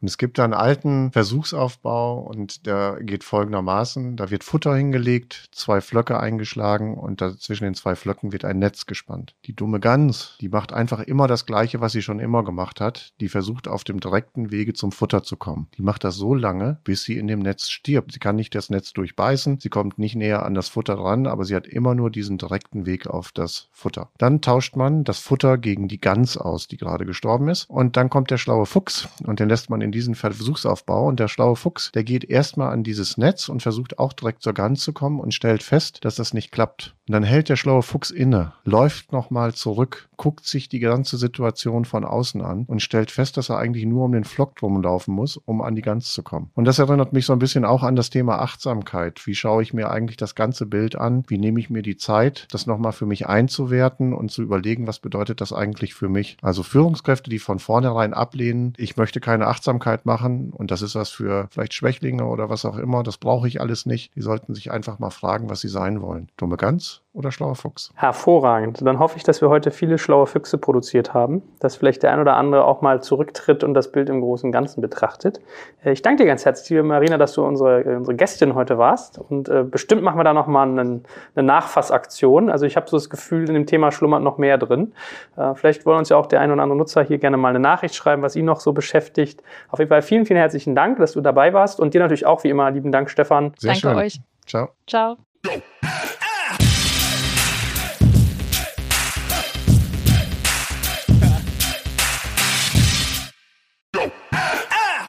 Und 0.00 0.08
es 0.08 0.18
gibt 0.18 0.38
da 0.38 0.44
einen 0.44 0.54
alten 0.54 1.10
Versuchsaufbau 1.10 2.20
und 2.20 2.66
der 2.66 2.98
geht 3.00 3.24
folgendermaßen. 3.24 4.16
Da 4.16 4.30
wird 4.30 4.44
Futter 4.44 4.76
hingelegt, 4.76 5.48
zwei 5.50 5.80
Flöcke 5.80 6.20
eingeschlagen 6.20 6.96
und 6.96 7.20
zwischen 7.40 7.64
den 7.64 7.74
zwei 7.74 7.96
Flöcken 7.96 8.32
wird 8.32 8.44
ein 8.44 8.58
Netz 8.60 8.86
gespannt. 8.86 9.34
Die 9.46 9.56
dumme 9.56 9.80
Gans, 9.80 10.36
die 10.40 10.48
macht 10.48 10.72
einfach 10.72 11.00
immer 11.00 11.26
das 11.26 11.46
Gleiche, 11.46 11.80
was 11.80 11.92
sie 11.92 12.02
schon 12.02 12.20
immer 12.20 12.44
gemacht 12.44 12.80
hat. 12.80 13.12
Die 13.20 13.28
versucht 13.28 13.66
auf 13.66 13.82
dem 13.82 13.98
direkten 13.98 14.52
Wege 14.52 14.72
zum 14.72 14.92
Futter 14.92 15.22
zu 15.22 15.36
kommen. 15.36 15.68
Die 15.76 15.82
macht 15.82 16.04
das 16.04 16.14
so 16.14 16.34
lange, 16.34 16.78
bis 16.84 17.02
sie 17.02 17.18
in 17.18 17.26
dem 17.26 17.40
Netz 17.40 17.68
stirbt. 17.68 18.12
Sie 18.12 18.20
kann 18.20 18.36
nicht 18.36 18.54
das 18.54 18.70
Netz 18.70 18.92
durchbeißen, 18.92 19.58
sie 19.58 19.68
kommt 19.68 19.98
nicht 19.98 20.14
näher 20.14 20.44
an 20.44 20.54
das 20.54 20.68
Futter 20.68 20.96
dran, 20.96 21.26
aber 21.38 21.44
sie 21.44 21.54
hat 21.54 21.68
immer 21.68 21.94
nur 21.94 22.10
diesen 22.10 22.36
direkten 22.36 22.84
Weg 22.84 23.06
auf 23.06 23.30
das 23.30 23.68
Futter. 23.70 24.10
Dann 24.18 24.40
tauscht 24.40 24.74
man 24.74 25.04
das 25.04 25.20
Futter 25.20 25.56
gegen 25.56 25.86
die 25.86 26.00
Gans 26.00 26.36
aus, 26.36 26.66
die 26.66 26.76
gerade 26.76 27.06
gestorben 27.06 27.48
ist. 27.48 27.70
Und 27.70 27.96
dann 27.96 28.10
kommt 28.10 28.32
der 28.32 28.38
schlaue 28.38 28.66
Fuchs 28.66 29.08
und 29.24 29.38
den 29.38 29.48
lässt 29.48 29.70
man 29.70 29.80
in 29.80 29.92
diesen 29.92 30.16
Versuchsaufbau. 30.16 31.06
Und 31.06 31.20
der 31.20 31.28
schlaue 31.28 31.54
Fuchs, 31.54 31.92
der 31.92 32.02
geht 32.02 32.24
erstmal 32.24 32.72
an 32.72 32.82
dieses 32.82 33.18
Netz 33.18 33.48
und 33.48 33.62
versucht 33.62 34.00
auch 34.00 34.12
direkt 34.12 34.42
zur 34.42 34.52
Gans 34.52 34.82
zu 34.82 34.92
kommen 34.92 35.20
und 35.20 35.32
stellt 35.32 35.62
fest, 35.62 36.04
dass 36.04 36.16
das 36.16 36.34
nicht 36.34 36.50
klappt. 36.50 36.96
Und 37.06 37.12
dann 37.12 37.22
hält 37.22 37.48
der 37.48 37.56
schlaue 37.56 37.82
Fuchs 37.82 38.10
inne, 38.10 38.52
läuft 38.64 39.12
nochmal 39.12 39.54
zurück, 39.54 40.08
guckt 40.16 40.44
sich 40.44 40.68
die 40.68 40.80
ganze 40.80 41.16
Situation 41.16 41.84
von 41.84 42.04
außen 42.04 42.42
an 42.42 42.64
und 42.66 42.82
stellt 42.82 43.10
fest, 43.10 43.36
dass 43.36 43.48
er 43.48 43.58
eigentlich 43.58 43.86
nur 43.86 44.04
um 44.04 44.12
den 44.12 44.24
Flock 44.24 44.56
drum 44.56 44.82
laufen 44.82 45.14
muss, 45.14 45.36
um 45.38 45.62
an 45.62 45.74
die 45.74 45.82
Gans 45.82 46.12
zu 46.12 46.22
kommen. 46.22 46.50
Und 46.54 46.66
das 46.66 46.78
erinnert 46.78 47.14
mich 47.14 47.24
so 47.24 47.32
ein 47.32 47.38
bisschen 47.38 47.64
auch 47.64 47.82
an 47.82 47.96
das 47.96 48.10
Thema 48.10 48.40
Achtsamkeit. 48.40 49.26
Wie 49.26 49.34
schaue 49.34 49.62
ich 49.62 49.72
mir 49.72 49.90
eigentlich 49.90 50.18
das 50.18 50.34
ganze 50.34 50.66
Bild 50.66 50.96
an? 50.96 51.24
Wie 51.28 51.38
nehme 51.38 51.60
ich 51.60 51.70
mir 51.70 51.82
die 51.82 51.96
Zeit, 51.96 52.48
das 52.50 52.66
nochmal 52.66 52.92
für 52.92 53.06
mich 53.06 53.26
einzuwerten 53.26 54.12
und 54.12 54.30
zu 54.30 54.42
überlegen, 54.42 54.86
was 54.86 54.98
bedeutet 54.98 55.40
das 55.40 55.52
eigentlich 55.52 55.94
für 55.94 56.08
mich? 56.08 56.38
Also 56.42 56.62
Führungskräfte, 56.62 57.30
die 57.30 57.38
von 57.38 57.58
vornherein 57.58 58.14
ablehnen, 58.14 58.72
ich 58.76 58.96
möchte 58.96 59.20
keine 59.20 59.46
Achtsamkeit 59.46 60.06
machen 60.06 60.50
und 60.50 60.70
das 60.70 60.82
ist 60.82 60.94
was 60.94 61.10
für 61.10 61.48
vielleicht 61.50 61.74
Schwächlinge 61.74 62.24
oder 62.24 62.48
was 62.48 62.64
auch 62.64 62.78
immer, 62.78 63.02
das 63.02 63.18
brauche 63.18 63.46
ich 63.46 63.60
alles 63.60 63.86
nicht. 63.86 64.14
Die 64.14 64.22
sollten 64.22 64.54
sich 64.54 64.70
einfach 64.70 64.98
mal 64.98 65.10
fragen, 65.10 65.50
was 65.50 65.60
sie 65.60 65.68
sein 65.68 66.00
wollen. 66.00 66.28
Dumme 66.36 66.56
Gans 66.56 67.02
oder 67.18 67.32
schlauer 67.32 67.56
Fuchs? 67.56 67.90
Hervorragend. 67.96 68.80
Dann 68.86 69.00
hoffe 69.00 69.16
ich, 69.16 69.24
dass 69.24 69.40
wir 69.42 69.48
heute 69.48 69.72
viele 69.72 69.98
schlaue 69.98 70.26
Füchse 70.26 70.56
produziert 70.56 71.12
haben, 71.14 71.42
dass 71.58 71.74
vielleicht 71.76 72.04
der 72.04 72.12
ein 72.12 72.20
oder 72.20 72.36
andere 72.36 72.64
auch 72.64 72.80
mal 72.80 73.02
zurücktritt 73.02 73.64
und 73.64 73.74
das 73.74 73.90
Bild 73.90 74.08
im 74.08 74.20
großen 74.20 74.48
und 74.48 74.52
Ganzen 74.52 74.80
betrachtet. 74.80 75.40
Äh, 75.84 75.92
Ich 75.92 76.02
danke 76.02 76.22
dir 76.22 76.26
ganz 76.26 76.44
herzlich, 76.44 76.70
liebe 76.70 76.84
Marina, 76.84 77.18
dass 77.18 77.32
du 77.32 77.44
unsere, 77.44 77.80
äh, 77.84 77.96
unsere 77.96 78.16
Gästin 78.16 78.54
heute 78.54 78.78
warst. 78.78 79.18
Und 79.18 79.48
äh, 79.48 79.64
bestimmt 79.64 80.02
machen 80.02 80.18
wir 80.18 80.24
da 80.24 80.32
nochmal 80.32 80.68
eine, 80.68 81.00
eine 81.34 81.46
Nachfassaktion. 81.46 82.50
Also 82.50 82.66
ich 82.66 82.76
habe 82.76 82.88
so 82.88 82.96
das 82.96 83.10
Gefühl, 83.10 83.48
in 83.48 83.54
dem 83.54 83.66
Thema 83.66 83.90
schlummert 83.90 84.22
noch 84.22 84.38
mehr 84.38 84.56
drin. 84.56 84.92
Äh, 85.36 85.54
vielleicht 85.54 85.84
wollen 85.86 85.98
uns 85.98 86.08
ja 86.08 86.16
auch 86.16 86.26
der 86.26 86.40
ein 86.40 86.52
oder 86.52 86.62
andere 86.62 86.78
Nutzer 86.78 87.02
hier 87.02 87.18
gerne 87.18 87.36
mal 87.36 87.48
eine 87.48 87.60
Nachricht 87.60 87.96
schreiben, 87.96 88.22
was 88.22 88.36
ihn 88.36 88.44
noch 88.44 88.60
so 88.60 88.72
beschäftigt. 88.72 89.42
Auf 89.70 89.80
jeden 89.80 89.88
Fall 89.88 90.02
vielen, 90.02 90.24
vielen 90.24 90.38
herzlichen 90.38 90.76
Dank, 90.76 90.98
dass 90.98 91.12
du 91.12 91.20
dabei 91.20 91.52
warst. 91.52 91.80
Und 91.80 91.94
dir 91.94 92.00
natürlich 92.00 92.26
auch 92.26 92.44
wie 92.44 92.48
immer 92.50 92.70
lieben 92.70 92.92
Dank, 92.92 93.10
Stefan. 93.10 93.52
Sehr 93.58 93.72
Danke 93.72 93.80
schön. 93.88 93.96
euch. 93.96 94.20
Ciao. 94.46 94.68
Ciao. 94.86 95.16